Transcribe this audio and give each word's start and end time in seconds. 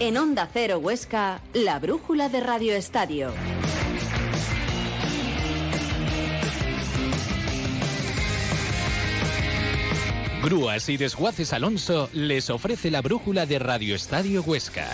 En 0.00 0.16
Onda 0.16 0.48
Cero 0.52 0.78
Huesca, 0.78 1.40
la 1.54 1.80
brújula 1.80 2.28
de 2.28 2.38
Radio 2.38 2.74
Estadio. 2.74 3.32
Grúas 10.44 10.88
y 10.88 10.96
Desguaces 10.96 11.52
Alonso 11.52 12.08
les 12.12 12.48
ofrece 12.48 12.92
la 12.92 13.02
brújula 13.02 13.44
de 13.44 13.58
Radio 13.58 13.96
Estadio 13.96 14.42
Huesca. 14.42 14.86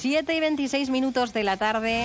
7 0.00 0.34
y 0.34 0.40
26 0.40 0.90
minutos 0.90 1.32
de 1.32 1.44
la 1.44 1.56
tarde. 1.56 2.04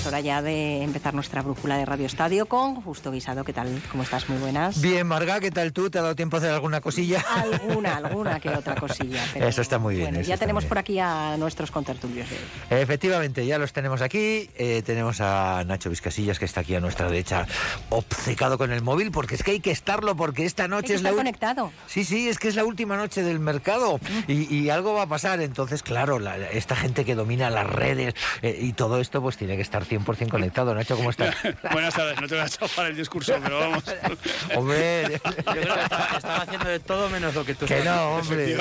Es 0.00 0.06
hora 0.06 0.20
ya 0.20 0.40
de 0.40 0.82
empezar 0.82 1.12
nuestra 1.12 1.42
brújula 1.42 1.76
de 1.76 1.84
Radio 1.84 2.06
Estadio 2.06 2.46
con 2.46 2.76
Justo 2.76 3.12
Guisado. 3.12 3.44
¿Qué 3.44 3.52
tal? 3.52 3.82
¿Cómo 3.90 4.02
estás? 4.02 4.30
Muy 4.30 4.38
buenas. 4.38 4.80
Bien, 4.80 5.06
Marga, 5.06 5.40
¿qué 5.40 5.50
tal 5.50 5.74
tú? 5.74 5.90
¿Te 5.90 5.98
ha 5.98 6.02
dado 6.02 6.16
tiempo 6.16 6.36
a 6.36 6.38
hacer 6.38 6.52
alguna 6.52 6.80
cosilla? 6.80 7.22
Alguna, 7.28 7.96
alguna 7.98 8.40
que 8.40 8.48
otra 8.48 8.76
cosilla. 8.76 9.22
eso 9.34 9.60
está 9.60 9.78
muy 9.78 9.96
bien. 9.96 10.14
Bueno, 10.14 10.26
ya 10.26 10.38
tenemos 10.38 10.64
por 10.64 10.78
aquí 10.78 10.98
a 10.98 11.36
nuestros 11.36 11.70
contertulios. 11.70 12.26
Efectivamente, 12.70 13.44
ya 13.44 13.58
los 13.58 13.74
tenemos 13.74 14.00
aquí. 14.00 14.48
Eh, 14.56 14.82
tenemos 14.86 15.20
a 15.20 15.64
Nacho 15.66 15.90
Vizcasillas, 15.90 16.38
que 16.38 16.46
está 16.46 16.62
aquí 16.62 16.74
a 16.74 16.80
nuestra 16.80 17.10
derecha, 17.10 17.46
obcecado 17.90 18.56
con 18.56 18.72
el 18.72 18.80
móvil, 18.80 19.10
porque 19.10 19.34
es 19.34 19.42
que 19.42 19.50
hay 19.50 19.60
que 19.60 19.70
estarlo, 19.70 20.16
porque 20.16 20.46
esta 20.46 20.66
noche 20.66 20.94
es 20.94 21.02
la. 21.02 21.12
conectado. 21.12 21.72
Sí, 21.86 22.06
sí, 22.06 22.26
es 22.30 22.38
que 22.38 22.48
es 22.48 22.54
la 22.54 22.64
última 22.64 22.96
noche 22.96 23.22
del 23.22 23.38
mercado 23.38 24.00
y, 24.26 24.70
algo 24.70 24.94
va 24.94 25.02
a 25.02 25.08
pasar. 25.08 25.42
Entonces, 25.42 25.82
claro, 25.82 26.18
esta 26.52 26.74
gente 26.74 27.04
que 27.04 27.14
domina 27.14 27.50
las 27.50 27.66
redes 27.66 28.14
eh, 28.40 28.56
y 28.62 28.72
todo 28.72 28.98
esto, 28.98 29.20
pues 29.20 29.36
tiene 29.36 29.56
que 29.56 29.62
estar 29.62 29.89
100% 29.90 30.28
conectado. 30.28 30.74
Nacho, 30.74 30.96
¿cómo 30.96 31.10
estás? 31.10 31.34
Buenas 31.72 31.94
tardes, 31.94 32.20
no 32.20 32.28
te 32.28 32.36
voy 32.36 32.44
a 32.44 32.48
chafar 32.48 32.86
el 32.86 32.96
discurso, 32.96 33.34
pero 33.42 33.58
vamos. 33.58 33.84
hombre, 34.56 35.02
yo 35.24 35.42
creo 35.42 35.74
que 35.74 35.82
estaba 35.82 36.42
haciendo 36.42 36.68
de 36.68 36.80
todo 36.80 37.08
menos 37.10 37.34
lo 37.34 37.44
que 37.44 37.54
tú 37.54 37.66
Que 37.66 37.82
no, 37.82 38.16
hombre. 38.16 38.56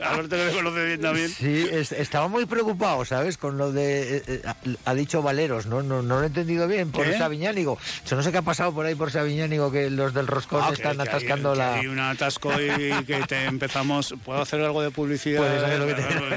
Alberto 0.00 0.36
que 0.36 0.44
me 0.44 0.52
conoce 0.52 0.84
bien 0.84 1.00
también. 1.00 1.28
Sí, 1.28 1.68
estaba 1.96 2.28
muy 2.28 2.46
preocupado, 2.46 3.04
¿sabes? 3.04 3.36
Con 3.36 3.58
lo 3.58 3.72
de. 3.72 4.16
Eh, 4.16 4.22
eh, 4.26 4.42
ha 4.84 4.94
dicho 4.94 5.22
Valeros, 5.22 5.66
¿no? 5.66 5.82
No, 5.82 6.02
no 6.02 6.16
lo 6.16 6.22
he 6.22 6.26
entendido 6.26 6.66
bien, 6.66 6.90
por 6.90 7.06
Sabiñánigo. 7.16 7.78
Yo 8.06 8.16
no 8.16 8.22
sé 8.22 8.32
qué 8.32 8.38
ha 8.38 8.42
pasado 8.42 8.72
por 8.72 8.86
ahí 8.86 8.94
por 8.94 9.10
Sabiñánigo, 9.10 9.70
que 9.70 9.90
los 9.90 10.14
del 10.14 10.26
Roscón 10.26 10.62
ah, 10.64 10.70
están 10.72 11.00
atascando 11.00 11.54
la. 11.54 11.74
hay 11.74 11.86
un 11.86 11.98
atasco 11.98 12.50
y 12.60 13.04
que 13.04 13.22
te 13.28 13.44
empezamos. 13.44 14.14
¿Puedo 14.24 14.40
hacer 14.40 14.60
algo 14.62 14.82
de 14.82 14.90
publicidad? 14.90 15.40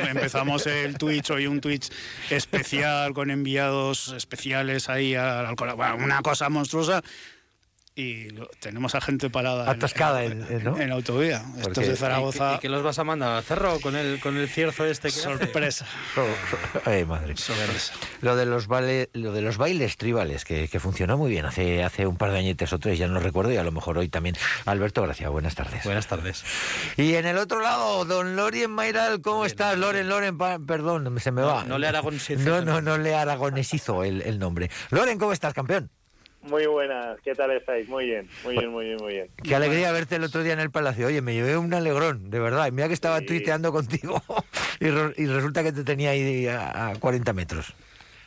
Empezamos 0.09 0.67
el 0.67 0.97
Twitch, 0.97 1.31
hoy 1.31 1.47
un 1.47 1.61
Twitch 1.61 1.89
especial 2.29 3.13
con 3.13 3.31
enviados 3.31 3.92
especiales 4.09 4.89
ahí 4.89 5.15
al 5.15 5.55
una 5.97 6.21
cosa 6.21 6.49
monstruosa 6.49 7.03
y 7.95 8.29
tenemos 8.59 8.95
a 8.95 9.01
gente 9.01 9.29
parada 9.29 9.69
atascada 9.69 10.23
en, 10.23 10.43
en, 10.49 10.91
autovía. 10.91 11.43
Esto 11.59 11.81
es 11.81 11.87
de 11.89 11.95
Zaragoza. 11.95 12.55
¿Y, 12.55 12.59
qué 12.59 12.69
los 12.69 12.81
vas 12.81 12.97
a 12.97 13.03
mandar 13.03 13.37
al 13.37 13.43
cerro 13.43 13.79
con 13.79 13.95
el 13.95 14.19
con 14.19 14.35
el 14.37 14.49
cierzo 14.49 14.85
este 14.85 15.09
que 15.09 15.19
sorpresa? 15.19 15.85
Ay, 16.85 17.05
madre. 17.05 17.37
Sorpresa. 17.37 17.93
Lo 18.21 18.35
de 18.35 18.45
los 18.45 18.67
vale, 18.67 19.09
lo 19.13 19.31
de 19.31 19.41
los 19.41 19.57
bailes 19.57 19.97
tribales 19.97 20.43
que, 20.43 20.67
que, 20.67 20.79
funcionó 20.79 21.17
muy 21.17 21.29
bien 21.29 21.45
hace 21.45 21.83
hace 21.83 22.07
un 22.07 22.17
par 22.17 22.31
de 22.31 22.39
añetes 22.39 22.73
o 22.73 22.79
tres, 22.79 22.97
ya 22.97 23.07
no 23.07 23.19
recuerdo 23.19 23.51
y 23.51 23.57
a 23.57 23.63
lo 23.63 23.71
mejor 23.71 23.97
hoy 23.99 24.09
también. 24.09 24.35
Alberto, 24.65 25.03
gracias. 25.03 25.29
Buenas 25.29 25.53
tardes. 25.53 25.83
Buenas 25.83 26.07
tardes. 26.07 26.43
Y 26.97 27.13
en 27.13 27.27
el 27.27 27.37
otro 27.37 27.61
lado, 27.61 28.05
don 28.05 28.35
Lorien 28.35 28.71
Mayral, 28.71 29.21
¿cómo 29.21 29.45
estás? 29.45 29.77
Loren, 29.77 30.09
Loren, 30.09 30.37
perdón, 30.37 31.19
se 31.19 31.31
me 31.31 31.43
va. 31.43 31.63
No 31.65 31.77
le 31.77 31.87
aragonesizo. 31.87 32.41
No, 32.41 32.61
no, 32.61 32.81
no 32.81 32.97
le 32.97 33.13
aragonesizo 33.15 34.03
el, 34.03 34.23
el 34.23 34.39
nombre. 34.39 34.71
Loren, 34.89 35.19
¿cómo 35.19 35.31
estás, 35.31 35.53
campeón? 35.53 35.91
Muy 36.43 36.65
buenas, 36.65 37.19
¿qué 37.21 37.33
tal 37.35 37.51
estáis? 37.51 37.87
Muy 37.87 38.05
bien, 38.05 38.27
muy 38.43 38.57
bien, 38.57 38.69
muy 38.69 38.85
bien, 38.85 38.97
muy 38.97 39.13
bien. 39.13 39.29
Qué 39.41 39.55
alegría 39.55 39.93
verte 39.93 40.17
el 40.17 40.25
otro 40.25 40.43
día 40.43 40.51
en 40.51 40.59
el 40.59 40.71
Palacio. 40.71 41.07
Oye, 41.07 41.21
me 41.21 41.33
llevé 41.33 41.55
un 41.55 41.73
alegrón, 41.73 42.29
de 42.29 42.39
verdad. 42.39 42.69
Mira 42.73 42.89
que 42.89 42.93
estaba 42.93 43.21
tuiteando 43.21 43.71
contigo 43.71 44.21
y, 44.81 44.89
resulta 44.89 45.63
que 45.63 45.71
te 45.71 45.85
tenía 45.85 46.09
ahí 46.09 46.45
a, 46.47 46.93
40 46.99 47.31
metros. 47.31 47.73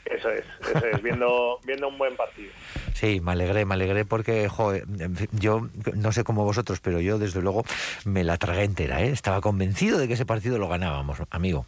Eso 0.07 0.31
es, 0.31 0.45
eso 0.75 0.87
es, 0.87 1.03
viendo, 1.03 1.59
viendo 1.67 1.89
un 1.89 1.99
buen 1.99 2.17
partido. 2.17 2.51
Sí, 2.95 3.21
me 3.21 3.33
alegré, 3.33 3.67
me 3.67 3.75
alegré 3.75 4.07
porque, 4.07 4.49
joder, 4.49 4.85
yo 5.33 5.69
no 5.95 6.13
sé 6.13 6.25
cómo 6.25 6.45
vosotros, 6.45 6.81
pero 6.81 7.01
yo 7.01 7.19
desde 7.19 7.43
luego 7.43 7.65
me 8.07 8.25
la 8.25 8.39
tragué 8.39 8.63
entera, 8.63 9.03
¿eh? 9.03 9.11
Estaba 9.11 9.43
convencido 9.43 9.99
de 9.99 10.09
que 10.09 10.15
ese 10.15 10.25
partido 10.25 10.59
lo 10.59 10.69
ganábamos, 10.69 11.19
amigo. 11.31 11.67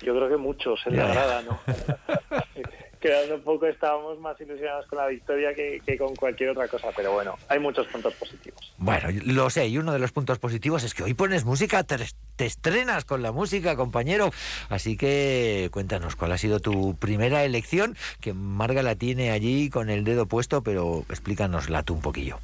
Yo 0.00 0.14
creo 0.14 0.28
que 0.28 0.36
muchos 0.36 0.80
en 0.86 0.96
la 0.96 1.08
grada, 1.08 1.42
¿no? 1.42 1.60
quedando 2.98 3.36
un 3.36 3.42
poco 3.42 3.66
estábamos 3.66 4.18
más 4.20 4.40
ilusionados 4.40 4.86
con 4.86 4.98
la 4.98 5.06
victoria 5.06 5.54
que, 5.54 5.98
con 5.98 6.14
cualquier 6.16 6.50
otra 6.50 6.68
cosa, 6.68 6.88
pero 6.96 7.12
bueno, 7.12 7.36
hay 7.48 7.58
muchos 7.58 7.86
puntos 7.88 8.14
positivos. 8.14 8.74
Bueno, 8.78 9.08
lo 9.24 9.50
sé, 9.50 9.68
y 9.68 9.78
uno 9.78 9.92
de 9.92 9.98
los 9.98 10.12
puntos 10.12 10.38
positivos 10.38 10.84
es 10.84 10.94
que 10.94 11.02
hoy 11.02 11.14
pones 11.14 11.44
música, 11.44 11.84
te, 11.84 11.96
estrenas 12.44 13.04
con 13.04 13.22
la 13.22 13.32
música, 13.32 13.76
compañero, 13.76 14.30
así 14.68 14.96
que 14.96 15.68
cuéntanos 15.72 16.16
cuál 16.16 16.32
ha 16.32 16.38
sido 16.38 16.60
tu 16.60 16.96
primera 16.96 17.44
elección, 17.44 17.96
que 18.20 18.32
Marga 18.32 18.82
la 18.82 18.94
tiene 18.94 19.30
allí 19.30 19.70
con 19.70 19.90
el 19.90 20.04
dedo 20.04 20.26
puesto, 20.26 20.62
pero 20.62 21.04
explícanosla 21.08 21.82
tú 21.82 21.94
un 21.94 22.02
poquillo. 22.02 22.38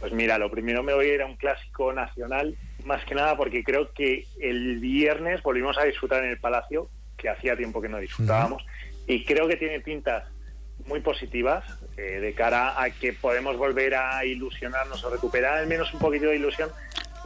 Pues 0.00 0.12
mira, 0.12 0.38
lo 0.38 0.50
primero 0.50 0.82
me 0.82 0.92
voy 0.92 1.06
a 1.06 1.14
ir 1.14 1.22
a 1.22 1.26
un 1.26 1.36
clásico 1.36 1.92
nacional, 1.92 2.56
más 2.84 3.04
que 3.04 3.14
nada 3.14 3.36
porque 3.36 3.64
creo 3.64 3.92
que 3.92 4.26
el 4.40 4.78
viernes 4.78 5.42
volvimos 5.42 5.78
a 5.78 5.84
disfrutar 5.84 6.22
en 6.22 6.30
el 6.30 6.38
Palacio, 6.38 6.88
que 7.16 7.30
hacía 7.30 7.56
tiempo 7.56 7.80
que 7.80 7.88
no 7.88 7.98
disfrutábamos 7.98 8.62
y 9.06 9.24
creo 9.24 9.48
que 9.48 9.56
tiene 9.56 9.80
pintas 9.80 10.24
muy 10.86 11.00
positivas 11.00 11.64
eh, 11.96 12.20
de 12.20 12.34
cara 12.34 12.80
a 12.80 12.90
que 12.90 13.12
podemos 13.12 13.56
volver 13.56 13.94
a 13.94 14.24
ilusionarnos 14.24 15.02
o 15.04 15.10
recuperar 15.10 15.58
al 15.58 15.66
menos 15.66 15.92
un 15.94 16.00
poquito 16.00 16.26
de 16.26 16.36
ilusión. 16.36 16.70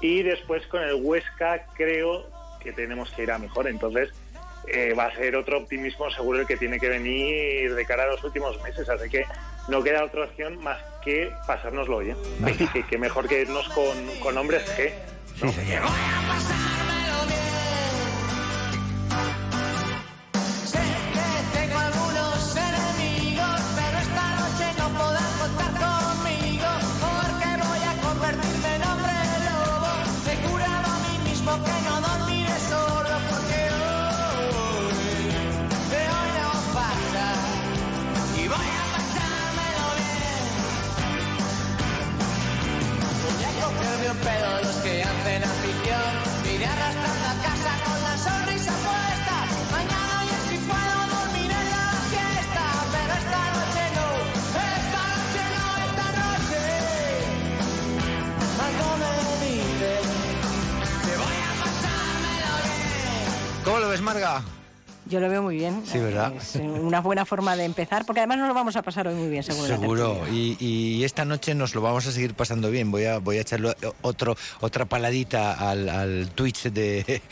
Y 0.01 0.23
después 0.23 0.67
con 0.67 0.83
el 0.83 0.95
Huesca 0.95 1.67
creo 1.75 2.29
que 2.61 2.73
tenemos 2.73 3.11
que 3.11 3.23
ir 3.23 3.33
a 3.33 3.39
mejor. 3.39 3.67
Entonces 3.67 4.11
eh, 4.69 4.95
va 4.97 5.07
a 5.07 5.17
ser 5.17 5.35
otro 5.37 5.59
optimismo 5.59 6.11
seguro 6.11 6.41
el 6.41 6.47
que 6.47 6.57
tiene 6.57 6.79
que 6.79 6.89
venir 6.89 7.75
de 7.75 7.85
cara 7.85 8.05
a 8.05 8.09
los 8.09 8.23
últimos 8.23 8.63
meses. 8.63 8.89
Así 8.89 9.09
que 9.09 9.25
no 9.69 9.83
queda 9.83 10.05
otra 10.05 10.25
opción 10.25 10.59
más 10.63 10.79
que 11.05 11.31
pasárnoslo 11.47 11.99
bien. 11.99 12.17
Así 12.45 12.67
que, 12.73 12.85
que 12.85 12.99
mejor 12.99 13.29
que 13.29 13.43
irnos 13.43 13.69
con, 13.71 13.97
con 14.21 14.37
hombres 14.37 14.63
que 14.71 14.95
sí, 15.35 15.49
señor. 15.53 15.83
¿Cómo 25.57 25.63
lo 25.63 25.69
ves, 25.79 25.79
Marga? 64.09 64.48
Yo 65.09 65.21
lo 65.21 65.29
veo 65.29 65.43
muy 65.43 65.57
bien. 65.57 65.83
Sí, 65.87 65.99
¿verdad? 65.99 66.35
Es 66.37 66.57
una 66.57 67.01
buena 67.01 67.25
forma 67.25 67.57
de 67.57 67.65
empezar, 67.65 68.05
porque 68.05 68.21
además 68.21 68.39
nos 68.39 68.49
lo 68.49 68.55
vamos 68.55 68.77
a 68.77 68.83
pasar 68.83 69.09
hoy 69.09 69.15
muy 69.15 69.29
bien, 69.29 69.43
seguro. 69.43 69.67
Seguro. 69.67 70.23
Y, 70.31 70.57
y, 70.61 71.05
esta 71.05 71.25
noche 71.25 71.55
nos 71.55 71.75
lo 71.75 71.81
vamos 71.81 72.07
a 72.07 72.13
seguir 72.13 72.35
pasando 72.35 72.71
bien. 72.71 72.91
Voy 72.91 73.07
a, 73.07 73.19
voy 73.19 73.39
a 73.39 73.41
echarle 73.41 73.75
otro, 74.03 74.37
otra 74.61 74.85
paladita 74.85 75.55
al, 75.55 75.89
al 75.89 76.31
Twitch 76.35 76.65
de, 76.65 77.23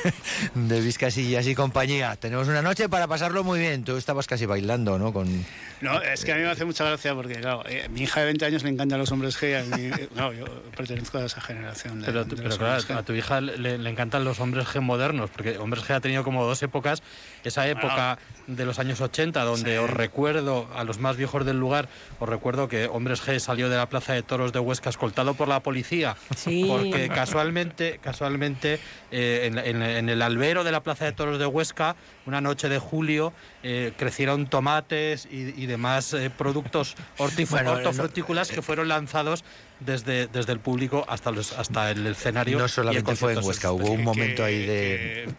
de 0.54 0.80
Vizcasillas 0.80 1.46
y 1.46 1.54
compañía. 1.54 2.14
Tenemos 2.16 2.46
una 2.48 2.62
noche 2.62 2.88
para 2.88 3.08
pasarlo 3.08 3.42
muy 3.42 3.58
bien. 3.58 3.82
Tú 3.82 3.96
estabas 3.96 4.26
casi 4.26 4.46
bailando, 4.46 4.98
¿no? 4.98 5.12
Con, 5.12 5.44
no, 5.80 6.00
es 6.00 6.24
que 6.24 6.32
a 6.32 6.36
mí 6.36 6.42
me 6.42 6.48
hace 6.48 6.64
mucha 6.64 6.84
gracia 6.84 7.14
porque, 7.14 7.34
claro, 7.34 7.62
eh, 7.68 7.88
mi 7.90 8.02
hija 8.02 8.20
de 8.20 8.26
20 8.26 8.44
años 8.46 8.62
le 8.62 8.70
encantan 8.70 8.98
los 8.98 9.12
hombres 9.12 9.38
G. 9.40 9.60
A 9.60 9.76
mí, 9.76 9.90
no, 10.14 10.32
yo 10.32 10.46
pertenezco 10.74 11.18
a 11.18 11.26
esa 11.26 11.40
generación. 11.40 12.00
De, 12.00 12.06
pero, 12.06 12.24
pero 12.26 12.56
claro, 12.56 12.82
a 12.96 13.02
tu 13.02 13.12
hija 13.12 13.40
le, 13.40 13.76
le, 13.76 13.90
encantan 13.90 14.24
los 14.24 14.40
hombres 14.40 14.66
G 14.66 14.80
modernos, 14.80 15.30
porque 15.30 15.58
hombres 15.58 15.84
G 15.84 15.94
ha 15.94 16.00
tenido 16.00 16.24
como 16.24 16.44
dos 16.44 16.62
épocas. 16.62 17.02
Esa 17.44 17.68
época 17.68 18.18
de 18.46 18.64
los 18.64 18.78
años 18.78 19.00
80, 19.00 19.42
donde 19.44 19.78
os 19.78 19.90
recuerdo, 19.90 20.68
a 20.74 20.84
los 20.84 20.98
más 20.98 21.16
viejos 21.16 21.44
del 21.44 21.58
lugar, 21.58 21.88
os 22.18 22.28
recuerdo 22.28 22.68
que 22.68 22.86
Hombres 22.86 23.22
G 23.22 23.38
salió 23.38 23.68
de 23.68 23.76
la 23.76 23.88
Plaza 23.88 24.12
de 24.12 24.22
Toros 24.22 24.52
de 24.52 24.58
Huesca 24.58 24.90
escoltado 24.90 25.34
por 25.34 25.48
la 25.48 25.60
policía. 25.60 26.16
Sí. 26.36 26.64
Porque 26.66 27.08
casualmente, 27.08 27.98
casualmente 28.02 28.80
eh, 29.10 29.50
en, 29.50 29.82
en, 29.82 30.08
el 30.08 30.22
albero 30.22 30.64
de 30.64 30.72
la 30.72 30.82
Plaza 30.82 31.04
de 31.04 31.12
Toros 31.12 31.38
de 31.38 31.46
Huesca, 31.46 31.96
una 32.26 32.40
noche 32.40 32.68
de 32.68 32.78
julio, 32.78 33.32
eh, 33.62 33.92
crecieron 33.96 34.46
tomates 34.46 35.26
y, 35.30 35.60
y 35.60 35.66
demás 35.66 36.12
eh, 36.14 36.30
productos 36.30 36.94
bueno, 37.50 37.72
hortofrutícolas 37.72 38.48
que 38.48 38.62
fueron 38.62 38.88
lanzados 38.88 39.44
desde, 39.80 40.26
desde 40.26 40.52
el 40.52 40.60
público 40.60 41.04
hasta, 41.08 41.30
los, 41.30 41.52
hasta 41.52 41.90
el 41.90 42.06
escenario. 42.06 42.58
No 42.58 42.68
solamente 42.68 43.16
fue 43.16 43.34
en 43.34 43.44
Huesca, 43.44 43.72
hubo 43.72 43.90
un 43.90 44.02
momento 44.02 44.44
ahí 44.44 44.64
de... 44.64 45.34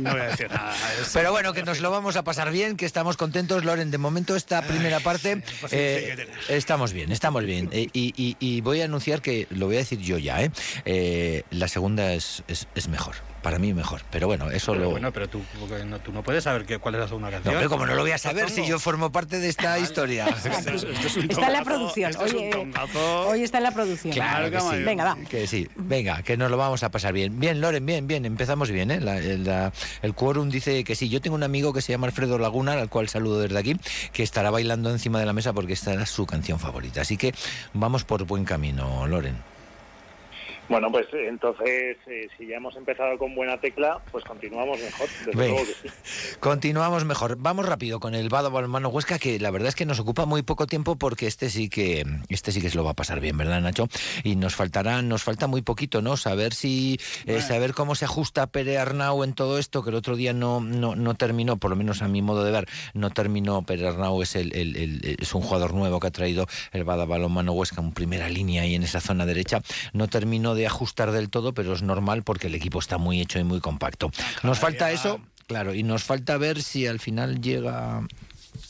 no 0.00 0.12
voy 0.12 0.20
a 0.20 0.24
decir 0.24 0.50
nada. 0.50 0.74
Pero 1.12 1.32
bueno, 1.32 1.52
que 1.52 1.62
nos 1.62 1.80
lo 1.80 1.90
vamos 1.90 2.16
a 2.16 2.24
pasar 2.24 2.50
bien, 2.50 2.76
que 2.76 2.86
estamos 2.86 3.16
contentos, 3.16 3.64
Loren. 3.64 3.90
De 3.90 3.98
momento 3.98 4.36
esta 4.36 4.62
primera 4.62 5.00
parte 5.00 5.42
eh, 5.70 6.28
estamos 6.48 6.92
bien, 6.92 7.12
estamos 7.12 7.44
bien. 7.44 7.68
Eh, 7.72 7.88
y, 7.92 8.14
y, 8.16 8.36
y, 8.38 8.60
voy 8.60 8.80
a 8.80 8.84
anunciar 8.84 9.22
que, 9.22 9.46
lo 9.50 9.66
voy 9.66 9.76
a 9.76 9.78
decir 9.80 9.98
yo 9.98 10.18
ya, 10.18 10.42
¿eh? 10.42 10.50
eh 10.84 11.42
la 11.50 11.68
segunda 11.68 12.12
es, 12.12 12.42
es, 12.48 12.68
es 12.74 12.88
mejor 12.88 13.14
para 13.44 13.58
mí 13.58 13.74
mejor. 13.74 14.00
Pero 14.10 14.26
bueno, 14.26 14.50
eso 14.50 14.72
pero 14.72 14.84
lo. 14.84 14.90
Bueno, 14.92 15.12
pero 15.12 15.28
tú, 15.28 15.42
no, 15.86 15.98
tú 16.00 16.12
no 16.12 16.22
puedes 16.22 16.44
saber 16.44 16.64
que, 16.64 16.78
cuál 16.78 16.94
es 16.94 17.02
la 17.02 17.08
segunda 17.08 17.30
canción. 17.30 17.52
No, 17.52 17.60
pero 17.60 17.68
como 17.68 17.84
no 17.84 17.94
lo 17.94 18.00
voy 18.00 18.12
a 18.12 18.18
saber 18.18 18.48
si 18.48 18.66
yo 18.66 18.78
formo 18.78 19.12
parte 19.12 19.38
de 19.38 19.50
esta 19.50 19.78
historia. 19.78 20.26
está 20.28 21.46
en 21.46 21.52
la 21.52 21.62
producción. 21.62 22.16
Oye, 22.16 22.50
hoy 23.28 23.42
está 23.42 23.58
en 23.58 23.64
la 23.64 23.72
producción. 23.72 24.14
Claro 24.14 24.50
que 24.50 24.58
sí. 24.60 24.82
Venga, 24.82 25.04
va. 25.04 25.16
Que 25.28 25.46
sí. 25.46 25.68
Venga, 25.76 26.22
que 26.22 26.38
nos 26.38 26.50
lo 26.50 26.56
vamos 26.56 26.82
a 26.84 26.90
pasar 26.90 27.12
bien. 27.12 27.38
Bien, 27.38 27.60
Loren, 27.60 27.84
bien, 27.84 28.06
bien. 28.06 28.24
Empezamos 28.24 28.70
bien, 28.70 28.90
¿eh? 28.90 29.00
La, 29.00 29.20
la, 29.20 29.72
el 30.00 30.14
quórum 30.14 30.48
dice 30.48 30.82
que 30.82 30.94
sí. 30.94 31.10
Yo 31.10 31.20
tengo 31.20 31.36
un 31.36 31.42
amigo 31.42 31.74
que 31.74 31.82
se 31.82 31.92
llama 31.92 32.06
Alfredo 32.06 32.38
Laguna, 32.38 32.72
al 32.72 32.88
cual 32.88 33.10
saludo 33.10 33.40
desde 33.40 33.58
aquí, 33.58 33.76
que 34.14 34.22
estará 34.22 34.50
bailando 34.50 34.88
encima 34.90 35.20
de 35.20 35.26
la 35.26 35.34
mesa 35.34 35.52
porque 35.52 35.74
esta 35.74 35.92
era 35.92 36.06
su 36.06 36.24
canción 36.24 36.58
favorita. 36.58 37.02
Así 37.02 37.18
que 37.18 37.34
vamos 37.74 38.04
por 38.04 38.24
buen 38.24 38.46
camino, 38.46 39.06
Loren. 39.06 39.53
Bueno, 40.68 40.90
pues 40.90 41.06
entonces, 41.12 41.98
eh, 42.06 42.28
si 42.38 42.46
ya 42.46 42.56
hemos 42.56 42.74
empezado 42.76 43.18
con 43.18 43.34
buena 43.34 43.60
tecla, 43.60 44.00
pues 44.10 44.24
continuamos 44.24 44.80
mejor. 44.80 45.08
Desde 45.26 45.32
luego 45.34 45.58
que 45.58 45.88
sí. 45.88 46.36
Continuamos 46.40 47.04
mejor. 47.04 47.36
Vamos 47.38 47.66
rápido 47.66 48.00
con 48.00 48.14
el 48.14 48.30
Bado 48.30 48.50
Balmano 48.50 48.88
Huesca, 48.88 49.18
que 49.18 49.38
la 49.38 49.50
verdad 49.50 49.68
es 49.68 49.74
que 49.74 49.84
nos 49.84 50.00
ocupa 50.00 50.24
muy 50.24 50.42
poco 50.42 50.66
tiempo 50.66 50.96
porque 50.96 51.26
este 51.26 51.50
sí 51.50 51.68
que 51.68 52.04
este 52.30 52.50
sí 52.50 52.62
que 52.62 52.70
se 52.70 52.76
lo 52.76 52.84
va 52.84 52.92
a 52.92 52.94
pasar 52.94 53.20
bien, 53.20 53.36
¿verdad, 53.36 53.60
Nacho? 53.60 53.88
Y 54.22 54.36
nos 54.36 54.54
faltará, 54.54 55.02
nos 55.02 55.22
falta 55.22 55.46
muy 55.46 55.60
poquito, 55.60 56.00
¿no? 56.00 56.16
Saber 56.16 56.54
si 56.54 56.98
eh, 57.26 57.42
saber 57.42 57.74
cómo 57.74 57.94
se 57.94 58.06
ajusta 58.06 58.46
Pere 58.46 58.78
Arnau 58.78 59.22
en 59.22 59.34
todo 59.34 59.58
esto, 59.58 59.82
que 59.84 59.90
el 59.90 59.96
otro 59.96 60.16
día 60.16 60.32
no, 60.32 60.60
no, 60.60 60.96
no 60.96 61.14
terminó, 61.14 61.58
por 61.58 61.70
lo 61.70 61.76
menos 61.76 62.00
a 62.00 62.08
mi 62.08 62.22
modo 62.22 62.42
de 62.42 62.52
ver, 62.52 62.68
no 62.94 63.10
terminó. 63.10 63.62
Pere 63.62 63.86
Arnau 63.86 64.22
es 64.22 64.34
el, 64.34 64.54
el, 64.56 64.76
el, 64.76 65.16
es 65.20 65.34
un 65.34 65.42
jugador 65.42 65.74
nuevo 65.74 66.00
que 66.00 66.06
ha 66.06 66.10
traído 66.10 66.46
el 66.72 66.84
Bado 66.84 67.06
Balmano 67.06 67.52
Huesca 67.52 67.82
en 67.82 67.92
primera 67.92 68.30
línea 68.30 68.62
ahí 68.62 68.74
en 68.74 68.82
esa 68.82 69.00
zona 69.00 69.26
derecha. 69.26 69.60
No 69.92 70.08
terminó 70.08 70.53
de 70.54 70.66
ajustar 70.66 71.12
del 71.12 71.30
todo, 71.30 71.54
pero 71.54 71.72
es 71.72 71.82
normal 71.82 72.22
porque 72.22 72.48
el 72.48 72.54
equipo 72.54 72.78
está 72.78 72.98
muy 72.98 73.20
hecho 73.20 73.38
y 73.38 73.44
muy 73.44 73.60
compacto. 73.60 74.10
Nos 74.42 74.58
falta 74.58 74.90
eso, 74.92 75.20
claro, 75.46 75.74
y 75.74 75.82
nos 75.82 76.04
falta 76.04 76.36
ver 76.36 76.62
si 76.62 76.86
al 76.86 77.00
final 77.00 77.40
llega 77.40 78.06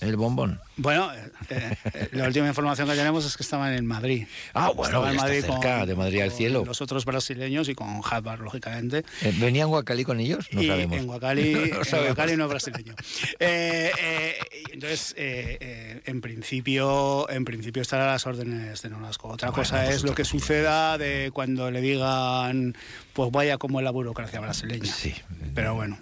el 0.09 0.17
bombón. 0.17 0.61
Bueno, 0.77 1.12
eh, 1.12 1.31
eh, 1.51 2.09
la 2.12 2.27
última 2.27 2.49
información 2.49 2.89
que 2.89 2.95
tenemos 2.95 3.25
es 3.25 3.37
que 3.37 3.43
estaban 3.43 3.73
en 3.73 3.87
Madrid. 3.87 4.27
Ah, 4.55 4.71
bueno, 4.75 5.09
en 5.09 5.17
Madrid 5.17 5.43
cerca, 5.43 5.79
con, 5.79 5.89
de 5.89 5.95
Madrid 5.95 6.21
al 6.23 6.33
cielo. 6.33 6.65
Los 6.65 6.81
otros 6.81 7.05
brasileños 7.05 7.69
y 7.69 7.75
con 7.75 8.01
Harvard, 8.09 8.41
lógicamente. 8.41 9.05
Eh, 9.23 9.35
¿Venían 9.39 9.69
Guacali 9.69 10.05
con 10.05 10.21
ellos? 10.21 10.49
No 10.53 10.62
y 10.62 10.67
sabemos. 10.67 10.99
En 10.99 11.06
Guacali 11.06 11.55
no, 11.93 11.99
en 11.99 12.05
Guacali 12.06 12.37
no 12.37 12.49
brasileño. 12.49 12.95
Eh, 13.39 13.93
eh, 14.01 14.39
entonces, 14.73 15.15
en 15.17 16.21
principio 16.21 17.29
en 17.31 17.45
principio 17.45 17.83
estará 17.83 18.05
a 18.05 18.12
las 18.12 18.27
órdenes 18.27 18.83
de 18.83 18.91
Nonasco. 18.91 19.29
Otra 19.29 19.50
bueno, 19.50 19.62
cosa 19.62 19.91
es 19.91 20.03
lo 20.03 20.15
que 20.15 20.25
suceda 20.25 20.99
de 20.99 21.31
cuando 21.33 21.71
le 21.71 21.81
digan, 21.81 22.77
pues 23.12 23.31
vaya 23.31 23.59
como 23.59 23.81
la 23.81 23.91
burocracia 23.91 24.41
brasileña. 24.41 24.93
Sí. 24.93 25.15
Pero 25.55 25.75
bueno. 25.75 25.99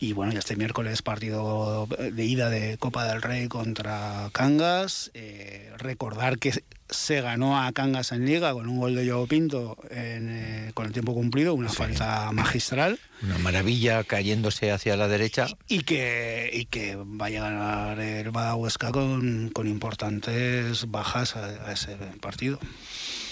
Y 0.00 0.12
bueno, 0.12 0.32
ya 0.32 0.40
este 0.40 0.56
miércoles 0.56 1.02
partido 1.02 1.86
de 1.86 2.24
ida 2.24 2.50
de 2.50 2.76
Copa 2.78 3.06
del 3.06 3.22
Rey 3.22 3.48
contra 3.48 4.28
Cangas. 4.32 5.10
Eh, 5.14 5.70
recordar 5.78 6.38
que 6.38 6.64
se 6.90 7.20
ganó 7.20 7.60
a 7.60 7.72
Cangas 7.72 8.12
en 8.12 8.26
Liga 8.26 8.52
con 8.52 8.68
un 8.68 8.78
gol 8.78 8.94
de 8.94 9.08
Joao 9.08 9.26
Pinto 9.26 9.76
en, 9.90 10.28
eh, 10.30 10.70
con 10.74 10.86
el 10.86 10.92
tiempo 10.92 11.14
cumplido, 11.14 11.54
una 11.54 11.70
sí. 11.70 11.76
falta 11.76 12.30
magistral. 12.32 12.98
Una 13.22 13.38
maravilla 13.38 14.04
cayéndose 14.04 14.70
hacia 14.70 14.96
la 14.96 15.08
derecha. 15.08 15.46
Y 15.68 15.80
que, 15.80 16.50
y 16.52 16.66
que 16.66 16.98
vaya 17.02 17.46
a 17.46 17.50
ganar 17.50 18.00
el 18.00 18.30
Badahuesca 18.30 18.92
con, 18.92 19.50
con 19.50 19.66
importantes 19.66 20.90
bajas 20.90 21.36
a, 21.36 21.68
a 21.68 21.72
ese 21.72 21.96
partido. 22.20 22.58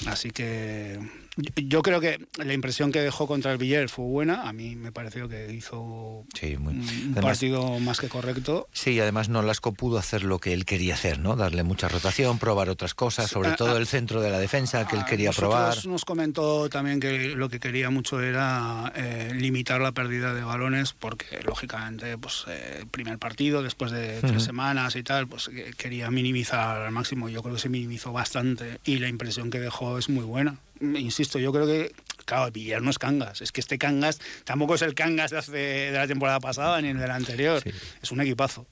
Así 0.06 0.30
que 0.30 0.98
yo 1.36 1.82
creo 1.82 2.00
que 2.00 2.26
la 2.36 2.52
impresión 2.52 2.92
que 2.92 3.00
dejó 3.00 3.26
contra 3.26 3.52
el 3.52 3.58
Villar 3.58 3.88
fue 3.88 4.04
buena. 4.04 4.48
A 4.48 4.52
mí 4.52 4.76
me 4.76 4.92
pareció 4.92 5.28
que 5.28 5.52
hizo 5.52 6.24
sí, 6.34 6.56
muy... 6.58 6.74
un 6.74 7.12
además, 7.12 7.22
partido 7.24 7.78
más 7.80 8.00
que 8.00 8.08
correcto. 8.08 8.68
Sí, 8.72 9.00
además 9.00 9.28
Nolasco 9.28 9.72
pudo 9.72 9.98
hacer 9.98 10.24
lo 10.24 10.38
que 10.38 10.52
él 10.52 10.66
quería 10.66 10.94
hacer, 10.94 11.18
¿no? 11.18 11.34
Darle 11.36 11.62
mucha 11.62 11.88
rotación, 11.88 12.38
probar 12.38 12.68
otras 12.68 12.94
cosas, 12.94 13.30
sobre 13.30 13.52
todo 13.52 13.76
a, 13.76 13.78
el 13.78 13.86
centro 13.86 14.20
de 14.20 14.30
la 14.30 14.38
defensa 14.38 14.86
que 14.86 14.96
él 14.96 15.04
quería 15.06 15.32
probar. 15.32 15.86
Nos 15.86 16.04
comentó 16.04 16.68
también 16.68 17.00
que 17.00 17.30
lo 17.34 17.48
que 17.48 17.60
quería 17.60 17.88
mucho 17.88 18.20
era 18.20 18.92
eh, 18.94 19.32
limitar 19.34 19.80
la 19.80 19.92
pérdida 19.92 20.34
de 20.34 20.44
balones, 20.44 20.92
porque 20.92 21.40
lógicamente, 21.44 22.18
pues, 22.18 22.44
eh, 22.48 22.84
primer 22.90 23.18
partido, 23.18 23.62
después 23.62 23.90
de 23.90 24.20
tres 24.20 24.32
uh 24.32 24.36
-huh. 24.36 24.40
semanas 24.40 24.96
y 24.96 25.02
tal, 25.02 25.26
pues 25.28 25.50
quería 25.78 26.10
minimizar 26.10 26.82
al 26.82 26.92
máximo. 26.92 27.30
Yo 27.30 27.42
creo 27.42 27.54
que 27.54 27.60
se 27.60 27.68
minimizó 27.70 28.12
bastante 28.12 28.78
y 28.84 28.98
la 28.98 29.08
impresión 29.08 29.50
que 29.50 29.60
dejó 29.60 29.98
es 29.98 30.08
muy 30.08 30.24
buena 30.24 30.58
insisto, 30.82 31.38
yo 31.38 31.52
creo 31.52 31.66
que, 31.66 31.92
claro, 32.24 32.50
Villar 32.50 32.82
no 32.82 32.90
es 32.90 32.98
Cangas. 32.98 33.40
Es 33.40 33.52
que 33.52 33.60
este 33.60 33.78
Cangas 33.78 34.18
tampoco 34.44 34.74
es 34.74 34.82
el 34.82 34.94
Cangas 34.94 35.30
de, 35.30 35.38
hace, 35.38 35.52
de 35.52 35.92
la 35.92 36.06
temporada 36.06 36.40
pasada 36.40 36.80
ni 36.80 36.88
el 36.88 36.98
de 36.98 37.06
la 37.06 37.14
anterior. 37.14 37.62
Sí. 37.62 37.70
Es 38.02 38.10
un 38.12 38.20
equipazo. 38.20 38.66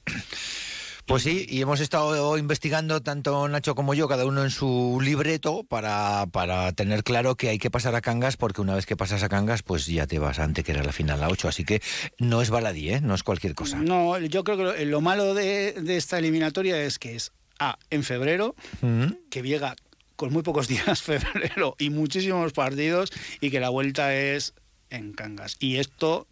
Pues 1.10 1.24
sí, 1.24 1.44
y 1.48 1.60
hemos 1.60 1.80
estado 1.80 2.38
investigando 2.38 3.00
tanto 3.00 3.48
Nacho 3.48 3.74
como 3.74 3.94
yo, 3.94 4.06
cada 4.06 4.26
uno 4.26 4.44
en 4.44 4.50
su 4.50 5.00
libreto, 5.02 5.64
para, 5.64 6.26
para 6.30 6.70
tener 6.72 7.02
claro 7.02 7.34
que 7.34 7.48
hay 7.48 7.58
que 7.58 7.68
pasar 7.68 7.96
a 7.96 8.00
Cangas, 8.00 8.36
porque 8.36 8.60
una 8.60 8.76
vez 8.76 8.86
que 8.86 8.96
pasas 8.96 9.24
a 9.24 9.28
Cangas, 9.28 9.64
pues 9.64 9.86
ya 9.86 10.06
te 10.06 10.20
vas 10.20 10.38
antes 10.38 10.64
que 10.64 10.70
era 10.70 10.84
la 10.84 10.92
final 10.92 11.20
a 11.24 11.28
8. 11.28 11.48
Así 11.48 11.64
que 11.64 11.82
no 12.18 12.42
es 12.42 12.50
baladí, 12.50 12.90
¿eh? 12.90 13.00
no 13.00 13.16
es 13.16 13.24
cualquier 13.24 13.56
cosa. 13.56 13.78
No, 13.78 14.16
yo 14.18 14.44
creo 14.44 14.56
que 14.56 14.62
lo, 14.62 14.84
lo 14.84 15.00
malo 15.00 15.34
de, 15.34 15.72
de, 15.72 15.96
esta 15.96 16.16
eliminatoria 16.16 16.80
es 16.80 17.00
que 17.00 17.16
es 17.16 17.32
A, 17.58 17.76
en 17.90 18.04
febrero, 18.04 18.54
uh 18.80 18.86
-huh. 18.86 19.18
que 19.30 19.42
llega 19.42 19.74
con 20.20 20.34
muy 20.34 20.42
pocos 20.42 20.68
días 20.68 21.00
febrero 21.00 21.74
y 21.78 21.88
muchísimos 21.88 22.52
partidos 22.52 23.10
y 23.40 23.50
que 23.50 23.58
la 23.58 23.70
vuelta 23.70 24.14
es 24.14 24.52
en 24.90 25.14
Cangas. 25.14 25.56
Y 25.60 25.78
esto 25.78 26.26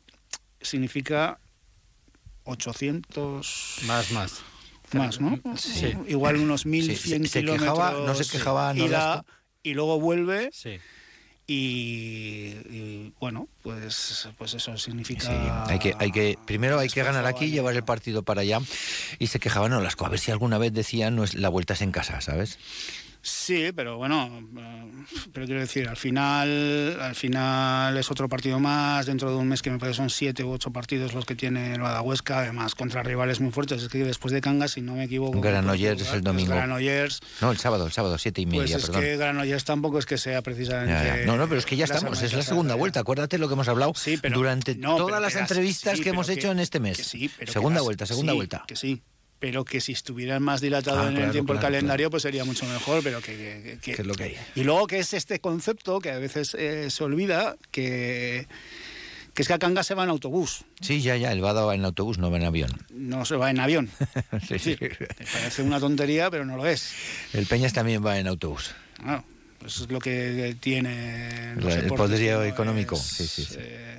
significa 0.60 1.38
800... 2.44 3.78
Más, 3.86 4.12
más. 4.12 4.42
Más, 4.92 5.20
¿no? 5.22 5.40
Sí. 5.56 5.94
Igual 6.06 6.36
unos 6.36 6.66
1.100 6.66 6.96
sí, 6.96 7.28
se, 7.28 7.40
kilómetros. 7.40 7.78
Quejaba, 7.78 8.06
no 8.06 8.14
se 8.14 8.30
quejaba 8.30 8.76
y, 8.76 8.88
la, 8.88 9.24
y 9.62 9.72
luego 9.72 9.98
vuelve. 9.98 10.50
Sí. 10.52 10.76
Y, 11.46 12.56
y, 12.68 13.14
bueno 13.18 13.48
pues 13.62 14.28
pues 14.36 14.52
eso 14.52 14.76
significa 14.76 15.22
sí, 15.22 15.72
hay 15.72 15.78
que 15.78 15.94
hay 15.98 16.12
que 16.12 16.38
primero 16.44 16.78
hay 16.78 16.90
que 16.90 17.02
ganar 17.02 17.24
aquí 17.24 17.46
y 17.46 17.50
llevar 17.50 17.74
el 17.74 17.84
partido 17.84 18.22
para 18.22 18.42
allá 18.42 18.60
y 19.18 19.28
se 19.28 19.40
quejaban 19.40 19.70
no 19.70 19.80
las 19.80 19.96
a 19.98 20.08
ver 20.10 20.18
si 20.18 20.30
alguna 20.30 20.58
vez 20.58 20.74
decían 20.74 21.16
no 21.16 21.24
es 21.24 21.32
la 21.32 21.48
vuelta 21.48 21.72
es 21.72 21.80
en 21.80 21.90
casa 21.90 22.20
sabes 22.20 22.58
Sí, 23.20 23.72
pero 23.74 23.96
bueno, 23.96 24.30
eh, 24.56 24.92
pero 25.32 25.46
quiero 25.46 25.60
decir, 25.60 25.88
al 25.88 25.96
final, 25.96 26.98
al 27.00 27.14
final 27.14 27.96
es 27.96 28.10
otro 28.10 28.28
partido 28.28 28.60
más, 28.60 29.06
dentro 29.06 29.30
de 29.30 29.36
un 29.36 29.48
mes 29.48 29.60
que 29.60 29.70
me 29.70 29.78
parece 29.78 29.96
son 29.96 30.08
siete 30.08 30.44
u 30.44 30.50
ocho 30.50 30.70
partidos 30.70 31.14
los 31.14 31.24
que 31.24 31.34
tiene 31.34 31.74
el 31.74 31.80
Badahuesca, 31.80 32.40
además 32.40 32.74
contra 32.74 33.02
rivales 33.02 33.40
muy 33.40 33.50
fuertes, 33.50 33.82
es 33.82 33.88
que 33.88 33.98
después 34.04 34.32
de 34.32 34.40
Cangas, 34.40 34.72
si 34.72 34.82
no 34.82 34.94
me 34.94 35.04
equivoco... 35.04 35.40
Granollers 35.40 36.02
es 36.02 36.12
el 36.12 36.22
domingo. 36.22 36.54
Granollers... 36.54 37.20
No, 37.40 37.50
el 37.50 37.58
sábado, 37.58 37.86
el 37.86 37.92
sábado, 37.92 38.18
siete 38.18 38.40
y 38.40 38.46
media, 38.46 38.60
pues 38.60 38.74
es 38.74 38.86
perdón. 38.86 39.02
que 39.02 39.16
Granollers 39.16 39.64
tampoco 39.64 39.98
es 39.98 40.06
que 40.06 40.16
sea 40.16 40.42
precisamente... 40.42 41.26
No, 41.26 41.36
no, 41.36 41.48
pero 41.48 41.58
es 41.58 41.66
que 41.66 41.76
ya 41.76 41.84
estamos, 41.84 42.22
es 42.22 42.32
la 42.32 42.42
segunda 42.42 42.76
vuelta, 42.76 43.00
acuérdate 43.00 43.38
lo 43.38 43.48
que 43.48 43.54
hemos 43.54 43.68
hablado 43.68 43.92
sí, 43.94 44.16
pero, 44.20 44.36
durante 44.36 44.76
no, 44.76 44.96
todas 44.96 45.20
las 45.20 45.34
entrevistas 45.34 45.98
sí, 45.98 46.04
que 46.04 46.10
hemos 46.10 46.28
que, 46.28 46.34
hecho 46.34 46.50
en 46.50 46.60
este 46.60 46.80
mes. 46.80 46.98
Sí, 46.98 47.30
segunda 47.46 47.80
vuelta, 47.80 48.06
segunda 48.06 48.32
sí, 48.32 48.36
vuelta. 48.36 48.64
Que 48.66 48.76
sí, 48.76 49.02
pero 49.40 49.64
que 49.64 49.80
si 49.80 49.92
estuvieran 49.92 50.42
más 50.42 50.60
dilatado 50.60 51.00
Ah, 51.00 51.06
en 51.08 51.12
claro, 51.12 51.26
el 51.26 51.32
tiempo 51.32 51.52
claro, 51.52 51.66
el 51.68 51.72
calendario, 51.74 52.10
pues 52.10 52.22
sería 52.24 52.44
mucho 52.44 52.66
mejor, 52.66 53.02
pero 53.02 53.20
que... 53.20 53.78
que, 53.80 53.94
Que 53.94 54.02
es 54.02 54.06
lo 54.06 54.14
que 54.14 54.24
hay. 54.24 54.36
Y 54.54 54.64
luego 54.64 54.86
que 54.86 54.98
es 54.98 55.14
este 55.14 55.38
concepto 55.40 56.00
que 56.00 56.10
a 56.10 56.18
veces 56.18 56.54
eh, 56.58 56.90
se 56.90 57.04
olvida, 57.04 57.56
que, 57.70 58.46
que 59.34 59.42
es 59.42 59.48
que 59.48 59.54
a 59.54 59.58
Cangas 59.58 59.86
se 59.86 59.94
va 59.94 60.02
en 60.04 60.10
autobús, 60.10 60.64
Sí, 60.80 61.00
ya, 61.02 61.16
ya, 61.16 61.30
el 61.32 61.40
Bada 61.40 61.64
va 61.64 61.74
en 61.74 61.84
autobús, 61.84 62.18
no 62.18 62.30
va 62.30 62.36
en 62.38 62.44
avión. 62.44 62.70
no 62.90 63.24
se 63.24 63.36
va 63.36 63.50
en 63.50 63.60
avión. 63.60 63.90
Sí, 64.48 64.58
Sí, 64.58 64.76
parece 65.32 65.62
una 65.62 65.78
tontería, 65.80 66.30
pero 66.30 66.44
no 66.44 66.56
lo 66.56 66.66
es. 66.66 66.92
El 67.32 67.46
Peñas 67.46 67.72
también 67.72 68.04
va 68.04 68.18
en 68.18 68.26
autobús. 68.26 68.74
Claro, 69.00 69.24
pues 69.58 69.80
es 69.80 69.90
lo 69.90 69.98
que 69.98 70.56
tiene 70.60 71.52
El 71.52 71.56
deportes, 71.60 71.92
poderío 71.92 72.42
económico, 72.44 72.94
Es, 72.94 73.02
sí, 73.02 73.26
sí, 73.26 73.44
sí. 73.44 73.56
eh, 73.58 73.98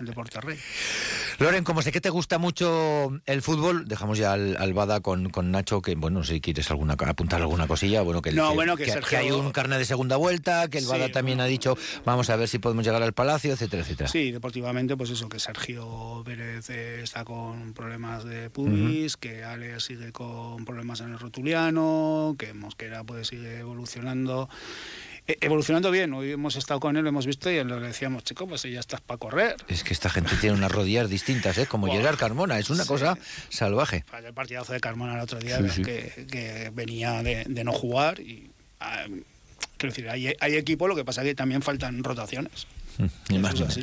el 0.00 0.06
deporte 0.06 0.40
rey. 0.40 0.58
Loren, 1.38 1.62
como 1.62 1.82
sé 1.82 1.92
que 1.92 2.00
te 2.00 2.10
gusta 2.10 2.38
mucho 2.38 3.12
el 3.26 3.42
fútbol, 3.42 3.86
dejamos 3.86 4.18
ya 4.18 4.32
al, 4.32 4.56
al 4.56 4.72
Bada 4.74 5.00
con, 5.00 5.30
con 5.30 5.52
Nacho, 5.52 5.80
que 5.82 5.94
bueno, 5.94 6.24
si 6.24 6.40
quieres 6.40 6.68
alguna 6.72 6.94
apuntar 6.94 7.40
alguna 7.40 7.68
cosilla, 7.68 8.02
bueno, 8.02 8.20
que, 8.22 8.32
No, 8.32 8.48
que- 8.50 8.54
bueno, 8.56 8.76
que 8.76 8.84
que, 8.84 8.92
Sergio- 8.92 9.08
que 9.08 9.16
hay 9.16 9.30
un 9.30 9.52
carnet 9.52 9.78
de 9.78 9.84
segunda 9.84 10.16
vuelta, 10.16 10.68
que 10.68 10.78
el 10.78 10.86
Bada 10.86 11.10
también 11.12 11.40
ha 11.40 11.44
dicho, 11.46 11.76
vamos 12.04 12.28
a 12.30 12.36
ver 12.36 12.48
si 12.48 12.58
podemos 12.58 12.84
llegar 12.84 13.02
al 13.02 13.12
Palacio, 13.12 13.52
etcétera, 13.52 13.82
etcétera. 13.82 14.08
Sí, 14.08 14.32
deportivamente, 14.32 14.96
pues 14.96 15.10
eso, 15.10 15.28
que 15.28 15.38
Sergio 15.38 16.22
Pérez 16.24 16.68
eh, 16.70 17.02
está 17.02 17.24
con 17.24 17.72
problemas 17.72 18.24
de 18.24 18.50
pubis, 18.50 19.16
que 19.16 19.44
Ale 19.44 19.78
sigue 19.80 20.10
con 20.10 20.64
problemas 20.64 21.00
en 21.00 21.12
el 21.12 21.18
rotuliano, 21.20 22.34
que 22.38 22.52
Mosquera 22.54 23.04
pues 23.04 23.28
sigue 23.28 23.58
evolucionando. 23.60 24.48
Eh, 25.28 25.36
evolucionando 25.40 25.90
bien, 25.90 26.12
hoy 26.14 26.32
hemos 26.32 26.56
estado 26.56 26.80
con 26.80 26.96
él, 26.96 27.02
lo 27.04 27.10
hemos 27.10 27.26
visto 27.26 27.50
y 27.50 27.62
le 27.62 27.78
decíamos, 27.80 28.24
chico, 28.24 28.46
pues 28.48 28.62
ya 28.62 28.80
estás 28.80 29.00
para 29.00 29.18
correr. 29.18 29.56
Es 29.68 29.84
que 29.84 29.92
esta 29.92 30.10
gente 30.10 30.34
tiene 30.40 30.56
unas 30.56 30.72
rodillas 30.72 31.08
distintas, 31.08 31.56
¿eh? 31.58 31.66
Como 31.66 31.86
Buah. 31.86 31.96
Gerard 31.98 32.16
Carmona, 32.18 32.58
es 32.58 32.70
una 32.70 32.82
Sí. 32.82 32.88
cosa 32.88 33.16
salvaje. 33.50 34.04
El 34.26 34.34
partidazo 34.34 34.72
de 34.72 34.80
Carmona 34.80 35.14
el 35.14 35.20
otro 35.20 35.38
día, 35.38 35.58
Sí, 35.58 35.68
sí. 35.76 35.82
Que, 35.82 36.26
que 36.30 36.70
venía 36.74 37.22
de, 37.22 37.44
de 37.46 37.64
no 37.64 37.72
jugar 37.72 38.18
y... 38.20 38.50
ah, 38.80 39.04
quiero 39.76 39.94
decir, 39.94 40.08
hay, 40.10 40.34
hay 40.40 40.56
equipo, 40.56 40.88
lo 40.88 40.96
que 40.96 41.04
pasa 41.04 41.22
es 41.22 41.28
que 41.28 41.34
también 41.36 41.62
faltan 41.62 42.02
rotaciones. 42.02 42.66
Ni 43.28 43.38
más 43.38 43.54
ni 43.54 43.60
menos. 43.60 43.78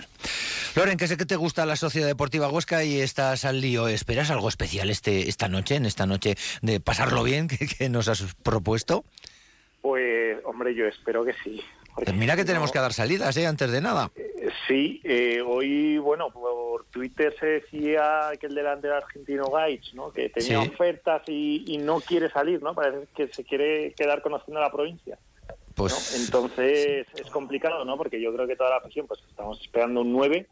Loren, 0.75 0.98
que 0.98 1.08
sé 1.08 1.16
que 1.16 1.25
te 1.25 1.38
gusta 1.38 1.66
la 1.66 1.78
Sociedad 1.78 2.06
Deportiva 2.06 2.50
Huesca 2.50 2.84
y 2.84 3.00
estás 3.00 3.46
al 3.46 3.62
lío. 3.62 3.88
¿Esperas 3.88 4.30
algo 4.30 4.50
especial 4.50 4.90
este 4.90 5.30
esta 5.30 5.48
noche, 5.48 5.75
en 5.75 5.86
esta 5.86 6.06
noche 6.06 6.36
de 6.62 6.82
pasarlo 6.82 7.24
bien 7.24 7.48
que, 7.48 7.66
que 7.66 7.88
nos 7.88 8.10
has 8.10 8.25
propuesto? 8.44 9.06
Pues, 9.86 10.39
hombre, 10.46 10.74
yo 10.74 10.88
espero 10.88 11.24
que 11.24 11.34
sí. 11.44 11.62
Pues 11.94 12.12
mira 12.15 12.36
que 12.36 12.44
tenemos 12.44 12.70
no- 12.70 12.74
que 12.74 12.80
dar 12.80 12.92
salidas, 12.92 13.38
¿eh? 13.38 13.46
Antes 13.46 13.72
de 13.72 13.82
nada. 13.82 14.10
Eh, 14.15 14.32
Sí, 14.68 15.00
eh, 15.04 15.42
hoy, 15.46 16.00
bueno, 16.00 16.32
por 16.32 16.86
Twitter 16.86 17.36
se 17.39 17.46
decía 17.46 18.32
que 18.39 18.48
el 18.48 18.56
delantero 18.56 18.96
argentino 18.96 19.46
Gaich, 19.51 19.94
¿no? 19.94 20.12
Que 20.12 20.30
tenía 20.30 20.63
Sí. 20.63 20.70
ofertas 20.74 21.22
y, 21.27 21.63
y 21.68 21.77
no 21.77 22.00
quiere 22.00 22.32
salir, 22.32 22.63
¿no? 22.63 22.74
Parece 22.74 23.06
que 23.15 23.27
se 23.27 23.44
quiere 23.44 23.94
quedar 23.94 24.24
conociendo 24.24 24.60
la 24.60 24.72
provincia. 24.72 25.20
¿no? 25.50 25.56
Pues 25.75 26.15
Entonces 26.25 27.06
es 27.15 27.30
complicado, 27.30 27.86
¿no? 27.86 27.96
Porque 27.96 28.20
yo 28.20 28.34
creo 28.34 28.48
que 28.48 28.56
toda 28.56 28.72
la 28.72 28.77
afición, 28.77 29.06
pues 29.06 29.20
estamos 29.30 29.62
esperando 29.62 30.01
un 30.01 30.12
9 30.13 30.48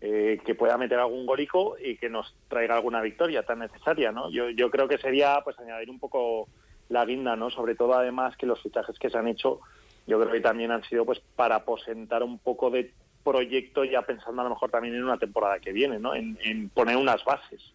eh, 0.00 0.38
que 0.46 0.54
pueda 0.54 0.78
meter 0.78 1.00
algún 1.00 1.26
golico 1.26 1.76
y 1.82 1.96
que 1.96 2.08
nos 2.08 2.36
traiga 2.48 2.76
alguna 2.76 3.00
victoria 3.00 3.42
tan 3.42 3.58
necesaria, 3.58 4.12
¿no? 4.12 4.30
Yo, 4.30 4.50
yo 4.50 4.70
creo 4.70 4.86
que 4.86 4.98
sería, 4.98 5.40
pues, 5.42 5.58
añadir 5.58 5.90
un 5.90 5.98
poco 5.98 6.48
la 6.88 7.04
guinda, 7.04 7.36
¿no? 7.36 7.50
Sobre 7.50 7.74
todo, 7.74 7.94
además, 7.94 8.36
que 8.36 8.46
los 8.46 8.62
fichajes 8.62 8.98
que 8.98 9.10
se 9.10 9.18
han 9.18 9.28
hecho, 9.28 9.60
yo 10.06 10.20
creo 10.20 10.32
que 10.32 10.40
también 10.40 10.70
han 10.70 10.82
sido, 10.84 11.04
pues, 11.04 11.20
para 11.36 11.56
aposentar 11.56 12.22
un 12.22 12.38
poco 12.38 12.70
de 12.70 12.92
proyecto, 13.22 13.84
ya 13.84 14.02
pensando 14.02 14.42
a 14.42 14.44
lo 14.44 14.50
mejor 14.50 14.70
también 14.70 14.94
en 14.94 15.04
una 15.04 15.18
temporada 15.18 15.58
que 15.58 15.72
viene, 15.72 15.98
¿no? 15.98 16.14
En, 16.14 16.38
en 16.42 16.68
poner 16.68 16.96
unas 16.96 17.24
bases. 17.24 17.72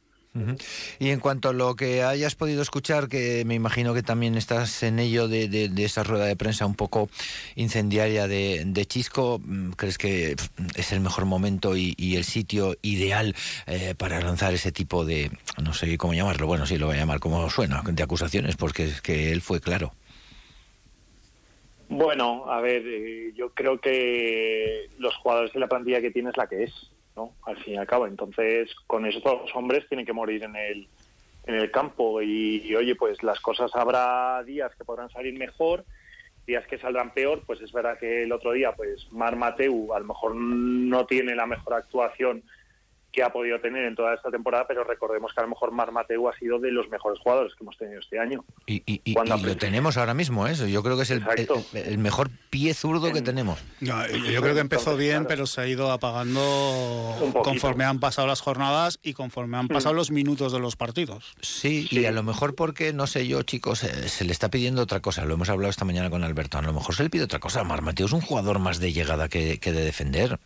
Y 0.99 1.09
en 1.09 1.19
cuanto 1.19 1.49
a 1.49 1.53
lo 1.53 1.75
que 1.75 2.03
hayas 2.03 2.35
podido 2.35 2.61
escuchar, 2.61 3.09
que 3.09 3.43
me 3.45 3.55
imagino 3.55 3.93
que 3.93 4.03
también 4.03 4.35
estás 4.35 4.83
en 4.83 4.99
ello 4.99 5.27
de, 5.27 5.49
de- 5.49 5.69
de 5.69 5.83
esa 5.83 6.03
rueda 6.03 6.25
de 6.25 6.35
prensa 6.37 6.65
un 6.65 6.75
poco 6.75 7.09
incendiaria 7.55 8.27
de, 8.27 8.63
de 8.65 8.85
Chisco, 8.85 9.41
mm, 9.43 9.71
¿crees 9.71 9.97
que 9.97 10.35
pf, 10.37 10.79
es 10.79 10.91
el 10.93 11.01
mejor 11.01 11.25
momento 11.25 11.75
y, 11.75 11.93
y 11.97 12.15
el 12.15 12.23
sitio 12.23 12.77
ideal 12.81 13.35
eh, 13.67 13.95
para 13.97 14.21
lanzar 14.21 14.53
ese 14.53 14.71
tipo 14.71 15.03
de, 15.03 15.31
no 15.61 15.73
sé 15.73 15.97
cómo 15.97 16.13
llamarlo, 16.13 16.47
bueno, 16.47 16.65
sí 16.65 16.77
lo 16.77 16.85
voy 16.85 16.95
a 16.95 16.99
llamar 16.99 17.19
como 17.19 17.49
suena, 17.49 17.81
de 17.83 18.03
acusaciones, 18.03 18.55
porque 18.55 18.85
es 18.85 19.01
que 19.01 19.31
él 19.31 19.41
fue 19.41 19.59
claro. 19.59 19.93
Bueno, 21.89 22.49
a 22.49 22.61
ver, 22.61 22.83
eh, 22.85 23.33
yo 23.35 23.49
creo 23.55 23.81
que 23.81 24.89
los 24.99 25.15
jugadores 25.15 25.51
de 25.53 25.59
la 25.59 25.67
plantilla 25.67 26.01
que 26.01 26.11
tiene 26.11 26.29
es 26.29 26.37
la 26.37 26.47
que 26.47 26.63
es, 26.65 26.71
¿no? 27.19 27.33
Al 27.43 27.57
fin 27.57 27.73
y 27.73 27.77
al 27.77 27.87
cabo. 27.87 28.07
Entonces, 28.07 28.73
con 28.87 29.05
esos 29.05 29.21
dos 29.21 29.51
hombres 29.53 29.87
tienen 29.89 30.05
que 30.05 30.13
morir 30.13 30.43
en 30.43 30.55
el, 30.55 30.87
en 31.45 31.55
el 31.55 31.69
campo. 31.69 32.21
Y, 32.21 32.61
y, 32.65 32.75
oye, 32.75 32.95
pues 32.95 33.21
las 33.23 33.39
cosas 33.41 33.71
habrá 33.73 34.41
días 34.43 34.73
que 34.75 34.85
podrán 34.85 35.09
salir 35.09 35.37
mejor, 35.37 35.83
días 36.47 36.65
que 36.67 36.77
saldrán 36.77 37.13
peor. 37.13 37.43
Pues 37.45 37.59
es 37.61 37.73
verdad 37.73 37.99
que 37.99 38.23
el 38.23 38.31
otro 38.31 38.53
día, 38.53 38.71
pues 38.71 39.11
Mar 39.11 39.35
Mateu 39.35 39.93
a 39.93 39.99
lo 39.99 40.05
mejor 40.05 40.33
no 40.35 41.05
tiene 41.05 41.35
la 41.35 41.45
mejor 41.45 41.73
actuación 41.73 42.43
que 43.11 43.23
ha 43.23 43.33
podido 43.33 43.59
tener 43.59 43.85
en 43.85 43.95
toda 43.95 44.13
esta 44.13 44.29
temporada, 44.29 44.65
pero 44.67 44.83
recordemos 44.83 45.33
que 45.33 45.39
a 45.39 45.43
lo 45.43 45.49
mejor 45.49 45.71
Mar 45.71 45.91
Mateu 45.91 46.29
ha 46.29 46.37
sido 46.37 46.59
de 46.59 46.71
los 46.71 46.89
mejores 46.89 47.19
jugadores 47.19 47.53
que 47.55 47.63
hemos 47.63 47.75
tenido 47.77 47.99
este 47.99 48.19
año. 48.19 48.45
Y, 48.67 48.83
y- 48.85 49.01
y- 49.03 49.13
Cuando 49.15 49.37
y 49.37 49.41
lo 49.43 49.57
tenemos 49.57 49.97
ahora 49.97 50.13
mismo, 50.13 50.45
eso. 50.47 50.67
Yo 50.67 50.83
creo 50.83 50.95
que 50.95 51.03
es 51.03 51.09
el, 51.11 51.19
Exacto. 51.23 51.63
el- 51.73 51.87
el 51.87 51.97
mejor 51.97 52.29
pie 52.51 52.73
zurdo 52.75 53.11
que 53.11 53.17
En- 53.19 53.23
tenemos. 53.23 53.59
No, 53.81 54.07
yo 54.07 54.17
yo 54.17 54.41
creo 54.41 54.53
que 54.53 54.59
empezó 54.61 54.91
Entonces, 54.91 54.99
bien, 54.99 55.11
claro. 55.23 55.27
pero 55.27 55.45
se 55.47 55.61
ha 55.61 55.67
ido 55.67 55.91
apagando 55.91 57.41
conforme 57.43 57.83
han 57.83 57.99
pasado 57.99 58.27
las 58.27 58.41
jornadas 58.41 58.99
y 59.03 59.13
conforme 59.13 59.57
han 59.57 59.67
pasado 59.67 59.93
Mm. 59.93 59.97
los 59.97 60.11
minutos 60.11 60.51
de 60.51 60.59
los 60.59 60.75
partidos. 60.75 61.33
Sí, 61.41 61.87
Sí. 61.89 61.99
y 62.01 62.05
a 62.05 62.11
lo 62.11 62.23
mejor 62.23 62.55
porque, 62.55 62.93
no 62.93 63.07
sé 63.07 63.27
yo, 63.27 63.41
chicos, 63.43 63.83
eh, 63.83 64.09
se 64.09 64.25
le 64.25 64.31
está 64.31 64.49
pidiendo 64.49 64.81
otra 64.83 64.99
cosa. 64.99 65.25
Lo 65.25 65.33
hemos 65.33 65.49
hablado 65.49 65.69
esta 65.69 65.85
mañana 65.85 66.09
con 66.09 66.23
Alberto. 66.23 66.57
A 66.57 66.61
lo 66.61 66.73
mejor 66.73 66.95
se 66.95 67.03
le 67.03 67.09
pide 67.09 67.23
otra 67.23 67.39
cosa. 67.39 67.63
Mar 67.63 67.81
Mateo 67.81 68.05
es 68.05 68.11
un 68.13 68.21
jugador 68.21 68.59
más 68.59 68.79
de 68.79 68.93
llegada 68.93 69.29
que, 69.29 69.59
que 69.59 69.71
de 69.71 69.83
defender. 69.83 70.39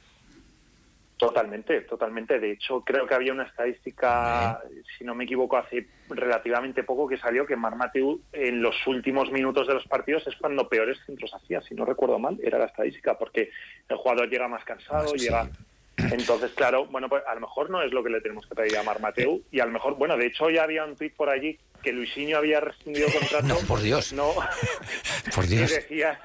Totalmente, 1.17 1.81
totalmente. 1.81 2.39
De 2.39 2.51
hecho, 2.51 2.81
creo 2.81 3.05
que 3.05 3.13
había 3.13 3.33
una 3.33 3.43
estadística, 3.43 4.59
si 4.97 5.03
no 5.03 5.15
me 5.15 5.23
equivoco, 5.23 5.57
hace 5.57 5.87
relativamente 6.09 6.83
poco 6.83 7.07
que 7.07 7.17
salió 7.17 7.45
que 7.45 7.55
Mar 7.55 7.75
Mateu 7.75 8.19
en 8.31 8.61
los 8.61 8.75
últimos 8.87 9.31
minutos 9.31 9.67
de 9.67 9.75
los 9.75 9.87
partidos 9.87 10.25
es 10.27 10.35
cuando 10.35 10.67
peores 10.67 10.97
centros 11.05 11.33
hacía, 11.33 11.61
si 11.61 11.75
no 11.75 11.85
recuerdo 11.85 12.19
mal, 12.19 12.39
era 12.43 12.57
la 12.57 12.65
estadística, 12.65 13.17
porque 13.17 13.51
el 13.87 13.97
jugador 13.97 14.29
llega 14.29 14.47
más 14.47 14.63
cansado, 14.63 15.09
sí. 15.09 15.25
llega... 15.25 15.49
Entonces, 15.95 16.51
claro, 16.53 16.87
bueno, 16.87 17.07
pues 17.07 17.23
a 17.27 17.35
lo 17.35 17.41
mejor 17.41 17.69
no 17.69 17.81
es 17.83 17.93
lo 17.93 18.03
que 18.03 18.09
le 18.09 18.19
tenemos 18.19 18.47
que 18.47 18.55
pedir 18.55 18.75
a 18.77 18.83
Mar 18.83 18.99
Mateu 18.99 19.43
y 19.51 19.59
a 19.59 19.65
lo 19.65 19.71
mejor, 19.71 19.95
bueno, 19.95 20.17
de 20.17 20.25
hecho 20.25 20.49
ya 20.49 20.63
había 20.63 20.83
un 20.85 20.95
tuit 20.95 21.13
por 21.15 21.29
allí 21.29 21.59
que 21.83 21.91
Luisinho 21.91 22.37
había 22.37 22.59
rescindido 22.59 23.07
contrato. 23.19 23.47
No, 23.47 23.55
por 23.67 23.79
Dios. 23.81 24.11
No, 24.13 24.31
Por 25.33 25.47
Dios. 25.47 25.69
decía, 25.69 26.19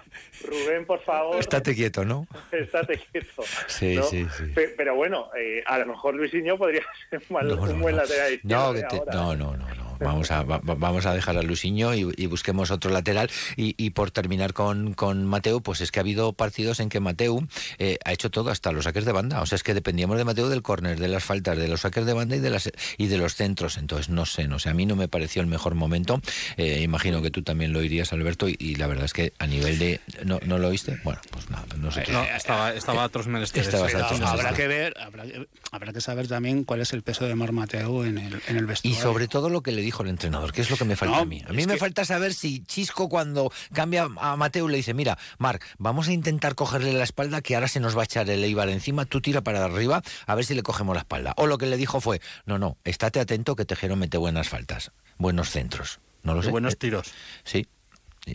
Rubén, 0.45 0.85
por 0.87 1.01
favor, 1.03 1.39
Estate 1.39 1.75
quieto, 1.75 2.05
¿no? 2.05 2.27
estate 2.53 2.99
quieto. 3.13 3.45
Sí, 3.67 3.97
¿no? 3.97 4.03
sí, 4.05 4.27
sí. 4.37 4.45
Pe- 4.55 4.75
Pero 4.77 4.95
bueno, 4.97 5.31
eh, 5.39 5.63
a 5.67 5.79
lo 5.79 5.87
mejor 5.87 6.15
Luisinho 6.15 6.59
podría 6.59 6.83
ser 7.11 7.21
un, 7.29 7.35
mal- 7.37 7.49
No, 7.49 7.57
no, 7.57 7.63
un 7.73 7.81
buen 7.81 7.97
lateral 7.97 8.41
No, 8.43 8.73
que 8.75 8.83
te- 8.83 8.97
ahora. 8.97 9.13
no, 9.15 9.37
no, 9.37 9.57
no, 9.57 9.75
no. 9.75 9.88
Vamos 10.01 10.31
a, 10.31 10.43
va- 10.43 10.59
va- 10.59 10.75
vamos 10.75 11.07
a 11.07 11.15
dejar 11.15 11.37
a 11.37 11.43
Luisiño 11.43 11.95
y, 11.95 12.13
y 12.17 12.27
busquemos 12.27 12.71
otro 12.71 12.91
lateral. 12.91 13.31
Y, 13.57 13.75
y 13.77 13.91
por 13.91 14.11
terminar 14.11 14.53
con, 14.53 14.95
con 14.95 15.25
Mateu, 15.27 15.61
pues 15.61 15.81
es 15.81 15.91
que 15.91 16.01
ha 16.01 16.03
habido 16.03 16.33
partidos 16.33 16.81
en 16.81 16.89
que 16.89 17.01
Mateu 17.01 17.47
eh, 17.79 17.99
ha 18.05 18.13
hecho 18.13 18.31
todo, 18.31 18.51
hasta 18.51 18.73
los 18.73 18.85
saques 18.85 19.05
de 19.05 19.13
banda. 19.13 19.41
O 19.43 19.47
sea, 19.47 19.57
es 19.57 19.63
que 19.63 19.75
dependíamos 19.75 20.17
de 20.19 20.25
Mateu 20.25 20.49
del 20.49 20.63
córner, 20.63 20.99
de 20.99 21.09
las 21.09 21.25
faltas, 21.25 21.57
de 21.59 21.69
los 21.69 21.81
saques 21.83 22.05
de 22.07 22.13
banda 22.13 22.37
y 22.37 22.41
de, 22.41 22.51
las, 22.51 22.71
y 22.97 23.07
de 23.07 23.19
los 23.19 23.35
centros. 23.35 23.77
Entonces, 23.77 24.09
no 24.09 24.27
sé, 24.27 24.49
no 24.49 24.59
sé. 24.59 24.69
A 24.71 24.75
mí 24.75 24.87
no 24.87 24.97
me 24.97 25.09
pareció 25.09 25.43
el 25.43 25.49
mejor 25.49 25.75
momento. 25.75 26.21
Eh, 26.57 26.81
imagino 26.83 27.23
que 27.23 27.31
tú 27.31 27.43
también 27.43 27.73
lo 27.73 27.83
irías, 27.83 28.13
Alberto. 28.13 28.49
Y, 28.49 28.57
y 28.59 28.75
la 28.77 28.87
verdad 28.87 29.05
es 29.05 29.13
que 29.13 29.33
a 29.39 29.47
nivel 29.47 29.79
de. 29.79 30.01
¿No, 30.25 30.39
no 30.45 30.59
lo 30.59 30.69
oíste? 30.69 30.99
Bueno, 31.05 31.21
pues 31.31 31.49
nada, 31.51 31.65
nosotros. 31.77 32.11
No, 32.11 32.23
estaba, 32.25 32.73
estaba 32.75 33.03
a 33.03 33.07
otros 33.07 33.27
menesteres. 33.27 33.69
Pero 33.69 33.83
otros 33.85 33.95
habrá 33.95 34.13
menesteres. 34.19 34.57
que 34.57 34.69
ver, 34.69 34.95
habrá, 35.01 35.25
que- 35.25 35.49
habrá 35.73 35.93
que 35.93 36.01
saber 36.01 36.29
también 36.29 36.65
cuál 36.65 36.81
es 36.81 36.93
el 36.93 37.03
peso 37.03 37.25
de 37.27 37.35
Mar 37.35 37.53
Mateo 37.53 38.05
en 38.05 38.19
el, 38.19 38.41
en 38.49 38.57
el 38.57 38.65
Y 38.65 38.67
vestuario. 38.67 39.01
sobre 39.01 39.29
todo 39.29 39.49
lo 39.49 39.63
que 39.63 39.73
le 39.73 39.83
dijo 39.89 40.03
el 40.03 40.09
entrenador, 40.11 40.53
que 40.53 40.61
es 40.61 40.71
lo 40.71 40.77
que 40.77 40.85
me 40.85 40.97
falta 40.97 41.17
No, 41.17 41.23
a 41.23 41.25
mí. 41.25 41.43
A 41.47 41.53
mí 41.53 41.67
me 41.67 41.75
que- 41.75 41.79
falta 41.81 42.05
saber 42.05 42.33
si 42.35 42.61
Chisco 42.65 43.09
cuando 43.09 43.51
cambia 43.73 44.09
a 44.21 44.37
Mateo 44.37 44.69
le 44.69 44.77
dice, 44.77 44.95
mira, 44.95 45.19
Marc, 45.39 45.65
vamos 45.79 46.09
a 46.09 46.13
intentar 46.13 46.55
cogerle 46.55 46.93
la 46.93 47.05
espalda 47.05 47.41
que 47.43 47.55
ahora 47.55 47.69
se 47.69 47.81
nos 47.81 47.97
va 47.97 48.03
a 48.03 48.05
echar 48.05 48.29
el 48.31 48.43
Eibar 48.45 48.69
encima, 48.69 49.05
tú 49.05 49.21
tira 49.21 49.41
para 49.43 49.65
arriba 49.65 50.03
a 50.27 50.35
ver 50.35 50.45
si 50.45 50.55
le 50.55 50.63
cogemos 50.63 50.95
la 50.95 51.01
espalda. 51.01 51.35
O 51.37 51.47
lo 51.47 51.59
que 51.59 51.67
le 51.67 51.77
dijo 51.77 52.01
fue, 52.01 52.21
no, 52.47 52.59
no, 52.59 52.77
estate 52.85 53.21
atento 53.21 53.57
que 53.57 53.65
Tejero 53.65 53.97
mete 53.97 54.17
buenas 54.19 54.49
faltas, 54.49 54.93
buenos 55.19 55.51
centros. 55.51 56.01
No 56.23 56.35
lo 56.35 56.43
sé. 56.43 56.51
buenos 56.51 56.75
Eh, 56.75 56.77
tiros. 56.77 57.13
Sí. 57.45 57.67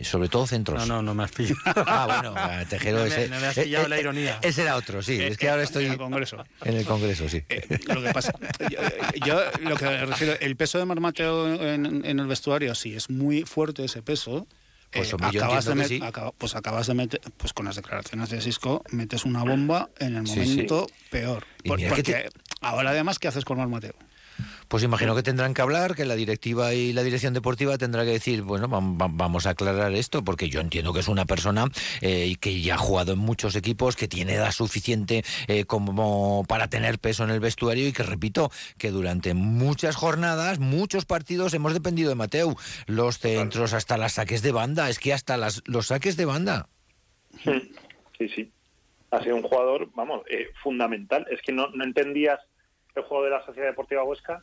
Sobre 0.02 0.28
todo 0.28 0.46
centros. 0.46 0.88
No, 0.88 0.96
no, 0.96 1.02
no 1.02 1.14
me 1.14 1.24
has 1.24 1.32
pillado. 1.32 1.54
Ah, 1.86 2.06
bueno, 2.06 2.66
Tejero 2.68 2.98
no 2.98 3.04
ese. 3.04 3.28
Me, 3.28 3.38
me 3.38 3.46
has 3.46 3.54
pillado 3.54 3.88
la 3.88 4.00
ironía. 4.00 4.38
Ese 4.42 4.62
era 4.62 4.76
otro, 4.76 5.02
sí. 5.02 5.20
es 5.20 5.36
que 5.36 5.48
ahora 5.48 5.62
estoy. 5.62 5.84
En 5.84 5.92
el 5.92 5.98
Congreso. 5.98 6.44
En 6.62 6.76
el 6.76 6.84
Congreso, 6.84 7.28
sí. 7.28 7.44
lo 7.86 8.02
que 8.02 8.12
pasa. 8.12 8.32
Yo, 8.70 8.78
yo, 9.26 9.40
lo 9.60 9.76
que 9.76 10.06
refiero, 10.06 10.34
el 10.40 10.56
peso 10.56 10.78
de 10.78 10.86
Marmateo 10.86 11.62
en, 11.62 12.04
en 12.04 12.18
el 12.18 12.26
vestuario, 12.26 12.74
sí, 12.74 12.94
es 12.94 13.10
muy 13.10 13.42
fuerte 13.42 13.84
ese 13.84 14.02
peso. 14.02 14.46
Pues, 14.94 15.12
eh, 15.12 15.16
acabas, 15.20 15.64
de 15.64 15.84
sí. 15.84 16.00
acaba, 16.02 16.32
pues 16.32 16.54
acabas 16.54 16.86
de 16.86 16.94
meter, 16.94 17.20
pues 17.36 17.52
con 17.52 17.66
las 17.66 17.76
declaraciones 17.76 18.30
de 18.30 18.40
Cisco, 18.40 18.84
metes 18.90 19.24
una 19.24 19.42
bomba 19.42 19.90
en 19.98 20.16
el 20.16 20.22
momento 20.22 20.86
sí, 20.88 20.94
sí. 20.96 21.06
peor. 21.10 21.44
Por, 21.64 21.84
porque 21.88 22.02
te... 22.02 22.28
ahora 22.60 22.90
además, 22.90 23.18
¿qué 23.18 23.28
haces 23.28 23.44
con 23.44 23.58
Marmateo? 23.58 23.94
Pues 24.68 24.82
imagino 24.82 25.14
que 25.14 25.22
tendrán 25.22 25.54
que 25.54 25.62
hablar, 25.62 25.94
que 25.94 26.04
la 26.04 26.14
directiva 26.16 26.74
y 26.74 26.92
la 26.92 27.02
dirección 27.02 27.34
deportiva 27.34 27.78
tendrá 27.78 28.04
que 28.04 28.10
decir, 28.10 28.42
bueno, 28.42 28.68
vamos 28.68 29.46
a 29.46 29.50
aclarar 29.50 29.92
esto, 29.92 30.24
porque 30.24 30.48
yo 30.48 30.60
entiendo 30.60 30.92
que 30.92 31.00
es 31.00 31.08
una 31.08 31.24
persona 31.26 31.66
eh, 32.00 32.34
que 32.40 32.60
ya 32.60 32.74
ha 32.74 32.78
jugado 32.78 33.12
en 33.12 33.18
muchos 33.18 33.56
equipos, 33.56 33.96
que 33.96 34.08
tiene 34.08 34.34
edad 34.34 34.52
suficiente 34.52 35.24
eh, 35.48 35.64
como 35.64 36.44
para 36.48 36.68
tener 36.68 36.98
peso 36.98 37.24
en 37.24 37.30
el 37.30 37.40
vestuario 37.40 37.86
y 37.86 37.92
que 37.92 38.02
repito, 38.02 38.50
que 38.78 38.90
durante 38.90 39.34
muchas 39.34 39.96
jornadas, 39.96 40.58
muchos 40.58 41.04
partidos 41.04 41.54
hemos 41.54 41.74
dependido 41.74 42.08
de 42.08 42.14
Mateu, 42.14 42.56
los 42.86 43.18
centros 43.18 43.72
hasta 43.72 43.96
las 43.96 44.14
saques 44.14 44.42
de 44.42 44.52
banda, 44.52 44.88
es 44.88 44.98
que 44.98 45.12
hasta 45.12 45.36
las, 45.36 45.62
los 45.66 45.88
saques 45.88 46.16
de 46.16 46.24
banda. 46.24 46.68
Sí, 48.18 48.28
sí. 48.28 48.50
Ha 49.10 49.22
sido 49.22 49.36
un 49.36 49.42
jugador, 49.42 49.90
vamos, 49.94 50.22
eh, 50.28 50.48
fundamental. 50.62 51.26
Es 51.30 51.40
que 51.42 51.52
no, 51.52 51.68
no 51.68 51.84
entendías 51.84 52.40
el 52.94 53.02
juego 53.02 53.24
de 53.24 53.30
la 53.30 53.44
Sociedad 53.44 53.68
Deportiva 53.68 54.04
Huesca 54.04 54.42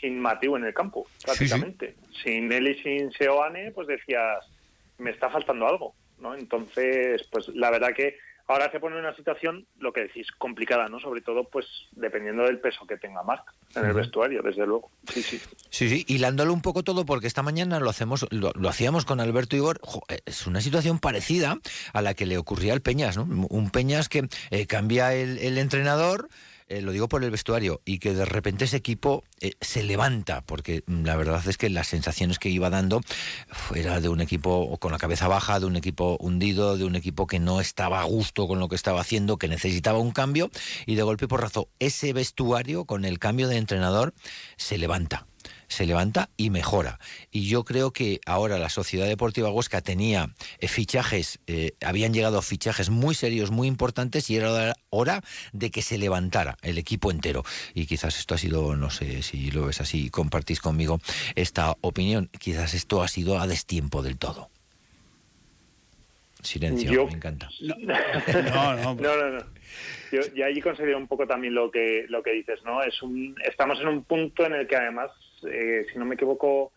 sin 0.00 0.20
Mateu 0.20 0.56
en 0.56 0.64
el 0.64 0.74
campo, 0.74 1.06
prácticamente. 1.24 1.94
Sí, 2.10 2.10
sí. 2.12 2.22
Sin 2.22 2.52
él 2.52 2.68
y 2.68 2.82
sin 2.82 3.12
Seoane, 3.12 3.70
pues 3.72 3.88
decías, 3.88 4.44
me 4.98 5.10
está 5.10 5.30
faltando 5.30 5.66
algo, 5.66 5.94
¿no? 6.18 6.34
Entonces, 6.34 7.26
pues 7.30 7.48
la 7.48 7.70
verdad 7.70 7.94
que 7.94 8.18
ahora 8.48 8.70
se 8.70 8.78
pone 8.78 8.96
en 8.96 9.04
una 9.04 9.16
situación, 9.16 9.66
lo 9.78 9.92
que 9.92 10.02
decís, 10.02 10.30
complicada, 10.38 10.88
¿no? 10.88 11.00
Sobre 11.00 11.20
todo, 11.20 11.44
pues, 11.44 11.66
dependiendo 11.92 12.44
del 12.44 12.60
peso 12.60 12.86
que 12.86 12.96
tenga 12.96 13.22
Marc 13.22 13.52
en 13.74 13.86
el 13.86 13.92
vestuario, 13.92 14.42
desde 14.42 14.66
luego. 14.66 14.90
Sí, 15.12 15.22
sí. 15.22 15.40
Sí, 15.70 15.88
sí, 15.88 16.04
hilándolo 16.08 16.52
un 16.52 16.62
poco 16.62 16.82
todo, 16.82 17.04
porque 17.04 17.26
esta 17.26 17.42
mañana 17.42 17.80
lo 17.80 17.90
hacemos, 17.90 18.26
lo, 18.30 18.52
lo 18.54 18.68
hacíamos 18.68 19.04
con 19.04 19.20
Alberto 19.20 19.56
Igor, 19.56 19.80
jo, 19.82 20.02
es 20.26 20.46
una 20.46 20.60
situación 20.60 20.98
parecida 20.98 21.58
a 21.92 22.02
la 22.02 22.14
que 22.14 22.26
le 22.26 22.38
ocurría 22.38 22.72
al 22.72 22.82
Peñas, 22.82 23.16
¿no? 23.16 23.24
Un 23.48 23.70
Peñas 23.70 24.08
que 24.08 24.28
eh, 24.50 24.66
cambia 24.66 25.14
el, 25.14 25.38
el 25.38 25.58
entrenador, 25.58 26.28
eh, 26.68 26.80
lo 26.80 26.92
digo 26.92 27.08
por 27.08 27.22
el 27.22 27.30
vestuario, 27.30 27.80
y 27.84 27.98
que 27.98 28.14
de 28.14 28.24
repente 28.24 28.64
ese 28.64 28.76
equipo 28.76 29.24
eh, 29.40 29.52
se 29.60 29.82
levanta, 29.82 30.42
porque 30.42 30.82
la 30.86 31.16
verdad 31.16 31.46
es 31.46 31.58
que 31.58 31.70
las 31.70 31.86
sensaciones 31.88 32.38
que 32.38 32.48
iba 32.48 32.70
dando 32.70 33.00
era 33.74 34.00
de 34.00 34.08
un 34.08 34.20
equipo 34.20 34.76
con 34.78 34.92
la 34.92 34.98
cabeza 34.98 35.28
baja, 35.28 35.60
de 35.60 35.66
un 35.66 35.76
equipo 35.76 36.16
hundido, 36.20 36.76
de 36.76 36.84
un 36.84 36.96
equipo 36.96 37.26
que 37.26 37.38
no 37.38 37.60
estaba 37.60 38.00
a 38.00 38.04
gusto 38.04 38.48
con 38.48 38.58
lo 38.58 38.68
que 38.68 38.76
estaba 38.76 39.00
haciendo, 39.00 39.36
que 39.36 39.48
necesitaba 39.48 39.98
un 39.98 40.12
cambio, 40.12 40.50
y 40.86 40.96
de 40.96 41.02
golpe 41.02 41.26
y 41.26 41.28
porrazo, 41.28 41.68
ese 41.78 42.12
vestuario 42.12 42.84
con 42.84 43.04
el 43.04 43.18
cambio 43.18 43.48
de 43.48 43.58
entrenador 43.58 44.14
se 44.56 44.78
levanta 44.78 45.26
se 45.68 45.86
levanta 45.86 46.30
y 46.36 46.50
mejora. 46.50 46.98
Y 47.30 47.48
yo 47.48 47.64
creo 47.64 47.92
que 47.92 48.20
ahora 48.26 48.58
la 48.58 48.68
Sociedad 48.68 49.06
Deportiva 49.06 49.50
Huesca 49.50 49.80
tenía 49.80 50.30
eh, 50.58 50.68
fichajes, 50.68 51.40
eh, 51.46 51.72
habían 51.84 52.12
llegado 52.12 52.42
fichajes 52.42 52.90
muy 52.90 53.14
serios, 53.14 53.50
muy 53.50 53.68
importantes, 53.68 54.30
y 54.30 54.36
era 54.36 54.74
hora 54.90 55.22
de 55.52 55.70
que 55.70 55.82
se 55.82 55.98
levantara 55.98 56.56
el 56.62 56.78
equipo 56.78 57.10
entero. 57.10 57.44
Y 57.74 57.86
quizás 57.86 58.18
esto 58.18 58.34
ha 58.34 58.38
sido, 58.38 58.76
no 58.76 58.90
sé 58.90 59.22
si 59.22 59.50
lo 59.50 59.66
ves 59.66 59.80
así, 59.80 60.10
compartís 60.10 60.60
conmigo 60.60 61.00
esta 61.34 61.76
opinión, 61.80 62.30
quizás 62.38 62.74
esto 62.74 63.02
ha 63.02 63.08
sido 63.08 63.38
a 63.38 63.46
destiempo 63.46 64.02
del 64.02 64.18
todo. 64.18 64.50
Silencio, 66.42 66.92
yo, 66.92 67.06
me 67.06 67.14
encanta. 67.14 67.48
No, 67.60 67.74
no, 67.78 68.76
no. 68.76 68.94
no, 68.94 69.16
no, 69.16 69.30
no. 69.30 69.44
Yo, 70.12 70.20
yo 70.34 70.46
allí 70.46 70.60
considero 70.60 70.96
un 70.96 71.08
poco 71.08 71.26
también 71.26 71.54
lo 71.54 71.70
que 71.72 72.06
lo 72.08 72.22
que 72.22 72.32
dices, 72.32 72.60
¿no? 72.64 72.82
Es 72.82 73.02
un, 73.02 73.34
estamos 73.44 73.80
en 73.80 73.88
un 73.88 74.04
punto 74.04 74.46
en 74.46 74.54
el 74.54 74.68
que 74.68 74.76
además 74.76 75.10
eh, 75.50 75.86
si 75.92 75.98
no 75.98 76.04
me 76.04 76.14
equivoco, 76.14 76.72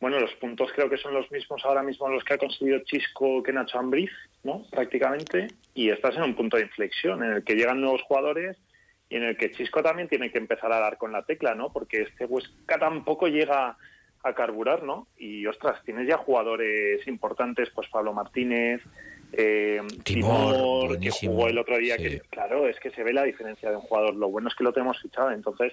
bueno, 0.00 0.20
los 0.20 0.32
puntos 0.34 0.70
creo 0.74 0.88
que 0.88 0.96
son 0.96 1.14
los 1.14 1.30
mismos 1.30 1.64
ahora 1.64 1.82
mismo 1.82 2.08
los 2.08 2.24
que 2.24 2.34
ha 2.34 2.38
conseguido 2.38 2.80
Chisco 2.80 3.42
que 3.42 3.52
Nacho 3.52 3.78
Ambriz, 3.78 4.10
¿no? 4.44 4.64
Prácticamente. 4.70 5.48
Y 5.74 5.90
estás 5.90 6.16
en 6.16 6.22
un 6.22 6.34
punto 6.34 6.56
de 6.56 6.64
inflexión 6.64 7.22
en 7.24 7.32
el 7.32 7.44
que 7.44 7.54
llegan 7.54 7.80
nuevos 7.80 8.02
jugadores 8.02 8.56
y 9.08 9.16
en 9.16 9.24
el 9.24 9.36
que 9.36 9.50
Chisco 9.50 9.82
también 9.82 10.08
tiene 10.08 10.30
que 10.30 10.38
empezar 10.38 10.72
a 10.72 10.80
dar 10.80 10.98
con 10.98 11.12
la 11.12 11.24
tecla, 11.24 11.54
¿no? 11.54 11.72
Porque 11.72 12.02
este 12.02 12.26
Huesca 12.26 12.78
tampoco 12.78 13.26
llega 13.26 13.76
a 14.22 14.34
carburar, 14.34 14.82
¿no? 14.82 15.08
Y 15.16 15.46
ostras, 15.46 15.82
tienes 15.84 16.06
ya 16.06 16.18
jugadores 16.18 17.06
importantes, 17.06 17.70
pues 17.70 17.88
Pablo 17.88 18.12
Martínez, 18.12 18.82
eh, 19.32 19.80
Timor, 20.04 20.54
Timor 20.54 21.00
que 21.00 21.10
jugó 21.10 21.48
el 21.48 21.58
otro 21.58 21.78
día, 21.78 21.96
sí. 21.96 22.04
que 22.04 22.20
claro, 22.30 22.68
es 22.68 22.78
que 22.80 22.90
se 22.90 23.02
ve 23.02 23.12
la 23.12 23.24
diferencia 23.24 23.70
de 23.70 23.76
un 23.76 23.82
jugador. 23.82 24.14
Lo 24.14 24.28
bueno 24.28 24.48
es 24.48 24.54
que 24.54 24.64
lo 24.64 24.72
tenemos 24.72 25.00
fichado, 25.00 25.30
entonces 25.30 25.72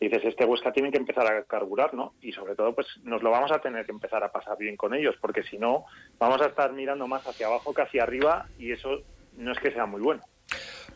dices, 0.00 0.24
este 0.24 0.44
Huesca 0.44 0.72
tiene 0.72 0.90
que 0.90 0.98
empezar 0.98 1.26
a 1.26 1.42
carburar, 1.44 1.94
¿no? 1.94 2.14
Y 2.20 2.32
sobre 2.32 2.54
todo, 2.54 2.74
pues 2.74 2.86
nos 3.02 3.22
lo 3.22 3.30
vamos 3.30 3.50
a 3.52 3.60
tener 3.60 3.84
que 3.84 3.92
empezar 3.92 4.22
a 4.22 4.32
pasar 4.32 4.56
bien 4.56 4.76
con 4.76 4.94
ellos, 4.94 5.16
porque 5.20 5.42
si 5.42 5.58
no, 5.58 5.84
vamos 6.18 6.40
a 6.40 6.46
estar 6.46 6.72
mirando 6.72 7.06
más 7.06 7.26
hacia 7.26 7.46
abajo 7.46 7.74
que 7.74 7.82
hacia 7.82 8.02
arriba 8.02 8.46
y 8.58 8.72
eso 8.72 9.02
no 9.36 9.52
es 9.52 9.58
que 9.58 9.72
sea 9.72 9.86
muy 9.86 10.00
bueno. 10.00 10.22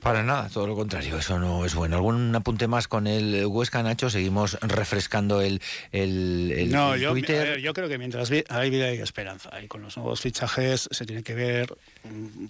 Para 0.03 0.25
nada, 0.25 0.49
todo 0.49 0.67
lo 0.67 0.75
contrario, 0.75 1.17
eso 1.17 1.39
no 1.39 1.65
es 1.65 1.77
bueno. 1.77 1.95
¿Algún 1.95 2.35
apunte 2.35 2.67
más 2.67 2.89
con 2.89 3.07
el 3.07 3.47
Huesca, 3.47 3.85
Nacho? 3.85 4.11
Seguimos 4.11 4.59
refrescando 4.61 5.41
el, 5.41 5.63
el, 5.93 6.53
el 6.57 6.73
no, 6.73 6.95
el 6.95 7.01
yo, 7.01 7.13
Twitter. 7.13 7.41
A 7.41 7.51
ver, 7.51 7.61
yo 7.61 7.73
creo 7.73 7.89
que 7.89 7.99
mientras 7.99 8.29
hay 8.49 8.71
vida 8.71 8.87
hay 8.87 8.99
esperanza. 8.99 9.51
Y 9.63 9.69
con 9.69 9.81
los 9.81 9.97
nuevos 9.97 10.21
fichajes 10.21 10.89
se 10.91 11.07
tiene 11.07 11.23
que 11.23 11.35
ver 11.35 11.77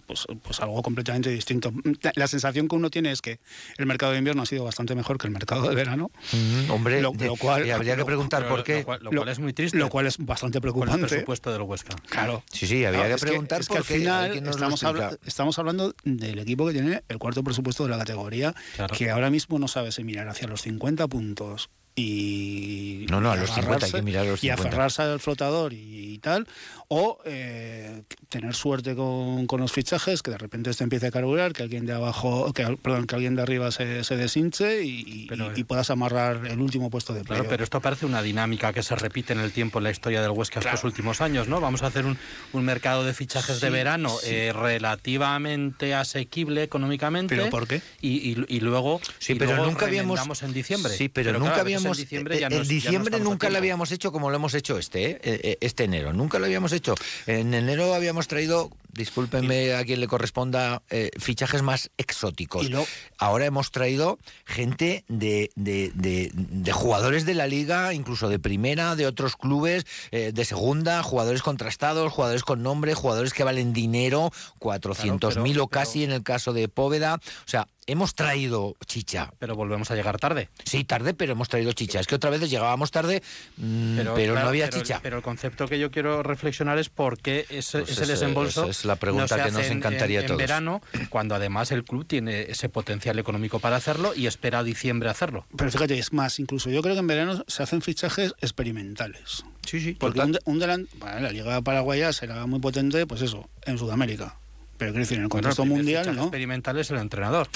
pues, 0.06 0.26
pues 0.42 0.60
algo 0.60 0.80
completamente 0.82 1.28
distinto. 1.28 1.74
La 2.14 2.26
sensación 2.26 2.68
que 2.68 2.76
uno 2.76 2.88
tiene 2.88 3.12
es 3.12 3.20
que 3.20 3.38
el 3.76 3.84
mercado 3.84 4.12
de 4.12 4.18
invierno 4.18 4.42
ha 4.42 4.46
sido 4.46 4.64
bastante 4.64 4.94
mejor 4.94 5.18
que 5.18 5.26
el 5.26 5.32
mercado 5.34 5.68
de 5.68 5.74
verano. 5.74 6.10
Mm, 6.32 6.70
hombre, 6.70 7.02
lo, 7.02 7.12
lo 7.12 7.36
cual, 7.36 7.66
y 7.66 7.70
habría 7.70 7.96
que 7.96 8.04
preguntar 8.06 8.44
lo, 8.44 8.48
por 8.48 8.64
qué. 8.64 8.78
Lo 8.78 8.84
cual, 8.86 9.00
lo 9.02 9.10
cual, 9.10 9.28
es 9.28 9.38
muy 9.38 9.52
triste. 9.52 9.76
Lo 9.76 9.90
cual 9.90 10.06
es 10.06 10.16
bastante 10.16 10.58
preocupante. 10.58 10.92
Con 10.92 11.00
el 11.02 11.06
presupuesto 11.06 11.52
del 11.52 11.60
Huesca. 11.62 11.96
Claro. 12.08 12.42
Sí, 12.50 12.66
sí, 12.66 12.82
habría 12.82 13.02
claro, 13.02 13.16
que 13.16 13.26
preguntar 13.26 13.60
es 13.60 13.66
por 13.66 13.76
que, 13.76 13.80
es 13.82 13.88
que 13.88 14.04
qué. 14.04 14.08
al 14.08 14.32
final 14.32 14.48
estamos, 14.48 14.84
habla 14.84 15.18
estamos 15.26 15.58
hablando 15.58 15.94
del 16.04 16.38
equipo 16.38 16.66
que 16.66 16.72
tiene 16.72 17.02
el 17.10 17.18
cuarto 17.18 17.41
presupuesto 17.44 17.84
de 17.84 17.90
la 17.90 17.98
categoría, 17.98 18.54
claro. 18.76 18.94
que 18.96 19.10
ahora 19.10 19.30
mismo 19.30 19.58
no 19.58 19.68
sabe 19.68 19.92
si 19.92 20.04
mirar 20.04 20.28
hacia 20.28 20.48
los 20.48 20.62
50 20.62 21.06
puntos 21.08 21.70
y 21.94 23.06
no 23.10 23.20
no 23.20 23.30
a 23.30 23.36
los 23.36 23.50
50 23.50 23.86
hay 23.86 23.92
que 23.92 24.02
mirar 24.02 24.26
a 24.26 24.30
los 24.30 24.40
50. 24.40 24.62
y 24.62 24.66
aferrarse 24.66 25.02
al 25.02 25.20
flotador 25.20 25.72
y, 25.74 26.14
y 26.14 26.18
tal 26.18 26.46
o 26.88 27.18
eh, 27.24 28.02
tener 28.28 28.54
suerte 28.54 28.94
con, 28.94 29.46
con, 29.46 29.60
los 29.60 29.72
fichajes 29.72 30.22
que 30.22 30.30
de 30.30 30.36
repente 30.36 30.68
esto 30.68 30.84
empiece 30.84 31.06
a 31.06 31.10
carburar 31.10 31.54
que 31.54 31.62
alguien 31.62 31.86
de 31.86 31.94
abajo 31.94 32.52
que 32.52 32.64
perdón 32.82 33.06
que 33.06 33.14
alguien 33.14 33.34
de 33.34 33.42
arriba 33.42 33.70
se, 33.70 34.04
se 34.04 34.16
deshinche 34.16 34.84
y, 34.84 35.26
pero, 35.26 35.52
y, 35.56 35.60
y, 35.60 35.64
puedas 35.64 35.90
amarrar 35.90 36.46
el 36.46 36.60
último 36.60 36.90
puesto 36.90 37.14
de 37.14 37.22
claro, 37.22 37.46
pero 37.48 37.64
esto 37.64 37.80
parece 37.80 38.06
una 38.06 38.22
dinámica 38.22 38.72
que 38.72 38.82
se 38.82 38.94
repite 38.94 39.32
en 39.32 39.40
el 39.40 39.52
tiempo 39.52 39.78
en 39.78 39.84
la 39.84 39.90
historia 39.90 40.20
del 40.20 40.32
Huesca 40.32 40.60
claro. 40.60 40.74
estos 40.74 40.84
últimos 40.84 41.20
años 41.20 41.48
no 41.48 41.60
vamos 41.60 41.82
a 41.82 41.86
hacer 41.86 42.04
un, 42.04 42.18
un 42.52 42.64
mercado 42.64 43.04
de 43.04 43.14
fichajes 43.14 43.56
sí, 43.56 43.62
de 43.62 43.70
verano 43.70 44.10
sí. 44.10 44.28
eh, 44.30 44.52
relativamente 44.52 45.94
asequible 45.94 46.62
económicamente 46.62 47.36
pero 47.36 47.50
por 47.50 47.66
qué 47.66 47.80
y, 48.00 48.36
y 48.48 48.60
luego 48.60 49.00
sí 49.18 49.34
pero 49.34 49.52
luego 49.52 49.66
nunca 49.66 49.86
habíamos 49.86 50.42
en 50.42 50.52
diciembre 50.52 50.92
sí 50.94 51.08
pero, 51.08 51.28
pero 51.28 51.38
nunca 51.38 51.54
claro, 51.54 51.62
habíamos 51.62 51.81
en 51.84 51.92
diciembre, 51.92 52.38
ya 52.38 52.46
en 52.48 52.58
nos, 52.58 52.68
diciembre 52.68 53.12
ya 53.12 53.18
no 53.18 53.30
nunca 53.30 53.50
lo 53.50 53.58
habíamos 53.58 53.92
hecho 53.92 54.12
como 54.12 54.30
lo 54.30 54.36
hemos 54.36 54.54
hecho 54.54 54.78
este 54.78 55.20
¿eh? 55.22 55.58
este 55.60 55.84
enero 55.84 56.12
nunca 56.12 56.38
lo 56.38 56.46
habíamos 56.46 56.72
hecho 56.72 56.94
en 57.26 57.54
enero 57.54 57.94
habíamos 57.94 58.28
traído 58.28 58.70
discúlpenme 58.92 59.74
a 59.74 59.84
quien 59.84 60.00
le 60.00 60.08
corresponda 60.08 60.82
eh, 60.90 61.10
fichajes 61.18 61.62
más 61.62 61.90
exóticos 61.96 62.70
lo... 62.70 62.86
ahora 63.18 63.46
hemos 63.46 63.70
traído 63.70 64.18
gente 64.44 65.04
de, 65.08 65.50
de, 65.56 65.92
de, 65.94 66.30
de, 66.34 66.72
jugadores 66.72 67.24
de 67.24 67.34
la 67.34 67.46
liga 67.46 67.94
incluso 67.94 68.28
de 68.28 68.38
primera 68.38 68.96
de 68.96 69.06
otros 69.06 69.36
clubes 69.36 69.86
eh, 70.10 70.32
de 70.32 70.44
segunda 70.44 71.02
jugadores 71.02 71.42
contrastados 71.42 72.12
jugadores 72.12 72.42
con 72.42 72.62
nombre 72.62 72.94
jugadores 72.94 73.32
que 73.32 73.44
valen 73.44 73.72
dinero 73.72 74.30
400 74.58 75.38
mil 75.38 75.52
claro, 75.52 75.64
o 75.64 75.68
casi 75.68 76.00
pero... 76.00 76.12
en 76.12 76.16
el 76.16 76.22
caso 76.22 76.52
de 76.52 76.68
Póveda 76.68 77.14
o 77.14 77.48
sea 77.48 77.66
hemos 77.86 78.14
traído 78.14 78.76
chicha. 78.86 79.32
Pero 79.38 79.56
volvemos 79.56 79.90
a 79.90 79.94
llegar 79.94 80.18
tarde. 80.18 80.48
Sí, 80.64 80.84
tarde, 80.84 81.14
pero 81.14 81.32
hemos 81.32 81.48
traído 81.48 81.72
chicha. 81.72 82.00
Es 82.00 82.06
que 82.06 82.14
otra 82.14 82.30
vez 82.30 82.48
llegábamos 82.48 82.90
tarde, 82.90 83.22
mmm, 83.56 83.96
pero, 83.96 84.14
pero 84.14 84.32
claro, 84.32 84.46
no 84.46 84.50
había 84.50 84.66
pero, 84.66 84.78
chicha. 84.78 85.00
Pero 85.02 85.16
el 85.16 85.22
concepto 85.22 85.66
que 85.66 85.78
yo 85.78 85.90
quiero 85.90 86.22
reflexionar 86.22 86.78
es 86.78 86.88
por 86.88 87.18
qué 87.18 87.46
ese, 87.48 87.80
pues 87.80 87.92
ese 87.92 88.06
desembolso 88.06 88.72
es 88.82 88.86
la 88.86 88.96
pregunta 88.96 89.36
no 89.36 89.44
que 89.44 89.50
nos 89.52 89.66
encantaría 89.66 90.20
en, 90.20 90.24
a 90.24 90.28
todos. 90.28 90.40
En 90.40 90.46
verano, 90.46 90.82
cuando 91.08 91.34
además 91.34 91.70
el 91.70 91.84
club 91.84 92.04
tiene 92.06 92.42
ese 92.42 92.68
potencial 92.68 93.18
económico 93.18 93.60
para 93.60 93.76
hacerlo 93.76 94.12
y 94.14 94.26
espera 94.26 94.60
a 94.60 94.64
diciembre 94.64 95.08
hacerlo. 95.08 95.46
Pero 95.56 95.70
fíjate, 95.70 95.98
es 95.98 96.12
más, 96.12 96.38
incluso 96.38 96.70
yo 96.70 96.82
creo 96.82 96.94
que 96.94 97.00
en 97.00 97.06
verano 97.06 97.44
se 97.46 97.62
hacen 97.62 97.82
fichajes 97.82 98.34
experimentales. 98.40 99.44
Sí, 99.66 99.80
sí. 99.80 99.96
Porque 99.98 100.20
un, 100.20 100.38
un 100.44 100.58
delan... 100.58 100.88
bueno, 100.98 101.20
la 101.20 101.30
Liga 101.30 101.62
Paraguaya 101.62 102.12
será 102.12 102.44
muy 102.46 102.60
potente, 102.60 103.06
pues 103.06 103.22
eso, 103.22 103.48
en 103.64 103.78
Sudamérica. 103.78 104.36
Pero 104.78 104.92
quiero 104.92 105.04
decir, 105.04 105.18
en 105.18 105.24
el 105.24 105.30
contexto 105.30 105.62
bueno, 105.62 105.76
mundial, 105.76 106.16
¿no? 106.16 106.22
experimental 106.22 106.76
es 106.78 106.90
el 106.90 106.98
entrenador. 106.98 107.48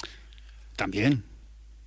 También. 0.77 1.25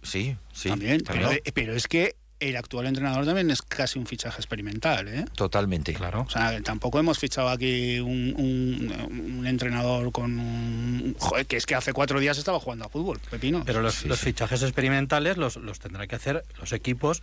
Sí, 0.04 0.36
sí. 0.52 0.70
También. 0.70 1.02
también. 1.02 1.30
Pero, 1.30 1.54
pero, 1.54 1.76
es 1.76 1.88
que 1.88 2.16
el 2.40 2.56
actual 2.56 2.88
entrenador 2.88 3.26
también 3.26 3.52
es 3.52 3.62
casi 3.62 4.00
un 4.00 4.06
fichaje 4.06 4.38
experimental, 4.38 5.08
¿eh? 5.08 5.26
Totalmente. 5.36 5.94
Claro. 5.94 6.22
O 6.22 6.30
sea, 6.30 6.62
tampoco 6.62 7.00
hemos 7.00 7.20
fichado 7.20 7.50
aquí 7.50 8.00
un, 8.00 8.34
un, 8.38 9.38
un 9.40 9.48
entrenador 9.48 10.12
con 10.12 10.40
un... 10.40 11.16
Joder, 11.20 11.46
que 11.46 11.58
es 11.58 11.66
que 11.66 11.76
hace 11.76 11.94
cuatro 11.94 12.20
días 12.20 12.38
estaba 12.38 12.60
jugando 12.60 12.86
a 12.86 12.90
fútbol, 12.90 13.20
Pepino. 13.30 13.64
Pero 13.66 13.82
los, 13.82 14.06
los 14.06 14.20
fichajes 14.20 14.64
experimentales 14.64 15.38
los, 15.38 15.58
los 15.58 15.80
tendrán 15.80 16.08
que 16.08 16.16
hacer 16.16 16.46
los 16.60 16.72
equipos 16.72 17.22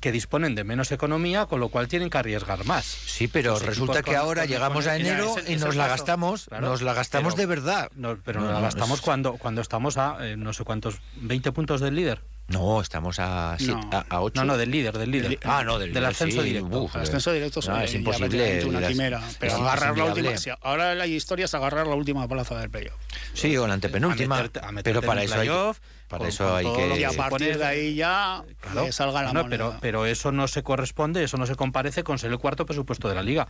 que 0.00 0.12
disponen 0.12 0.54
de 0.54 0.64
menos 0.64 0.92
economía, 0.92 1.46
con 1.46 1.60
lo 1.60 1.68
cual 1.68 1.86
tienen 1.86 2.08
que 2.08 2.18
arriesgar 2.18 2.64
más. 2.64 2.84
Sí, 2.84 3.28
pero 3.28 3.58
resulta 3.58 4.02
que 4.02 4.16
ahora 4.16 4.46
llegamos 4.46 4.86
a 4.86 4.96
enero 4.96 5.34
y 5.46 5.56
nos 5.56 5.76
la 5.76 5.88
gastamos, 5.88 6.48
nos 6.58 6.80
la 6.82 6.94
gastamos 6.94 7.36
de 7.36 7.46
verdad. 7.46 7.90
No, 7.94 8.16
pero 8.24 8.40
nos 8.40 8.52
la 8.52 8.60
gastamos 8.60 9.02
cuando, 9.02 9.34
cuando 9.34 9.60
estamos 9.60 9.98
a 9.98 10.16
eh, 10.26 10.36
no 10.36 10.54
sé 10.54 10.64
cuántos, 10.64 11.00
20 11.16 11.52
puntos 11.52 11.80
del 11.82 11.94
líder. 11.94 12.22
No, 12.50 12.80
estamos 12.80 13.18
a, 13.18 13.56
No. 13.60 13.80
a, 13.92 14.04
a 14.08 14.20
ocho. 14.20 14.40
No, 14.40 14.44
no, 14.44 14.56
del 14.58 14.70
líder, 14.70 14.98
del 14.98 15.10
líder. 15.10 15.38
Ah, 15.44 15.62
no, 15.64 15.78
del, 15.78 15.92
del 15.92 16.04
ascenso 16.04 16.42
sí, 16.42 16.48
directo. 16.48 16.82
uf, 16.82 16.94
El 16.96 17.02
ascenso 17.02 17.32
directo 17.32 17.60
no, 17.68 17.80
es 17.80 17.94
imposible. 17.94 18.64
una 18.64 18.86
quimera. 18.86 19.22
Pero 19.38 19.54
agarrar 19.56 19.96
la 19.96 20.04
última. 20.06 20.30
ahora 20.62 20.94
la 20.94 21.06
historia 21.06 21.44
es 21.44 21.54
agarrar 21.54 21.86
la 21.86 21.94
última 21.94 22.26
plaza 22.26 22.58
del 22.58 22.68
playoff. 22.68 22.98
Sí, 23.34 23.56
o 23.56 23.66
la 23.66 23.74
antepenúltima. 23.74 24.38
A 24.38 24.42
a 24.68 24.72
pero 24.82 25.00
para 25.00 25.22
eso 25.22 25.38
hay, 25.38 25.48
para 26.10 26.18
con- 26.18 26.28
eso 26.28 26.44
con 26.48 26.56
hay 26.56 26.64
que. 26.94 27.00
Y 27.00 27.04
a 27.04 27.12
partir 27.12 27.30
Poner- 27.52 27.58
de 27.58 27.64
ahí 27.64 27.94
ya 27.94 28.42
Claro. 28.60 28.84
que 28.84 28.92
salga 28.92 29.22
la 29.22 29.32
No, 29.32 29.42
moneda. 29.44 29.48
pero, 29.70 29.78
pero 29.80 30.06
eso 30.06 30.32
no 30.32 30.46
se 30.48 30.62
corresponde, 30.62 31.24
eso 31.24 31.36
no 31.38 31.46
se 31.46 31.54
comparece 31.54 32.02
con 32.04 32.18
ser 32.18 32.30
el 32.32 32.38
cuarto 32.38 32.66
presupuesto 32.66 33.08
de 33.08 33.14
la 33.14 33.22
liga. 33.22 33.48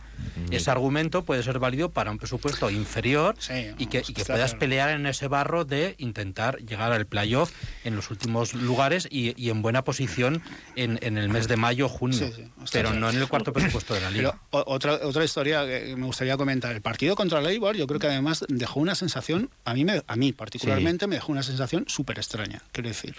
Ese 0.51 0.71
argumento 0.71 1.23
puede 1.23 1.43
ser 1.43 1.59
válido 1.59 1.89
para 1.89 2.11
un 2.11 2.17
presupuesto 2.17 2.69
inferior 2.69 3.35
Sí, 3.39 3.71
y 3.77 3.87
que, 3.87 4.03
y 4.07 4.13
que 4.13 4.23
puedas 4.23 4.51
claro. 4.51 4.59
pelear 4.59 4.89
en 4.91 5.05
ese 5.07 5.27
barro 5.27 5.65
de 5.65 5.95
intentar 5.97 6.57
llegar 6.59 6.91
al 6.93 7.05
playoff 7.07 7.51
en 7.83 7.95
los 7.95 8.09
últimos 8.11 8.53
lugares 8.53 9.07
y, 9.09 9.33
y 9.43 9.49
en 9.49 9.61
buena 9.61 9.83
posición 9.83 10.41
en, 10.75 10.99
en 11.01 11.17
el 11.17 11.29
mes 11.29 11.47
de 11.47 11.57
mayo 11.57 11.89
junio, 11.89 12.19
Sí, 12.19 12.31
sí, 12.35 12.41
está 12.41 12.65
pero 12.71 12.89
claro. 12.89 12.99
no 13.01 13.09
en 13.09 13.17
el 13.17 13.27
cuarto 13.27 13.51
presupuesto 13.53 13.93
de 13.95 14.01
la 14.01 14.11
liga. 14.11 14.39
Pero 14.51 14.63
otra, 14.67 14.93
otra 15.03 15.23
historia 15.23 15.65
que 15.65 15.95
me 15.97 16.05
gustaría 16.05 16.37
comentar. 16.37 16.71
El 16.71 16.81
partido 16.81 17.15
contra 17.15 17.39
el 17.39 17.47
Eibar, 17.47 17.75
yo 17.75 17.87
creo 17.87 17.99
que 17.99 18.07
además 18.07 18.45
dejó 18.49 18.79
una 18.79 18.93
sensación, 18.93 19.49
a 19.65 19.73
mí, 19.73 19.83
me, 19.85 20.03
a 20.05 20.15
mí 20.15 20.31
particularmente, 20.33 21.07
me 21.07 21.15
dejó 21.15 21.31
una 21.31 21.43
sensación 21.43 21.85
súper 21.87 22.17
extraña. 22.19 22.50
Quiero 22.71 22.89
decir, 22.89 23.15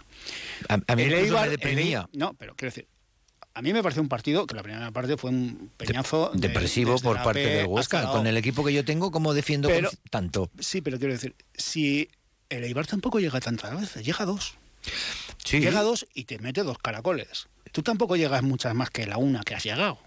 A, 0.68 0.78
a 0.86 0.96
mí 0.96 1.02
el 1.02 1.12
Eibar, 1.14 1.44
me 1.44 1.50
deprimía. 1.50 2.08
No, 2.12 2.34
pero 2.34 2.54
quiero 2.54 2.70
decir, 2.70 2.86
a 3.54 3.62
mí 3.62 3.72
me 3.72 3.82
pareció 3.82 4.02
un 4.02 4.08
partido 4.08 4.46
que 4.46 4.54
la 4.54 4.62
primera 4.62 4.90
parte 4.90 5.16
fue 5.16 5.30
un 5.30 5.70
peñazo. 5.76 6.30
de- 6.34 6.48
Depresivo 6.48 6.98
por 6.98 7.22
parte 7.22 7.40
del 7.46 7.66
Huesca. 7.66 8.10
Con 8.10 8.26
el 8.26 8.36
equipo 8.36 8.64
que 8.64 8.72
yo 8.72 8.84
tengo, 8.84 9.10
como 9.10 9.34
defiendo 9.34 9.68
con- 9.70 9.88
tanto? 10.10 10.50
Sí, 10.58 10.80
pero 10.80 10.98
quiero 10.98 11.12
decir, 11.14 11.34
si 11.54 12.08
el 12.48 12.64
Eibar 12.64 12.86
tampoco 12.86 13.20
llega 13.20 13.40
tantas 13.40 13.78
veces, 13.80 14.04
llega 14.04 14.24
dos. 14.24 14.54
Sí. 15.44 15.60
Llega 15.60 15.80
a 15.80 15.82
dos 15.82 16.06
y 16.14 16.24
te 16.24 16.38
mete 16.38 16.62
dos 16.62 16.78
caracoles. 16.78 17.48
Tú 17.72 17.82
tampoco 17.82 18.16
llegas 18.16 18.42
muchas 18.42 18.74
más 18.74 18.90
que 18.90 19.06
la 19.06 19.16
una 19.18 19.42
que 19.42 19.54
has 19.54 19.64
llegado. 19.64 19.98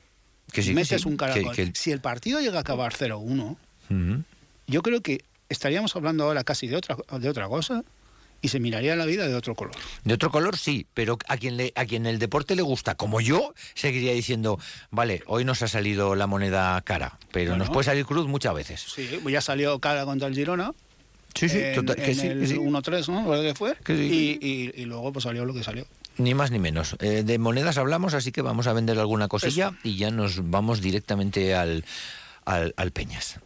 Que 0.51 0.61
sí, 0.61 0.69
que 0.69 0.75
Metes 0.75 1.01
sí, 1.01 1.07
un 1.07 1.17
caracol. 1.17 1.55
que- 1.55 1.71
que- 1.71 1.79
Si 1.79 1.91
el 1.91 1.99
partido 2.01 2.39
llega 2.39 2.57
a 2.57 2.61
acabar 2.61 2.93
0-1, 2.93 3.57
Ujú. 3.89 4.23
yo 4.67 4.81
creo 4.83 5.01
que 5.01 5.23
estaríamos 5.49 5.95
hablando 5.95 6.23
ahora 6.25 6.43
casi 6.43 6.67
de 6.67 6.75
otra, 6.75 6.97
de 7.19 7.29
otra 7.29 7.47
cosa 7.47 7.83
y 8.45 8.47
se 8.47 8.59
miraría 8.59 8.95
la 8.95 9.05
vida 9.05 9.27
de 9.27 9.33
otro 9.35 9.55
color. 9.55 9.75
De 10.03 10.13
otro 10.13 10.29
color 10.31 10.55
sí, 10.57 10.85
pero 10.93 11.17
a 11.27 11.37
quien 11.37 11.57
le, 11.57 11.73
a 11.75 11.85
quien 11.85 12.05
el 12.05 12.19
deporte 12.19 12.55
le 12.55 12.61
gusta, 12.61 12.95
como 12.95 13.19
yo, 13.21 13.53
seguiría 13.73 14.13
diciendo, 14.13 14.59
vale, 14.91 15.23
hoy 15.25 15.43
nos 15.45 15.61
ha 15.63 15.67
salido 15.67 16.13
la 16.15 16.27
moneda 16.27 16.79
cara, 16.83 17.17
pero 17.31 17.51
Bueno. 17.51 17.63
nos 17.65 17.73
puede 17.73 17.85
salir 17.85 18.05
cruz 18.05 18.27
muchas 18.27 18.53
veces. 18.53 18.81
Sí, 18.95 19.19
pues 19.23 19.33
ya 19.33 19.41
salió 19.41 19.79
cara 19.79 20.05
contra 20.05 20.27
el 20.27 20.35
Girona. 20.35 20.71
Sí, 21.33 21.49
sí, 21.49 21.57
en, 21.59 21.75
total- 21.75 21.95
que 21.97 22.11
en 22.11 22.15
sí, 22.15 22.27
el 22.27 22.47
sí. 22.47 22.55
1-3, 22.55 23.07
¿no? 23.09 23.27
¿Verdad 23.27 23.43
que 23.43 23.55
fue? 23.55 23.75
Que 23.83 23.97
sí, 23.97 24.37
y, 24.41 24.47
y- 24.47 24.81
y 24.81 24.85
luego 24.85 25.11
pues 25.11 25.23
salió 25.23 25.43
lo 25.43 25.53
que 25.53 25.63
salió. 25.63 25.85
Ni 26.17 26.33
más 26.33 26.49
ni 26.51 26.59
menos. 26.59 26.95
Eh, 27.01 27.23
de 27.25 27.37
monedas 27.39 27.77
hablamos, 27.77 28.13
así 28.13 28.31
que 28.31 28.41
vamos 28.41 28.67
a 28.67 28.73
vender 28.73 28.97
alguna 28.99 29.27
cosilla 29.27 29.73
y 29.83 29.97
ya 29.97 30.11
nos 30.11 30.49
vamos 30.49 30.79
directamente 30.81 31.55
al, 31.55 31.83
al, 32.45 32.73
al 32.77 32.91
Peñas. 32.91 33.39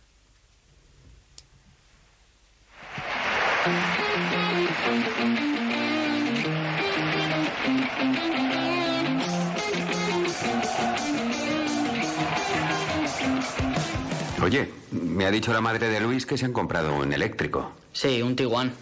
Oye, 14.42 14.70
me 14.92 15.26
ha 15.26 15.32
dicho 15.32 15.52
la 15.52 15.62
madre 15.62 15.90
de 15.90 16.00
Luis 16.00 16.26
que 16.26 16.38
se 16.38 16.46
han 16.46 16.54
comprado 16.54 16.96
un 16.96 17.12
eléctrico. 17.12 17.74
Sí, 17.92 18.22
un 18.22 18.36
Tiguan. 18.36 18.74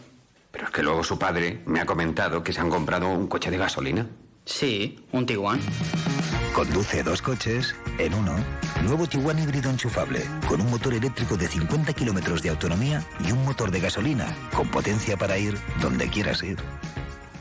Pero 0.52 0.66
es 0.66 0.72
que 0.72 0.84
luego 0.84 1.04
su 1.04 1.18
padre 1.18 1.62
me 1.66 1.80
ha 1.80 1.86
comentado 1.86 2.44
que 2.44 2.54
se 2.54 2.62
han 2.62 2.70
comprado 2.70 3.10
un 3.10 3.28
coche 3.28 3.50
de 3.50 3.58
gasolina. 3.58 4.08
Sí, 4.46 5.00
un 5.12 5.26
Tiguan. 5.26 5.60
Conduce 6.54 7.04
dos 7.04 7.22
coches 7.22 7.76
en 7.98 8.14
uno. 8.14 8.36
Nuevo 8.84 9.08
Tiguan 9.08 9.40
híbrido 9.40 9.70
enchufable, 9.70 10.24
con 10.48 10.62
un 10.62 10.70
motor 10.70 10.94
eléctrico 10.94 11.36
de 11.38 11.48
50 11.48 11.92
kilómetros 11.94 12.42
de 12.42 12.50
autonomía 12.50 13.04
y 13.28 13.32
un 13.32 13.44
motor 13.44 13.72
de 13.72 13.80
gasolina, 13.80 14.36
con 14.56 14.70
potencia 14.70 15.18
para 15.18 15.38
ir 15.38 15.58
donde 15.82 16.08
quieras 16.08 16.44
ir. 16.44 16.58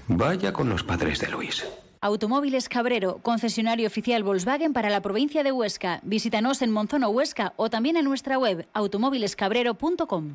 Vaya 0.08 0.52
con 0.52 0.68
los 0.68 0.82
padres 0.82 1.20
de 1.20 1.28
Luis. 1.28 1.64
Automóviles 2.00 2.68
Cabrero, 2.68 3.18
concesionario 3.22 3.86
oficial 3.86 4.22
Volkswagen 4.22 4.72
para 4.72 4.90
la 4.90 5.00
provincia 5.00 5.42
de 5.42 5.52
Huesca. 5.52 6.00
Visítanos 6.02 6.62
en 6.62 6.70
Monzono 6.70 7.08
Huesca 7.08 7.52
o 7.56 7.70
también 7.70 7.96
en 7.96 8.04
nuestra 8.04 8.38
web 8.38 8.66
automóvilescabrero.com. 8.72 10.34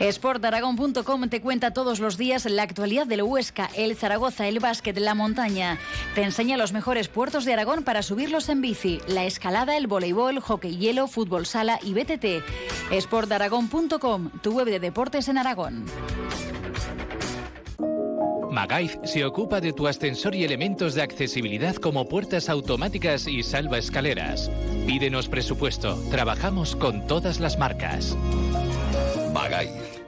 Sportaragón.com 0.00 1.28
te 1.28 1.40
cuenta 1.42 1.72
todos 1.72 2.00
los 2.00 2.16
días 2.16 2.46
la 2.46 2.62
actualidad 2.62 3.06
del 3.06 3.22
Huesca, 3.22 3.68
el 3.76 3.96
Zaragoza, 3.96 4.48
el 4.48 4.58
básquet, 4.58 4.96
la 4.98 5.14
montaña. 5.14 5.78
Te 6.14 6.22
enseña 6.22 6.56
los 6.56 6.72
mejores 6.72 7.08
puertos 7.08 7.44
de 7.44 7.52
Aragón 7.52 7.84
para 7.84 8.02
subirlos 8.02 8.48
en 8.48 8.62
bici, 8.62 9.00
la 9.06 9.24
escalada, 9.24 9.76
el 9.76 9.86
voleibol, 9.86 10.40
hockey 10.40 10.78
hielo, 10.78 11.06
fútbol 11.06 11.44
sala 11.44 11.78
y 11.82 11.92
BTT. 11.92 12.42
Sportaragón.com, 12.98 14.30
tu 14.42 14.52
web 14.52 14.66
de 14.66 14.80
deportes 14.80 15.28
en 15.28 15.38
Aragón. 15.38 15.84
Magaif 18.50 18.96
se 19.04 19.24
ocupa 19.24 19.60
de 19.60 19.72
tu 19.72 19.86
ascensor 19.86 20.34
y 20.34 20.44
elementos 20.44 20.94
de 20.94 21.02
accesibilidad 21.02 21.76
como 21.76 22.08
puertas 22.08 22.48
automáticas 22.48 23.28
y 23.28 23.42
salva 23.42 23.78
escaleras. 23.78 24.50
Pídenos 24.86 25.28
presupuesto. 25.28 25.96
Trabajamos 26.10 26.74
con 26.74 27.06
todas 27.06 27.38
las 27.38 27.58
marcas. 27.58 28.16
Magaif. 29.32 29.89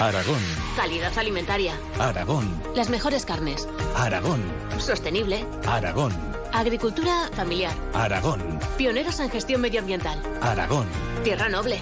Aragón, 0.00 0.40
Calidad 0.76 1.16
alimentaria. 1.18 1.74
Aragón, 1.98 2.48
Las 2.74 2.88
mejores 2.88 3.24
carnes. 3.26 3.68
Aragón, 3.96 4.42
Sostenible. 4.78 5.44
Aragón, 5.66 6.12
Agricultura 6.52 7.28
familiar. 7.34 7.74
Aragón, 7.94 8.40
Pioneros 8.76 9.18
en 9.20 9.30
gestión 9.30 9.60
medioambiental. 9.60 10.22
Aragón. 10.40 10.86
Tierra 11.24 11.48
noble. 11.48 11.80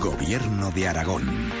Gobierno 0.00 0.70
de 0.72 0.88
Aragón. 0.88 1.52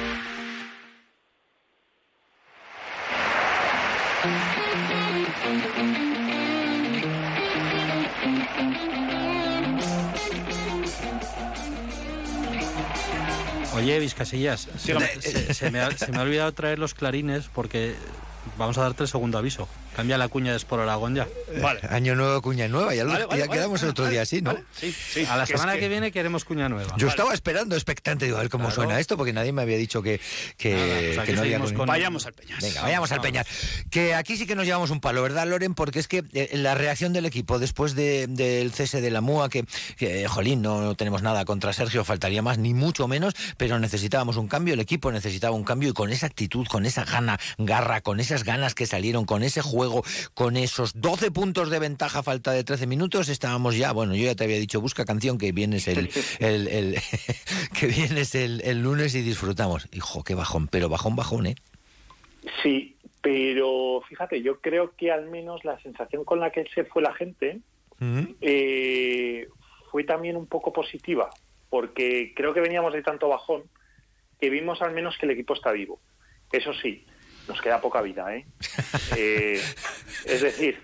Oye, 13.74 13.98
Vizcasillas, 13.98 14.68
se, 14.76 14.94
se, 15.20 15.54
se, 15.54 15.70
me 15.70 15.80
ha, 15.80 15.90
se 15.96 16.12
me 16.12 16.18
ha 16.18 16.22
olvidado 16.22 16.52
traer 16.52 16.78
los 16.78 16.94
clarines 16.94 17.48
porque 17.52 17.94
vamos 18.58 18.76
a 18.78 18.82
darte 18.82 19.04
el 19.04 19.08
segundo 19.08 19.38
aviso. 19.38 19.68
Cambia 19.96 20.16
la 20.18 20.28
cuña 20.28 20.52
de 20.52 20.56
Sport 20.56 20.82
Aragón 20.82 21.14
ya. 21.14 21.28
Vale. 21.60 21.80
Año 21.90 22.14
nuevo, 22.14 22.40
cuña 22.40 22.66
nueva. 22.68 22.94
Ya, 22.94 23.04
lo, 23.04 23.12
Vale, 23.12 23.26
vale, 23.26 23.40
ya 23.40 23.46
vale, 23.46 23.58
quedamos 23.58 23.80
el 23.82 23.86
vale, 23.86 23.90
otro 23.90 24.04
vale, 24.04 24.12
día 24.14 24.22
así, 24.22 24.40
¿no? 24.40 24.54
vale. 24.54 24.64
Sí, 24.78 24.92
sí. 24.92 25.24
A 25.26 25.36
la 25.36 25.44
que 25.46 25.52
es 25.52 25.60
semana 25.60 25.74
que, 25.74 25.80
que- 25.80 25.88
viene 25.88 26.10
queremos 26.12 26.44
cuña 26.44 26.68
nueva. 26.68 26.94
Yo 26.96 27.08
estaba 27.08 27.34
esperando, 27.34 27.74
expectante, 27.76 28.24
digo, 28.24 28.38
a 28.38 28.40
ver 28.40 28.48
cómo 28.50 28.64
Claro. 28.68 28.74
suena 28.82 28.98
esto, 29.00 29.16
porque 29.16 29.32
nadie 29.32 29.52
me 29.52 29.62
había 29.62 29.76
dicho 29.76 30.02
que, 30.02 30.20
que, 30.56 30.74
Nada, 30.74 31.14
pues 31.16 31.26
que 31.26 31.32
no 31.34 31.40
había 31.42 31.58
con- 31.60 31.86
Vayamos 31.86 32.24
al 32.26 32.32
Peñas. 32.32 32.60
Venga, 32.62 32.82
vayamos 32.82 33.12
al 33.12 33.20
Peñas. 33.20 33.46
Que 33.90 34.14
aquí 34.14 34.36
sí 34.36 34.46
que 34.46 34.54
nos 34.56 34.64
llevamos 34.64 34.90
un 34.90 35.00
palo, 35.00 35.22
¿verdad, 35.22 35.46
Loren? 35.46 35.74
Porque 35.74 35.98
es 35.98 36.08
que 36.08 36.24
eh, 36.32 36.50
la 36.54 36.74
reacción 36.74 37.12
del 37.12 37.26
equipo 37.26 37.58
después 37.58 37.94
de- 37.94 38.26
del 38.28 38.72
cese 38.72 39.00
de 39.02 39.10
la 39.10 39.20
MUA, 39.20 39.50
que, 39.50 39.64
que, 39.96 40.26
jolín, 40.26 40.62
no, 40.62 40.80
no 40.80 40.94
tenemos 40.94 41.22
nada 41.22 41.44
contra 41.44 41.72
Sergio, 41.74 42.04
faltaría 42.04 42.40
más, 42.40 42.56
ni 42.58 42.72
mucho 42.72 43.08
menos, 43.08 43.34
pero 43.58 43.78
necesitábamos 43.78 44.36
un 44.36 44.48
cambio, 44.48 44.74
el 44.74 44.80
equipo 44.80 45.12
necesitaba 45.12 45.54
un 45.54 45.64
cambio 45.64 45.90
y 45.90 45.92
con 45.92 46.10
esa 46.12 46.26
actitud, 46.26 46.66
con 46.66 46.86
esa 46.86 47.04
gana, 47.04 47.38
garra, 47.58 48.00
con 48.00 48.20
esas 48.20 48.44
ganas 48.44 48.74
que 48.74 48.86
salieron, 48.86 49.24
con 49.26 49.42
ese 49.42 49.60
juego, 49.60 49.81
con 50.34 50.56
esos 50.56 51.00
12 51.00 51.30
puntos 51.30 51.70
de 51.70 51.78
ventaja 51.78 52.22
falta 52.22 52.52
de 52.52 52.64
13 52.64 52.86
minutos, 52.86 53.28
estábamos 53.28 53.76
ya, 53.76 53.92
bueno, 53.92 54.14
yo 54.14 54.24
ya 54.24 54.34
te 54.34 54.44
había 54.44 54.58
dicho, 54.58 54.80
busca 54.80 55.04
canción 55.04 55.38
que 55.38 55.52
vienes 55.52 55.88
el, 55.88 56.10
el, 56.40 56.68
el- 56.68 56.96
que 57.78 57.86
vienes 57.86 58.34
el, 58.34 58.60
el 58.62 58.82
lunes 58.82 59.14
y 59.14 59.22
disfrutamos. 59.22 59.88
Hijo, 59.92 60.22
qué 60.24 60.34
bajón, 60.34 60.68
pero 60.68 60.88
bajón, 60.88 61.16
bajón, 61.16 61.46
¿eh? 61.46 61.54
Sí, 62.62 62.96
pero 63.20 64.02
fíjate, 64.08 64.42
yo 64.42 64.60
creo 64.60 64.94
que 64.96 65.10
al 65.12 65.30
menos 65.30 65.64
la 65.64 65.78
sensación 65.80 66.24
con 66.24 66.40
la 66.40 66.50
que 66.50 66.64
se 66.74 66.84
fue 66.84 67.02
la 67.02 67.14
gente 67.14 67.60
eh, 68.40 69.48
fue 69.90 70.04
también 70.04 70.36
un 70.36 70.46
poco 70.46 70.72
positiva, 70.72 71.30
porque 71.70 72.32
creo 72.34 72.52
que 72.54 72.60
veníamos 72.60 72.92
de 72.92 73.02
tanto 73.02 73.28
bajón 73.28 73.62
que 74.40 74.50
vimos 74.50 74.82
al 74.82 74.92
menos 74.92 75.16
que 75.18 75.26
el 75.26 75.32
equipo 75.32 75.54
está 75.54 75.70
vivo. 75.72 76.00
Eso 76.50 76.72
sí, 76.74 77.04
nos 77.48 77.60
queda 77.60 77.80
poca 77.80 78.02
vida, 78.02 78.34
¿eh? 78.34 78.46
Eh, 79.16 79.60
es 80.24 80.40
decir, 80.40 80.78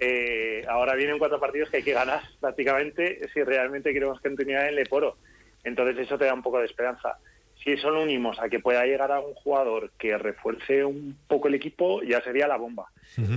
eh, 0.00 0.64
ahora 0.68 0.94
vienen 0.94 1.18
cuatro 1.18 1.38
partidos 1.38 1.68
que 1.68 1.78
hay 1.78 1.82
que 1.82 1.92
ganar 1.92 2.22
prácticamente 2.40 3.28
si 3.32 3.42
realmente 3.42 3.92
queremos 3.92 4.20
continuar 4.20 4.68
en 4.68 4.76
Leporo. 4.76 5.18
Entonces 5.62 5.98
eso 5.98 6.16
te 6.16 6.24
da 6.24 6.34
un 6.34 6.42
poco 6.42 6.58
de 6.58 6.66
esperanza. 6.66 7.18
Si 7.62 7.72
eso 7.72 7.90
lo 7.90 8.02
unimos 8.02 8.38
a 8.40 8.48
que 8.48 8.60
pueda 8.60 8.86
llegar 8.86 9.12
a 9.12 9.20
un 9.20 9.34
jugador 9.34 9.90
que 9.98 10.16
refuerce 10.16 10.82
un 10.82 11.18
poco 11.28 11.48
el 11.48 11.54
equipo, 11.54 12.02
ya 12.02 12.22
sería 12.22 12.48
la 12.48 12.56
bomba. 12.56 12.86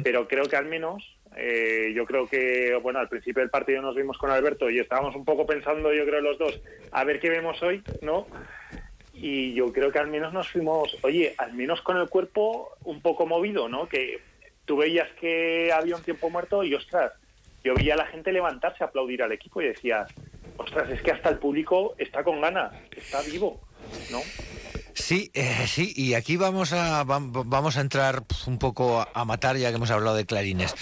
Pero 0.01 0.29
creo 0.29 0.45
que 0.45 0.55
al 0.55 0.65
menos, 0.65 1.17
eh, 1.35 1.91
yo 1.93 2.05
creo 2.05 2.29
que, 2.29 2.73
bueno, 2.81 2.99
al 2.99 3.09
principio 3.09 3.41
del 3.41 3.49
partido 3.49 3.81
nos 3.81 3.95
vimos 3.95 4.17
con 4.17 4.31
Alberto 4.31 4.69
y 4.69 4.79
estábamos 4.79 5.13
un 5.17 5.25
poco 5.25 5.45
pensando, 5.45 5.93
yo 5.93 6.05
creo, 6.05 6.21
los 6.21 6.39
dos, 6.39 6.61
a 6.93 7.03
ver 7.03 7.19
qué 7.19 7.29
vemos 7.29 7.61
hoy, 7.61 7.83
¿no? 8.01 8.25
Y 9.25 9.53
yo 9.53 9.71
creo 9.71 9.89
que 9.89 9.99
al 9.99 10.07
menos 10.07 10.33
nos 10.33 10.49
fuimos, 10.49 10.97
oye, 11.01 11.33
al 11.37 11.53
menos 11.53 11.81
con 11.81 11.95
el 11.95 12.09
cuerpo 12.09 12.71
un 12.83 12.99
poco 13.01 13.25
movido, 13.25 13.69
¿no? 13.69 13.87
Que 13.87 14.19
tú 14.65 14.75
veías 14.75 15.07
que 15.21 15.71
había 15.71 15.95
un 15.95 16.03
tiempo 16.03 16.29
muerto 16.29 16.61
y, 16.61 16.73
ostras, 16.75 17.13
yo 17.63 17.73
veía 17.73 17.93
a 17.93 17.97
la 17.97 18.07
gente 18.07 18.33
levantarse 18.33 18.83
a 18.83 18.87
aplaudir 18.87 19.23
al 19.23 19.31
equipo 19.31 19.61
y 19.61 19.67
decías, 19.67 20.09
ostras, 20.57 20.89
es 20.89 21.01
que 21.01 21.11
hasta 21.11 21.29
el 21.29 21.37
público 21.37 21.95
está 21.97 22.21
con 22.21 22.41
ganas, 22.41 22.73
está 22.97 23.21
vivo, 23.21 23.61
¿no? 24.11 24.19
Sí, 24.93 25.31
eh, 25.33 25.65
sí, 25.67 25.93
y 25.95 26.15
aquí 26.15 26.35
vamos 26.35 26.73
a 26.73 27.03
vam- 27.05 27.31
vamos 27.45 27.77
a 27.77 27.81
entrar 27.81 28.23
pf, 28.25 28.47
un 28.49 28.59
poco 28.59 29.07
a 29.13 29.25
matar 29.25 29.55
ya 29.57 29.69
que 29.69 29.77
hemos 29.77 29.89
hablado 29.89 30.17
de 30.17 30.25
clarines. 30.25 30.75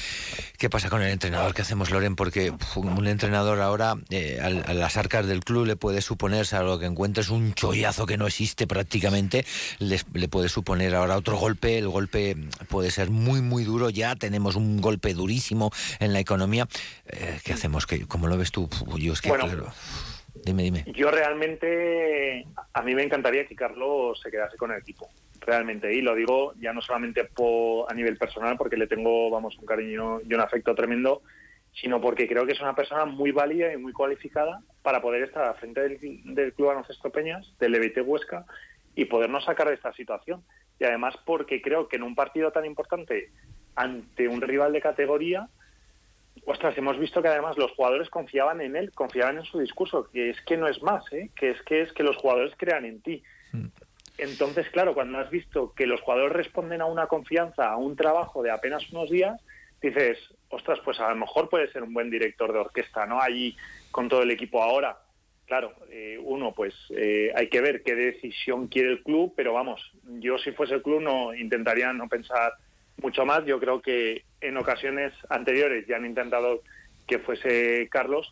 ¿Qué 0.61 0.69
pasa 0.69 0.91
con 0.91 1.01
el 1.01 1.09
entrenador? 1.09 1.55
¿Qué 1.55 1.63
hacemos, 1.63 1.89
Loren? 1.89 2.15
Porque 2.15 2.53
un 2.75 3.07
entrenador 3.07 3.59
ahora 3.61 3.95
eh, 4.11 4.37
a 4.39 4.73
las 4.75 4.95
arcas 4.95 5.25
del 5.25 5.43
club 5.43 5.65
le 5.65 5.75
puede 5.75 6.01
suponer, 6.01 6.45
salvo 6.45 6.77
que 6.77 6.85
encuentres 6.85 7.29
un 7.31 7.55
chollazo 7.55 8.05
que 8.05 8.15
no 8.15 8.27
existe 8.27 8.67
prácticamente, 8.67 9.43
les- 9.79 10.05
le 10.13 10.27
puede 10.27 10.49
suponer 10.49 10.93
ahora 10.93 11.17
otro 11.17 11.35
golpe. 11.37 11.79
El 11.79 11.87
golpe 11.89 12.37
puede 12.69 12.91
ser 12.91 13.09
muy, 13.09 13.41
muy 13.41 13.63
duro. 13.63 13.89
Ya 13.89 14.15
tenemos 14.15 14.55
un 14.55 14.79
golpe 14.81 15.15
durísimo 15.15 15.71
en 15.99 16.13
la 16.13 16.19
economía. 16.19 16.67
Eh, 17.07 17.39
¿Qué 17.43 17.53
hacemos? 17.53 17.87
¿Qué, 17.87 18.05
¿Cómo 18.05 18.27
lo 18.27 18.37
ves 18.37 18.51
tú? 18.51 18.69
Yo 18.99 19.13
es 19.13 19.21
que, 19.21 19.29
Bueno. 19.29 19.45
claro. 19.45 19.73
Dime, 20.45 20.61
dime. 20.61 20.85
Yo 20.95 21.09
realmente, 21.09 22.45
a 22.75 22.83
mí 22.83 22.93
me 22.93 23.01
encantaría 23.01 23.47
que 23.47 23.55
Carlos 23.55 24.19
se 24.21 24.29
quedase 24.29 24.57
con 24.57 24.71
el 24.71 24.77
equipo, 24.77 25.09
realmente. 25.41 25.93
Y 25.93 26.01
lo 26.01 26.15
digo 26.15 26.53
ya 26.59 26.73
no 26.73 26.81
solamente 26.81 27.25
por, 27.25 27.91
a 27.91 27.95
nivel 27.95 28.17
personal, 28.17 28.57
porque 28.57 28.77
le 28.77 28.87
tengo, 28.87 29.29
vamos, 29.29 29.57
un 29.57 29.65
cariño 29.65 30.21
y 30.21 30.33
un 30.33 30.39
afecto 30.39 30.73
tremendo, 30.75 31.21
sino 31.73 31.99
porque 32.01 32.27
creo 32.27 32.45
que 32.45 32.53
es 32.53 32.61
una 32.61 32.75
persona 32.75 33.05
muy 33.05 33.31
válida 33.31 33.73
y 33.73 33.77
muy 33.77 33.93
cualificada 33.93 34.61
para 34.81 35.01
poder 35.01 35.23
estar 35.23 35.43
al 35.43 35.55
frente 35.55 35.81
del, 35.81 35.99
del 36.35 36.53
Club 36.53 36.69
Baloncesto 36.69 37.09
Peñas, 37.09 37.53
del 37.59 37.75
EBT 37.75 37.99
Huesca, 38.05 38.45
y 38.95 39.05
podernos 39.05 39.45
sacar 39.45 39.67
de 39.67 39.75
esta 39.75 39.93
situación. 39.93 40.43
Y 40.79 40.83
además 40.83 41.15
porque 41.25 41.61
creo 41.61 41.87
que 41.87 41.95
en 41.95 42.03
un 42.03 42.15
partido 42.15 42.51
tan 42.51 42.65
importante, 42.65 43.31
ante 43.75 44.27
un 44.27 44.41
rival 44.41 44.73
de 44.73 44.81
categoría, 44.81 45.47
ostras, 46.45 46.77
hemos 46.77 46.97
visto 46.99 47.21
que 47.21 47.27
además 47.27 47.57
los 47.57 47.71
jugadores 47.71 48.09
confiaban 48.09 48.61
en 48.61 48.75
él, 48.75 48.91
confiaban 48.91 49.37
en 49.37 49.45
su 49.45 49.59
discurso, 49.59 50.09
que 50.11 50.31
es 50.31 50.41
que 50.41 50.57
no 50.57 50.67
es 50.67 50.81
más, 50.81 51.03
¿eh? 51.13 51.29
que 51.35 51.51
es 51.51 51.61
que 51.63 51.81
es 51.81 51.93
que 51.93 52.03
los 52.03 52.17
jugadores 52.17 52.53
crean 52.57 52.85
en 52.85 53.01
ti. 53.01 53.23
Entonces, 54.21 54.69
claro, 54.69 54.93
cuando 54.93 55.17
has 55.17 55.31
visto 55.31 55.73
que 55.73 55.87
los 55.87 55.99
jugadores 56.01 56.31
responden 56.33 56.79
a 56.79 56.85
una 56.85 57.07
confianza, 57.07 57.71
a 57.71 57.77
un 57.77 57.95
trabajo 57.95 58.43
de 58.43 58.51
apenas 58.51 58.87
unos 58.91 59.09
días, 59.09 59.41
dices, 59.81 60.19
ostras, 60.49 60.77
pues 60.85 60.99
a 60.99 61.09
lo 61.09 61.15
mejor 61.15 61.49
puede 61.49 61.71
ser 61.71 61.81
un 61.81 61.91
buen 61.91 62.11
director 62.11 62.53
de 62.53 62.59
orquesta, 62.59 63.07
¿no? 63.07 63.19
Allí 63.19 63.57
con 63.89 64.09
todo 64.09 64.21
el 64.21 64.29
equipo 64.29 64.61
ahora. 64.61 64.95
Claro, 65.47 65.73
eh, 65.89 66.19
uno, 66.21 66.53
pues 66.53 66.75
eh, 66.95 67.31
hay 67.35 67.49
que 67.49 67.61
ver 67.61 67.81
qué 67.81 67.95
decisión 67.95 68.67
quiere 68.67 68.91
el 68.91 69.01
club, 69.01 69.33
pero 69.35 69.53
vamos, 69.53 69.81
yo 70.03 70.37
si 70.37 70.51
fuese 70.51 70.75
el 70.75 70.83
club 70.83 71.01
no 71.01 71.33
intentaría 71.33 71.91
no 71.91 72.07
pensar 72.07 72.53
mucho 73.01 73.25
más. 73.25 73.43
Yo 73.45 73.59
creo 73.59 73.81
que 73.81 74.23
en 74.39 74.55
ocasiones 74.55 75.13
anteriores 75.29 75.87
ya 75.87 75.95
han 75.95 76.05
intentado 76.05 76.61
que 77.07 77.17
fuese 77.17 77.89
Carlos, 77.89 78.31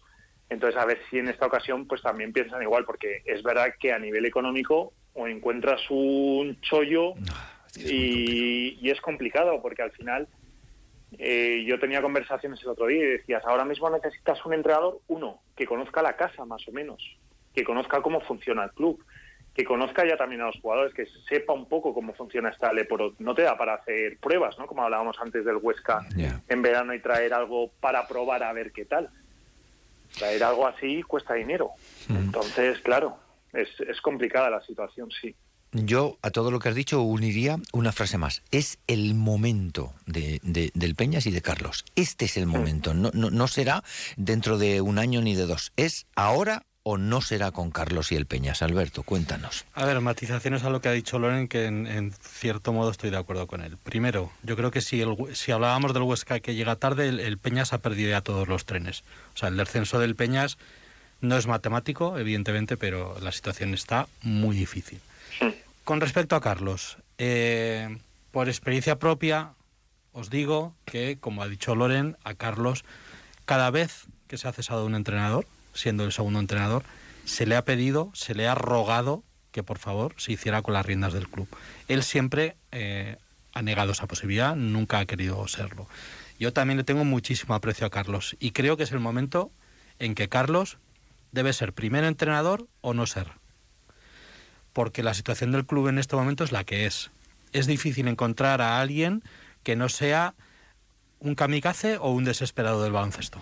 entonces 0.52 0.80
a 0.80 0.86
ver 0.86 1.00
si 1.10 1.18
en 1.18 1.30
esta 1.30 1.48
ocasión 1.48 1.88
pues 1.88 2.04
también 2.04 2.32
piensan 2.32 2.62
igual, 2.62 2.86
porque 2.86 3.24
es 3.26 3.42
verdad 3.42 3.74
que 3.80 3.92
a 3.92 3.98
nivel 3.98 4.28
económico 4.28 4.94
o 5.14 5.28
encuentras 5.28 5.82
un 5.90 6.60
chollo 6.62 7.14
y, 7.76 8.78
y 8.82 8.90
es 8.90 9.02
complicado, 9.02 9.62
porque 9.62 9.82
al 9.82 9.92
final 9.92 10.28
eh, 11.18 11.64
yo 11.66 11.80
tenía 11.80 12.02
conversaciones 12.02 12.62
el 12.62 12.70
otro 12.70 12.88
día 12.88 13.04
y 13.04 13.08
decías, 13.18 13.44
ahora 13.46 13.66
mismo 13.66 13.90
necesitas 13.90 14.46
un 14.46 14.54
entrenador, 14.54 15.00
uno, 15.08 15.42
que 15.56 15.66
conozca 15.66 16.02
la 16.02 16.16
casa 16.16 16.46
más 16.46 16.68
o 16.68 16.72
menos, 16.72 17.04
que 17.54 17.64
conozca 17.64 18.02
cómo 18.02 18.22
funciona 18.22 18.64
el 18.64 18.72
club, 18.72 19.04
que 19.56 19.64
conozca 19.66 20.08
ya 20.08 20.16
también 20.16 20.42
a 20.42 20.46
los 20.46 20.60
jugadores, 20.62 20.94
que 20.94 21.08
sepa 21.28 21.54
un 21.54 21.68
poco 21.68 21.94
cómo 21.94 22.14
funciona 22.14 22.50
esta 22.50 22.72
Leporo. 22.72 23.16
No 23.20 23.34
te 23.34 23.42
da 23.42 23.58
para 23.58 23.74
hacer 23.74 24.18
pruebas, 24.20 24.58
¿no? 24.58 24.68
Como 24.68 24.84
hablábamos 24.84 25.18
antes 25.20 25.44
del 25.44 25.58
Huesca 25.58 26.06
en 26.48 26.62
verano 26.62 26.94
y 26.94 27.02
traer 27.02 27.34
algo 27.34 27.72
para 27.80 28.08
probar 28.08 28.44
a 28.44 28.54
ver 28.54 28.72
qué 28.72 28.86
tal. 28.86 29.10
Traer 30.18 30.44
algo 30.44 30.68
así 30.68 31.02
cuesta 31.04 31.34
dinero. 31.34 31.72
Entonces, 32.08 32.80
claro, 32.80 33.18
es, 33.54 33.70
es 33.88 34.02
complicada 34.02 34.50
la 34.50 34.62
situación, 34.62 35.10
sí. 35.22 35.36
Yo 35.72 36.18
a 36.24 36.32
todo 36.32 36.50
lo 36.50 36.58
que 36.60 36.70
has 36.70 36.74
dicho 36.76 37.02
uniría 37.02 37.58
una 37.74 37.92
frase 37.92 38.18
más. 38.18 38.42
Es 38.50 38.80
el 38.88 39.14
momento 39.14 39.94
de, 40.08 40.40
de- 40.42 40.72
del 40.74 40.96
Peñas 40.96 41.28
y 41.28 41.32
de 41.32 41.44
Carlos. 41.44 41.86
Este 41.96 42.26
es 42.26 42.38
el 42.38 42.48
momento. 42.48 42.96
No, 42.96 43.12
no, 43.14 43.30
no 43.30 43.48
será 43.48 43.84
dentro 44.18 44.58
de 44.58 44.82
un 44.82 44.98
año 44.98 45.22
ni 45.22 45.36
de 45.36 45.46
dos. 45.46 45.72
Es 45.78 46.08
ahora 46.16 46.64
o 46.82 46.98
no 46.98 47.22
será 47.22 47.52
con 47.52 47.70
Carlos 47.70 48.12
y 48.12 48.16
el 48.16 48.26
Peñas. 48.26 48.64
Alberto, 48.64 49.04
cuéntanos. 49.04 49.66
A 49.76 49.86
ver, 49.86 50.02
matizaciones 50.02 50.64
a 50.64 50.72
lo 50.72 50.82
que 50.82 50.90
ha 50.90 50.94
dicho 50.94 51.20
Loren, 51.20 51.48
que 51.48 51.66
en, 51.66 51.86
en 51.86 52.14
cierto 52.14 52.74
modo 52.74 52.90
estoy 52.90 53.12
de 53.12 53.18
acuerdo 53.18 53.46
con 53.46 53.62
él. 53.62 53.78
Primero, 53.78 54.32
yo 54.42 54.56
creo 54.56 54.72
que 54.72 54.82
si, 54.82 55.00
el, 55.02 55.16
si 55.36 55.52
hablábamos 55.52 55.94
del 55.94 56.02
Huesca 56.02 56.40
que 56.40 56.56
llega 56.56 56.78
tarde, 56.78 57.10
el, 57.10 57.20
el 57.20 57.38
Peñas 57.38 57.74
ha 57.74 57.78
perdido 57.78 58.10
ya 58.10 58.22
todos 58.22 58.48
los 58.48 58.66
trenes. 58.66 59.04
O 59.36 59.38
sea, 59.38 59.50
el 59.50 59.58
descenso 59.58 60.00
del 60.00 60.16
Peñas 60.16 60.58
no 61.22 61.38
es 61.38 61.48
matemático, 61.48 62.18
evidentemente, 62.18 62.78
pero 62.78 63.18
la 63.22 63.32
situación 63.32 63.74
está 63.74 64.08
muy 64.22 64.56
difícil. 64.56 65.00
Con 65.84 66.02
respecto 66.02 66.36
a 66.36 66.42
Carlos, 66.42 66.98
eh, 67.18 67.98
por 68.32 68.48
experiencia 68.48 69.00
propia, 69.00 69.54
os 70.12 70.30
digo 70.30 70.76
que, 70.86 71.18
como 71.20 71.42
ha 71.42 71.48
dicho 71.48 71.76
Loren, 71.76 72.18
a 72.24 72.36
Carlos, 72.36 72.84
cada 73.46 73.72
vez 73.72 74.06
que 74.28 74.38
se 74.38 74.48
ha 74.48 74.54
cesado 74.54 74.86
un 74.86 74.96
entrenador, 74.96 75.48
siendo 75.74 76.06
el 76.06 76.12
segundo 76.12 76.40
entrenador, 76.40 76.84
se 77.26 77.46
le 77.46 77.56
ha 77.56 77.66
pedido, 77.66 78.12
se 78.14 78.36
le 78.36 78.48
ha 78.48 78.56
rogado 78.56 79.24
que 79.52 79.64
por 79.64 79.80
favor 79.80 80.14
se 80.18 80.32
hiciera 80.32 80.62
con 80.62 80.74
las 80.74 80.86
riendas 80.86 81.14
del 81.14 81.28
club. 81.28 81.48
Él 81.88 82.04
siempre 82.04 82.56
eh, 82.72 83.18
ha 83.54 83.62
negado 83.62 83.92
esa 83.92 84.08
posibilidad, 84.08 84.56
nunca 84.56 85.00
ha 85.00 85.06
querido 85.06 85.48
serlo. 85.48 85.88
Yo 86.40 86.54
también 86.54 86.78
le 86.78 86.84
tengo 86.84 87.04
muchísimo 87.04 87.56
aprecio 87.56 87.86
a 87.86 87.90
Carlos 87.90 88.38
y 88.40 88.52
creo 88.52 88.78
que 88.78 88.84
es 88.84 88.92
el 88.92 89.00
momento 89.00 89.52
en 89.98 90.16
que 90.16 90.30
Carlos 90.30 90.78
debe 91.32 91.54
ser 91.54 91.74
primer 91.74 92.04
entrenador 92.04 92.68
o 92.82 92.94
no 92.94 93.06
ser. 93.06 93.28
Porque 94.74 95.04
la 95.04 95.14
situación 95.14 95.52
del 95.52 95.66
club 95.66 95.88
en 95.88 95.98
este 96.00 96.16
momento 96.16 96.44
es 96.44 96.52
la 96.52 96.64
que 96.64 96.86
es. 96.86 97.12
Es 97.54 97.68
difícil 97.68 98.08
encontrar 98.08 98.62
a 98.62 98.80
alguien 98.80 99.24
que 99.64 99.76
no 99.76 99.90
sea 99.90 100.36
un 101.20 101.36
kamikaze 101.36 101.98
o 101.98 102.12
un 102.12 102.24
desesperado 102.24 102.84
del 102.84 102.92
baloncesto. 102.94 103.42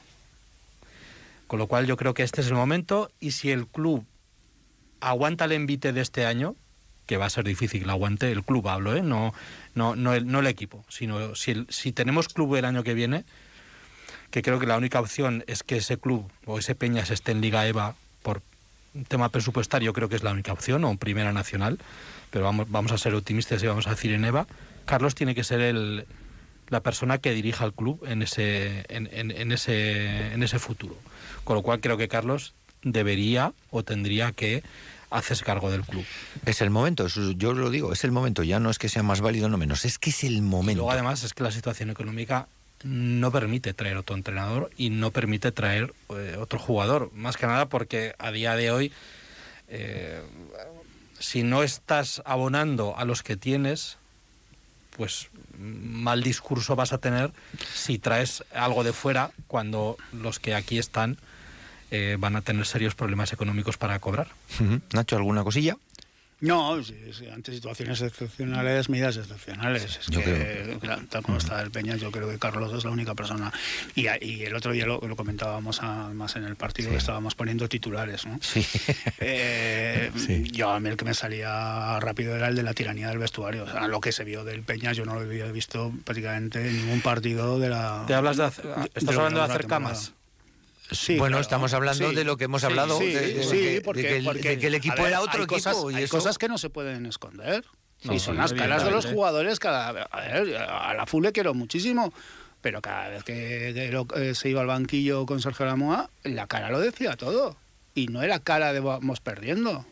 Con 1.48 1.60
lo 1.60 1.68
cual 1.68 1.86
yo 1.86 1.96
creo 1.98 2.14
que 2.14 2.24
este 2.24 2.42
es 2.42 2.48
el 2.48 2.54
momento 2.56 3.10
y 3.20 3.32
si 3.32 3.52
el 3.52 3.68
club 3.68 4.06
aguanta 5.00 5.46
el 5.46 5.52
envite 5.52 5.94
de 5.94 6.02
este 6.02 6.26
año, 6.26 6.56
que 7.06 7.18
va 7.18 7.26
a 7.28 7.30
ser 7.30 7.46
difícil 7.46 7.84
que 7.84 7.90
aguante, 7.90 8.32
el 8.32 8.44
club 8.44 8.68
hablo, 8.68 8.96
¿eh? 8.96 9.02
no, 9.02 9.34
no, 9.76 9.96
no, 9.96 10.14
el, 10.14 10.28
no 10.28 10.40
el 10.40 10.48
equipo, 10.48 10.84
sino 10.90 11.36
si, 11.36 11.52
el- 11.52 11.68
si 11.70 11.92
tenemos 11.94 12.28
club 12.28 12.56
el 12.56 12.66
año 12.66 12.84
que 12.84 12.94
viene, 12.94 13.24
que 14.32 14.42
creo 14.42 14.60
que 14.60 14.66
la 14.66 14.78
única 14.78 15.00
opción 15.00 15.44
es 15.48 15.64
que 15.64 15.78
ese 15.78 15.98
club 15.98 16.30
o 16.46 16.60
ese 16.60 16.76
Peñas 16.76 17.10
esté 17.12 17.32
en 17.32 17.42
Liga 17.42 17.66
EVA 17.68 17.96
por 18.24 18.42
un 18.94 19.06
tema 19.06 19.30
presupuestario, 19.30 19.94
creo 19.94 20.10
que 20.10 20.16
es 20.16 20.24
la 20.24 20.32
única 20.32 20.52
opción, 20.54 20.84
o 20.84 20.92
en 20.92 20.98
Primera 20.98 21.32
Nacional, 21.34 21.78
pero 22.32 22.46
vamos, 22.46 22.70
vamos 22.70 22.92
a 22.92 22.98
ser 22.98 23.14
optimistas 23.16 23.62
y 23.64 23.68
vamos 23.68 23.88
a 23.88 23.92
decir 23.92 24.12
en 24.12 24.26
EVA, 24.26 24.48
Carlos 24.86 25.16
tiene 25.16 25.34
que 25.36 25.44
ser 25.44 25.62
el, 25.62 26.06
la 26.70 26.82
persona 26.82 27.18
que 27.20 27.32
dirija 27.32 27.64
al 27.64 27.74
club 27.74 28.04
en 28.08 28.22
ese, 28.22 28.86
en, 28.90 29.08
en- 29.12 29.32
en 29.32 29.52
ese, 29.52 30.34
en 30.34 30.44
ese 30.44 30.60
futuro. 30.60 30.96
Con 31.44 31.56
lo 31.56 31.62
cual 31.62 31.80
creo 31.80 31.98
que 31.98 32.08
Carlos 32.08 32.54
debería 32.84 33.54
o 33.72 33.84
tendría 33.84 34.32
que 34.34 34.64
hacerse 35.10 35.46
cargo 35.46 35.72
del 35.72 35.84
club. 35.84 36.04
Es 36.46 36.60
el 36.62 36.70
momento, 36.70 37.08
yo 37.08 37.54
lo 37.54 37.70
digo, 37.70 37.94
es 37.94 38.04
el 38.04 38.12
momento. 38.12 38.44
Ya 38.44 38.60
no 38.60 38.70
es 38.70 38.78
que 38.78 38.90
sea 38.90 39.04
más 39.04 39.22
válido, 39.22 39.48
no 39.48 39.58
menos, 39.58 39.86
es 39.86 39.98
que 40.00 40.10
es 40.10 40.24
el 40.26 40.42
momento. 40.42 40.80
Luego 40.80 40.92
además 40.92 41.24
es 41.24 41.34
que 41.34 41.44
la 41.44 41.52
situación 41.52 41.90
económica 41.90 42.48
no 42.84 43.32
permite 43.32 43.74
traer 43.74 43.98
otro 43.98 44.16
entrenador 44.16 44.70
y 44.78 44.90
no 44.90 45.12
permite 45.12 45.52
traer 45.52 45.94
eh, 46.10 46.38
otro 46.40 46.60
jugador. 46.60 47.12
Más 47.14 47.38
que 47.38 47.48
nada 47.48 47.68
porque 47.68 48.16
a 48.20 48.32
día 48.32 48.56
de 48.56 48.72
hoy, 48.72 48.92
eh, 49.68 50.22
si 51.20 51.44
no 51.44 51.64
estás 51.64 52.22
abonando 52.26 52.98
a 52.98 53.06
los 53.06 53.24
que 53.24 53.36
tienes, 53.36 53.98
pues 54.96 55.30
mal 55.58 56.24
discurso 56.24 56.76
vas 56.76 56.94
a 56.94 56.98
tener 56.98 57.32
si 57.74 57.98
traes 57.98 58.44
algo 58.54 58.84
de 58.84 58.94
fuera 58.94 59.32
cuando 59.48 59.98
los 60.12 60.40
que 60.40 60.54
aquí 60.54 60.78
están 60.78 61.18
eh, 61.90 62.18
van 62.20 62.36
a 62.36 62.42
tener 62.42 62.66
serios 62.66 62.96
problemas 62.96 63.34
económicos 63.34 63.78
para 63.78 64.00
cobrar. 64.00 64.28
Nacho, 64.94 65.16
¿alguna 65.16 65.44
cosilla? 65.44 65.78
No, 66.40 66.84
sí, 66.84 66.96
sí, 67.18 67.28
ante 67.30 67.52
situaciones 67.52 68.00
excepcionales, 68.02 68.90
medidas 68.90 69.18
excepcionales. 69.18 69.84
Es 69.86 70.06
Yo 70.06 70.24
que, 70.24 70.78
claro, 70.80 71.02
tal 71.10 71.24
como 71.24 71.40
está 71.40 71.60
el 71.64 71.72
Peñas, 71.72 72.00
yo 72.00 72.12
creo 72.12 72.30
que 72.30 72.38
Carlos 72.38 72.72
es 72.78 72.84
la 72.86 72.92
única 72.92 73.16
persona. 73.16 73.52
Y, 73.96 74.06
a- 74.06 74.24
y 74.24 74.44
el 74.44 74.56
otro 74.56 74.72
día 74.72 74.86
lo, 74.86 75.00
lo 75.02 75.16
comentábamos 75.16 75.82
además 75.82 76.36
en 76.36 76.44
el 76.44 76.56
partido 76.56 76.92
que 76.92 76.98
estábamos 76.98 77.34
poniendo 77.34 77.68
titulares. 77.68 78.26
¿no? 78.28 78.38
Sí. 78.42 78.66
Eh, 79.20 80.12
Sí. 80.16 80.44
Yo 80.52 80.70
a 80.72 80.80
mí 80.80 80.90
el 80.90 80.98
que 80.98 81.06
me 81.06 81.14
salía 81.14 82.00
rápido 82.00 82.36
era 82.36 82.48
el 82.50 82.56
de 82.56 82.64
la 82.64 82.74
tiranía 82.74 83.10
del 83.10 83.18
vestuario. 83.18 83.64
O 83.64 83.72
sea, 83.72 83.88
lo 83.88 84.00
que 84.02 84.12
se 84.12 84.24
vio 84.24 84.44
del 84.44 84.62
Peñas, 84.64 84.96
yo 84.96 85.06
no 85.06 85.16
lo 85.16 85.22
había 85.22 85.52
visto 85.52 85.92
prácticamente 86.06 86.68
en 86.68 86.78
ningún 86.78 87.02
partido 87.02 87.60
de 87.60 87.70
la. 87.70 88.04
¿Te 88.08 88.14
hablas 88.14 88.38
de 88.38 88.44
hacer- 88.46 88.66
de 88.66 88.84
estás 88.94 89.04
la 89.04 89.12
hablando 89.14 89.40
de 89.40 89.46
hacer 89.46 89.62
temporada. 89.62 89.86
camas? 89.86 90.14
Sí, 90.92 91.18
bueno, 91.18 91.34
claro. 91.36 91.42
estamos 91.42 91.74
hablando 91.74 92.10
Sí, 92.10 92.16
de 92.16 92.24
lo 92.24 92.38
que 92.38 92.46
hemos 92.46 92.64
hablado, 92.64 92.98
sí, 92.98 93.08
de, 93.08 93.34
que, 93.34 93.78
el, 93.78 93.82
porque, 93.84 94.02
de 94.50 94.58
que 94.60 94.68
el 94.68 94.76
equipo 94.76 94.96
ver, 94.98 95.08
era 95.08 95.22
otro 95.22 95.40
hay 95.40 95.44
equipo. 95.44 95.56
Cosas, 95.72 95.78
y 95.92 95.96
hay 95.96 96.04
eso- 96.04 96.18
cosas 96.18 96.38
que 96.38 96.48
no 96.48 96.58
se 96.58 96.70
pueden 96.70 97.06
esconder. 97.06 97.64
Sí, 98.02 98.20
son 98.20 98.38
las 98.38 98.54
caras 98.54 98.84
de 98.86 98.92
los 98.92 99.06
jugadores. 99.08 99.60
Cada, 99.60 99.90
a, 99.90 100.22
ver, 100.22 100.56
a 100.58 100.94
la 100.94 101.06
FU 101.06 101.20
le 101.22 101.32
quiero 101.32 101.54
muchísimo. 101.54 102.14
Pero 102.62 102.82
cada 102.82 103.10
vez 103.10 103.24
que, 103.24 103.72
que 103.74 103.92
lo- 103.92 104.08
eh, 104.16 104.34
se 104.36 104.50
iba 104.50 104.62
al 104.62 104.68
banquillo 104.68 105.26
con 105.26 105.42
Sergio 105.42 105.66
Lamoa, 105.66 106.10
la 106.24 106.48
cara 106.48 106.70
lo 106.70 106.80
decía 106.80 107.16
todo. 107.16 107.56
Y 107.96 108.08
no 108.08 108.22
era 108.24 108.40
cara 108.40 108.74
de 108.74 108.80
vamos 108.80 109.20
perdiendo. 109.20 109.86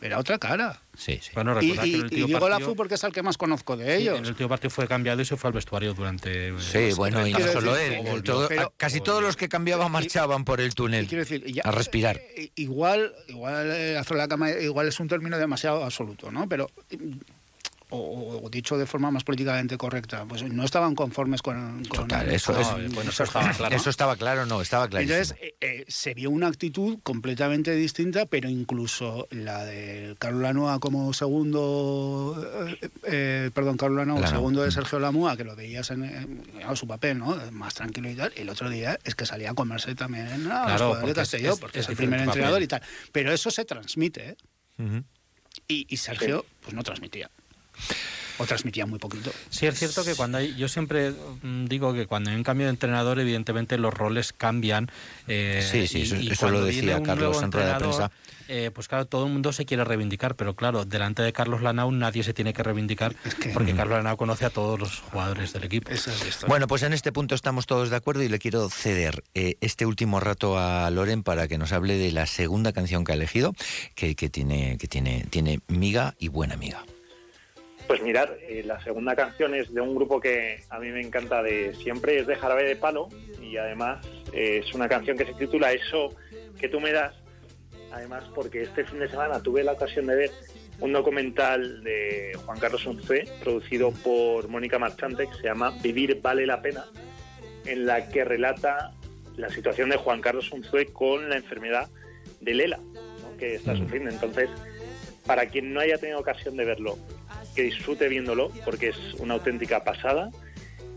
Era 0.00 0.18
otra 0.18 0.38
cara. 0.38 0.80
Sí, 0.96 1.18
sí. 1.22 1.30
Bueno, 1.34 1.60
Y, 1.62 1.70
y- 1.70 1.76
que 1.78 1.82
el 1.82 2.12
y 2.12 2.26
la 2.32 2.60
FU 2.60 2.76
porque 2.76 2.94
es 2.94 3.04
el 3.04 3.12
que 3.12 3.22
más 3.22 3.38
conozco 3.38 3.76
de 3.76 3.96
Sí, 3.96 4.02
ellos. 4.02 4.18
en 4.18 4.24
el 4.24 4.30
último 4.30 4.48
partido 4.48 4.70
fue 4.70 4.86
cambiado 4.86 5.22
y 5.22 5.24
se 5.24 5.36
fue 5.36 5.48
al 5.48 5.54
vestuario 5.54 5.94
durante. 5.94 6.48
eh, 6.48 6.54
Sí, 6.58 6.90
bueno, 6.96 7.26
y 7.26 7.32
no 7.32 7.38
solo 7.40 7.74
decir, 7.74 7.92
él. 7.94 8.02
volvió, 8.04 8.22
todo- 8.22 8.48
pero- 8.48 8.62
a- 8.62 8.72
casi 8.76 9.00
todos 9.00 9.22
los 9.22 9.36
que 9.36 9.48
cambiaban 9.48 9.90
marchaban 9.90 10.44
por 10.44 10.60
el 10.60 10.74
túnel 10.74 11.06
quiero 11.06 11.24
decir, 11.24 11.44
ya- 11.46 11.62
a 11.64 11.70
respirar. 11.70 12.20
eh, 12.36 12.50
Igual, 12.56 13.14
igual 13.28 13.70
eh, 13.72 13.96
hacer 13.96 14.16
la 14.16 14.28
cama 14.28 14.50
igual 14.50 14.88
es 14.88 15.00
un 15.00 15.08
término 15.08 15.38
demasiado 15.38 15.82
absoluto, 15.84 16.30
¿no? 16.30 16.48
Pero 16.48 16.70
o, 17.94 18.44
o 18.44 18.50
dicho 18.50 18.76
de 18.78 18.86
forma 18.86 19.10
más 19.10 19.24
políticamente 19.24 19.76
correcta, 19.78 20.24
pues 20.26 20.42
no 20.42 20.64
estaban 20.64 20.94
conformes 20.94 21.42
con, 21.42 21.84
con 21.84 22.08
Total, 22.08 22.30
eso, 22.30 22.52
con- 22.52 22.62
es- 22.84 22.92
bueno, 22.94 23.10
eso 23.10 23.24
estaba 23.24 23.50
claro. 23.52 23.76
Eso 23.76 23.90
estaba 23.90 24.16
claro, 24.16 24.46
no, 24.46 24.60
estaba 24.60 24.88
clarísimo. 24.88 25.16
Entonces 25.18 25.38
eh, 25.42 25.54
eh, 25.60 25.84
se 25.88 26.14
vio 26.14 26.30
una 26.30 26.48
actitud 26.48 26.98
completamente 27.02 27.74
distinta, 27.74 28.26
pero 28.26 28.48
incluso 28.48 29.26
la 29.30 29.64
de 29.64 30.14
Carlos 30.18 30.42
Lanoa 30.42 30.78
como 30.80 31.12
segundo, 31.12 32.78
eh, 33.04 33.50
perdón, 33.54 33.76
Carlos 33.76 33.98
Lanoa, 33.98 34.20
Lanoa. 34.20 34.30
segundo 34.30 34.62
de 34.62 34.70
Sergio 34.70 34.98
Lamua, 34.98 35.36
que 35.36 35.44
lo 35.44 35.54
veías 35.56 35.90
en, 35.90 36.04
en- 36.04 36.42
su 36.74 36.86
papel, 36.86 37.18
¿no? 37.18 37.36
Más 37.52 37.74
tranquilo 37.74 38.10
y 38.10 38.14
tal. 38.14 38.32
El 38.36 38.48
otro 38.48 38.68
día 38.70 38.98
es 39.04 39.14
que 39.14 39.26
salía 39.26 39.50
a 39.50 39.54
comerse 39.54 39.94
también 39.94 40.26
a 40.26 40.36
los 40.36 40.46
Claro, 40.46 40.94
de 40.96 41.00
porque 41.02 41.20
es- 41.20 41.34
es- 41.34 41.58
porque 41.60 41.78
es 41.80 41.84
es, 41.84 41.90
el 41.90 41.96
primer 41.96 42.20
entrenador 42.20 42.54
papel. 42.56 42.64
y 42.64 42.68
tal. 42.68 42.82
Pero 43.12 43.32
eso 43.32 43.50
se 43.50 43.64
transmite, 43.64 44.36
y 45.68 45.96
Sergio, 45.96 46.44
pues 46.62 46.74
no 46.74 46.82
transmitía. 46.82 47.30
O 48.36 48.46
transmitía 48.46 48.84
muy 48.84 48.98
poquito. 48.98 49.32
Sí, 49.48 49.66
es 49.66 49.78
cierto 49.78 50.04
que 50.04 50.16
cuando 50.16 50.38
hay, 50.38 50.56
yo 50.56 50.66
siempre 50.68 51.12
mm, 51.42 51.66
digo 51.66 51.94
que 51.94 52.06
cuando 52.08 52.30
hay 52.30 52.36
un 52.36 52.42
cambio 52.42 52.66
de 52.66 52.70
entrenador, 52.70 53.20
evidentemente 53.20 53.78
los 53.78 53.94
roles 53.94 54.32
cambian. 54.32 54.90
eh, 55.28 55.66
Sí, 55.70 55.86
sí, 55.86 56.02
eso- 56.02 56.16
y 56.16 56.32
eso 56.32 56.40
cuando 56.40 56.60
lo 56.60 56.66
decía 56.66 57.00
Carlos 57.02 57.40
en 57.44 57.52
rueda 57.52 57.74
de 57.74 57.78
prensa. 57.78 58.10
eh, 58.48 58.70
pues 58.74 58.88
claro, 58.88 59.06
todo 59.06 59.26
el 59.26 59.32
mundo 59.32 59.52
se 59.52 59.64
quiere 59.64 59.84
reivindicar, 59.84 60.34
pero 60.34 60.54
claro, 60.56 60.84
delante 60.84 61.22
de 61.22 61.32
Carlos 61.32 61.62
Lanau 61.62 61.92
nadie 61.92 62.24
se 62.24 62.34
tiene 62.34 62.52
que 62.52 62.62
reivindicar 62.64 63.14
porque 63.52 63.72
Carlos 63.74 63.96
Lanau 63.98 64.16
conoce 64.16 64.44
a 64.46 64.50
todos 64.50 64.80
los 64.80 64.98
jugadores 65.00 65.52
del 65.52 65.62
equipo. 65.64 65.90
Es. 65.92 66.08
Bueno, 66.48 66.66
pues 66.66 66.82
en 66.82 66.92
este 66.92 67.12
punto 67.12 67.36
estamos 67.36 67.66
todos 67.66 67.88
de 67.88 67.96
acuerdo 67.96 68.22
y 68.24 68.28
le 68.28 68.40
quiero 68.40 68.68
ceder 68.68 69.22
eh, 69.34 69.56
este 69.60 69.86
último 69.86 70.18
rato 70.18 70.58
a 70.58 70.90
Loren 70.90 71.22
para 71.22 71.46
que 71.46 71.56
nos 71.56 71.72
hable 71.72 71.96
de 71.96 72.10
la 72.10 72.26
segunda 72.26 72.72
canción 72.72 73.04
que 73.04 73.12
ha 73.12 73.14
elegido, 73.14 73.54
que, 73.94 74.16
que 74.16 74.28
tiene, 74.28 74.76
que 74.76 74.88
tiene, 74.88 75.24
tiene 75.30 75.60
miga 75.68 76.14
y 76.18 76.28
buena 76.28 76.54
amiga. 76.54 76.84
Pues 77.86 78.02
mirar, 78.02 78.38
eh, 78.48 78.62
la 78.64 78.82
segunda 78.82 79.14
canción 79.14 79.54
es 79.54 79.72
de 79.72 79.80
un 79.80 79.94
grupo 79.94 80.18
que 80.18 80.62
a 80.70 80.78
mí 80.78 80.88
me 80.90 81.02
encanta 81.02 81.42
de 81.42 81.74
siempre, 81.74 82.18
es 82.18 82.26
de 82.26 82.34
Jarabe 82.34 82.64
de 82.64 82.76
Palo 82.76 83.08
y 83.42 83.58
además 83.58 84.06
eh, 84.32 84.62
es 84.64 84.74
una 84.74 84.88
canción 84.88 85.18
que 85.18 85.26
se 85.26 85.34
titula 85.34 85.72
Eso 85.72 86.14
que 86.58 86.68
tú 86.68 86.80
me 86.80 86.92
das. 86.92 87.14
Además, 87.92 88.24
porque 88.34 88.62
este 88.62 88.84
fin 88.84 88.98
de 89.00 89.08
semana 89.08 89.40
tuve 89.42 89.62
la 89.62 89.72
ocasión 89.72 90.06
de 90.06 90.16
ver 90.16 90.30
un 90.80 90.92
documental 90.92 91.84
de 91.84 92.32
Juan 92.44 92.58
Carlos 92.58 92.86
Unzué, 92.86 93.24
producido 93.42 93.92
por 93.92 94.48
Mónica 94.48 94.78
Marchante, 94.78 95.28
que 95.28 95.34
se 95.34 95.44
llama 95.44 95.72
Vivir 95.82 96.20
vale 96.20 96.46
la 96.46 96.60
pena, 96.60 96.86
en 97.66 97.86
la 97.86 98.08
que 98.08 98.24
relata 98.24 98.92
la 99.36 99.48
situación 99.50 99.90
de 99.90 99.96
Juan 99.96 100.20
Carlos 100.20 100.50
Unzué 100.50 100.86
con 100.86 101.28
la 101.28 101.36
enfermedad 101.36 101.88
de 102.40 102.54
Lela, 102.54 102.78
¿no? 102.78 103.36
que 103.38 103.54
está 103.54 103.76
sufriendo. 103.76 104.10
Entonces, 104.10 104.50
para 105.26 105.46
quien 105.46 105.72
no 105.72 105.80
haya 105.80 105.98
tenido 105.98 106.18
ocasión 106.18 106.56
de 106.56 106.64
verlo, 106.64 106.98
que 107.54 107.62
disfrute 107.62 108.08
viéndolo, 108.08 108.50
porque 108.64 108.88
es 108.88 108.98
una 109.18 109.34
auténtica 109.34 109.84
pasada, 109.84 110.30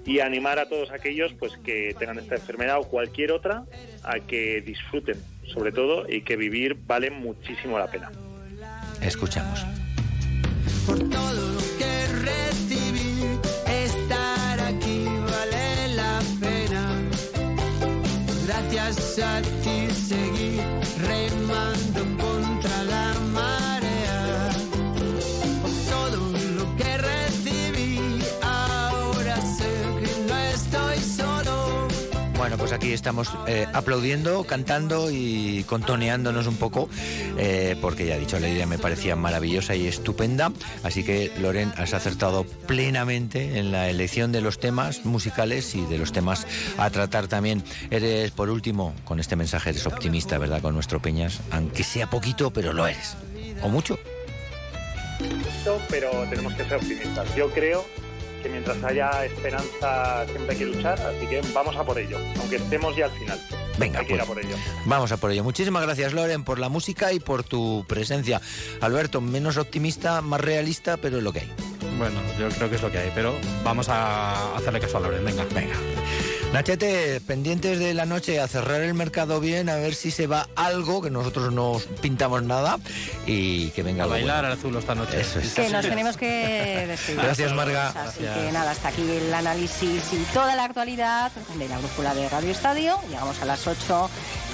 y 0.05 0.21
animar 0.21 0.57
a 0.57 0.69
todos 0.69 0.91
aquellos 0.91 1.33
pues 1.33 1.57
que 1.57 1.93
tengan 1.99 2.17
esta 2.17 2.35
enfermedad 2.35 2.79
o 2.79 2.87
cualquier 2.87 3.31
otra 3.33 3.65
a 4.03 4.19
que 4.21 4.61
disfruten, 4.61 5.21
sobre 5.53 5.73
todo, 5.73 6.09
y 6.09 6.21
que 6.21 6.37
vivir 6.37 6.77
vale 6.87 7.11
muchísimo 7.11 7.77
la 7.77 7.87
pena. 7.91 8.11
Escuchamos. 9.01 9.65
por 10.85 10.97
todo 10.97 11.33
lo 11.33 11.59
que 11.77 12.07
recibí. 12.23 13.21
Estar 13.67 14.59
aquí 14.61 15.03
vale 15.05 15.95
la 15.95 16.21
pena. 16.39 17.03
Gracias 18.45 19.19
a 19.19 19.41
ti 19.41 19.89
seguí 19.93 20.61
remando 21.05 22.23
contra 22.23 22.46
Bueno, 32.47 32.59
pues 32.59 32.71
aquí 32.71 32.93
estamos 32.93 33.29
eh, 33.45 33.67
aplaudiendo, 33.73 34.45
cantando 34.45 35.11
y 35.11 35.65
contoneándonos 35.67 36.47
un 36.47 36.55
poco, 36.55 36.87
eh, 37.37 37.75
porque 37.81 38.05
ya 38.05 38.15
he 38.15 38.19
dicho, 38.21 38.39
la 38.39 38.47
idea 38.47 38.65
me 38.65 38.77
parecía 38.77 39.17
maravillosa 39.17 39.75
y 39.75 39.85
estupenda. 39.85 40.53
Así 40.81 41.03
que, 41.03 41.29
Loren, 41.41 41.73
has 41.75 41.93
acertado 41.93 42.45
plenamente 42.45 43.59
en 43.59 43.73
la 43.73 43.89
elección 43.89 44.31
de 44.31 44.39
los 44.39 44.59
temas 44.59 45.03
musicales 45.03 45.75
y 45.75 45.81
de 45.87 45.97
los 45.97 46.13
temas 46.13 46.47
a 46.77 46.89
tratar 46.89 47.27
también. 47.27 47.65
Eres, 47.91 48.31
por 48.31 48.49
último, 48.49 48.95
con 49.03 49.19
este 49.19 49.35
mensaje, 49.35 49.71
eres 49.71 49.85
optimista, 49.85 50.37
¿verdad? 50.37 50.61
Con 50.61 50.73
nuestro 50.73 51.01
Peñas, 51.01 51.41
aunque 51.51 51.83
sea 51.83 52.09
poquito, 52.09 52.51
pero 52.51 52.71
lo 52.71 52.87
eres. 52.87 53.17
¿O 53.61 53.67
mucho? 53.67 53.99
Pero 55.89 56.11
tenemos 56.29 56.53
que 56.53 56.63
ser 56.63 56.75
optimistas. 56.75 57.35
Yo 57.35 57.49
creo 57.49 57.83
que 58.41 58.49
mientras 58.49 58.83
haya 58.83 59.25
esperanza 59.25 60.25
siempre 60.25 60.51
hay 60.51 60.57
que 60.57 60.65
luchar, 60.65 60.99
así 60.99 61.27
que 61.27 61.41
vamos 61.53 61.75
a 61.75 61.83
por 61.83 61.97
ello, 61.97 62.17
aunque 62.39 62.57
estemos 62.57 62.95
ya 62.95 63.05
al 63.05 63.11
final. 63.11 63.39
Venga, 63.77 63.99
hay 63.99 64.05
que 64.05 64.13
ir 64.13 64.21
a 64.21 64.25
pues. 64.25 64.37
por 64.37 64.45
ello. 64.45 64.57
Vamos 64.85 65.11
a 65.11 65.17
por 65.17 65.31
ello. 65.31 65.43
Muchísimas 65.43 65.83
gracias, 65.83 66.13
Loren, 66.13 66.43
por 66.43 66.59
la 66.59 66.69
música 66.69 67.13
y 67.13 67.19
por 67.19 67.43
tu 67.43 67.85
presencia. 67.87 68.41
Alberto, 68.81 69.21
menos 69.21 69.57
optimista, 69.57 70.21
más 70.21 70.41
realista, 70.41 70.97
pero 70.97 71.17
es 71.17 71.23
lo 71.23 71.31
que 71.33 71.41
hay. 71.41 71.51
Bueno, 71.97 72.19
yo 72.39 72.49
creo 72.49 72.69
que 72.69 72.75
es 72.75 72.81
lo 72.81 72.91
que 72.91 72.99
hay, 72.99 73.11
pero 73.13 73.33
vamos 73.63 73.89
a 73.89 74.55
hacerle 74.55 74.79
caso 74.79 74.97
a 74.97 75.01
Loren. 75.01 75.25
Venga. 75.25 75.45
Venga. 75.53 75.75
Nachete, 76.53 77.21
pendientes 77.21 77.77
de 77.77 77.93
la 77.93 78.05
noche 78.05 78.39
a 78.39 78.47
cerrar 78.47 78.81
el 78.81 78.93
mercado 78.93 79.39
bien, 79.39 79.69
a 79.69 79.75
ver 79.75 79.93
si 79.93 80.11
se 80.11 80.27
va 80.27 80.47
algo, 80.55 81.01
que 81.01 81.11
nosotros 81.11 81.53
no 81.53 81.79
pintamos 82.01 82.41
nada, 82.41 82.79
y 83.27 83.69
que 83.71 83.83
venga 83.83 84.05
A 84.05 84.07
bailar 84.07 84.41
bueno. 84.43 84.53
al 84.53 84.59
azul 84.59 84.75
esta 84.77 84.95
noche. 84.95 85.21
Eso 85.21 85.39
es. 85.39 85.53
Que 85.53 85.69
nos 85.69 85.85
tenemos 85.85 86.17
que 86.17 86.85
despedir. 86.87 87.21
Gracias, 87.21 87.53
Marga. 87.53 87.89
Así 87.89 88.19
que 88.21 88.51
nada, 88.51 88.71
hasta 88.71 88.87
aquí 88.87 89.01
el 89.01 89.33
análisis 89.33 90.13
y 90.13 90.33
toda 90.33 90.55
la 90.55 90.63
actualidad 90.63 91.31
de 91.59 91.67
la 91.67 91.77
brújula 91.77 92.15
de 92.15 92.29
Radio 92.29 92.51
Estadio. 92.51 92.97
Llegamos 93.09 93.39
a 93.41 93.45
las 93.45 93.67
8. 93.67 94.09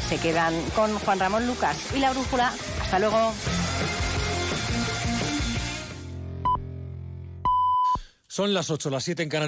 Se 0.10 0.18
quedan 0.18 0.54
con 0.76 0.98
Juan 1.00 1.20
Ramón 1.20 1.48
Lucas 1.48 1.78
y 1.96 2.00
la 2.00 2.12
brújula. 2.12 2.52
Hasta 2.82 3.00
luego. 3.00 3.34
Son 8.28 8.52
las 8.52 8.72
8, 8.72 8.90
las 8.90 9.04
7 9.04 9.22
en 9.22 9.30
Canarias. 9.30 9.42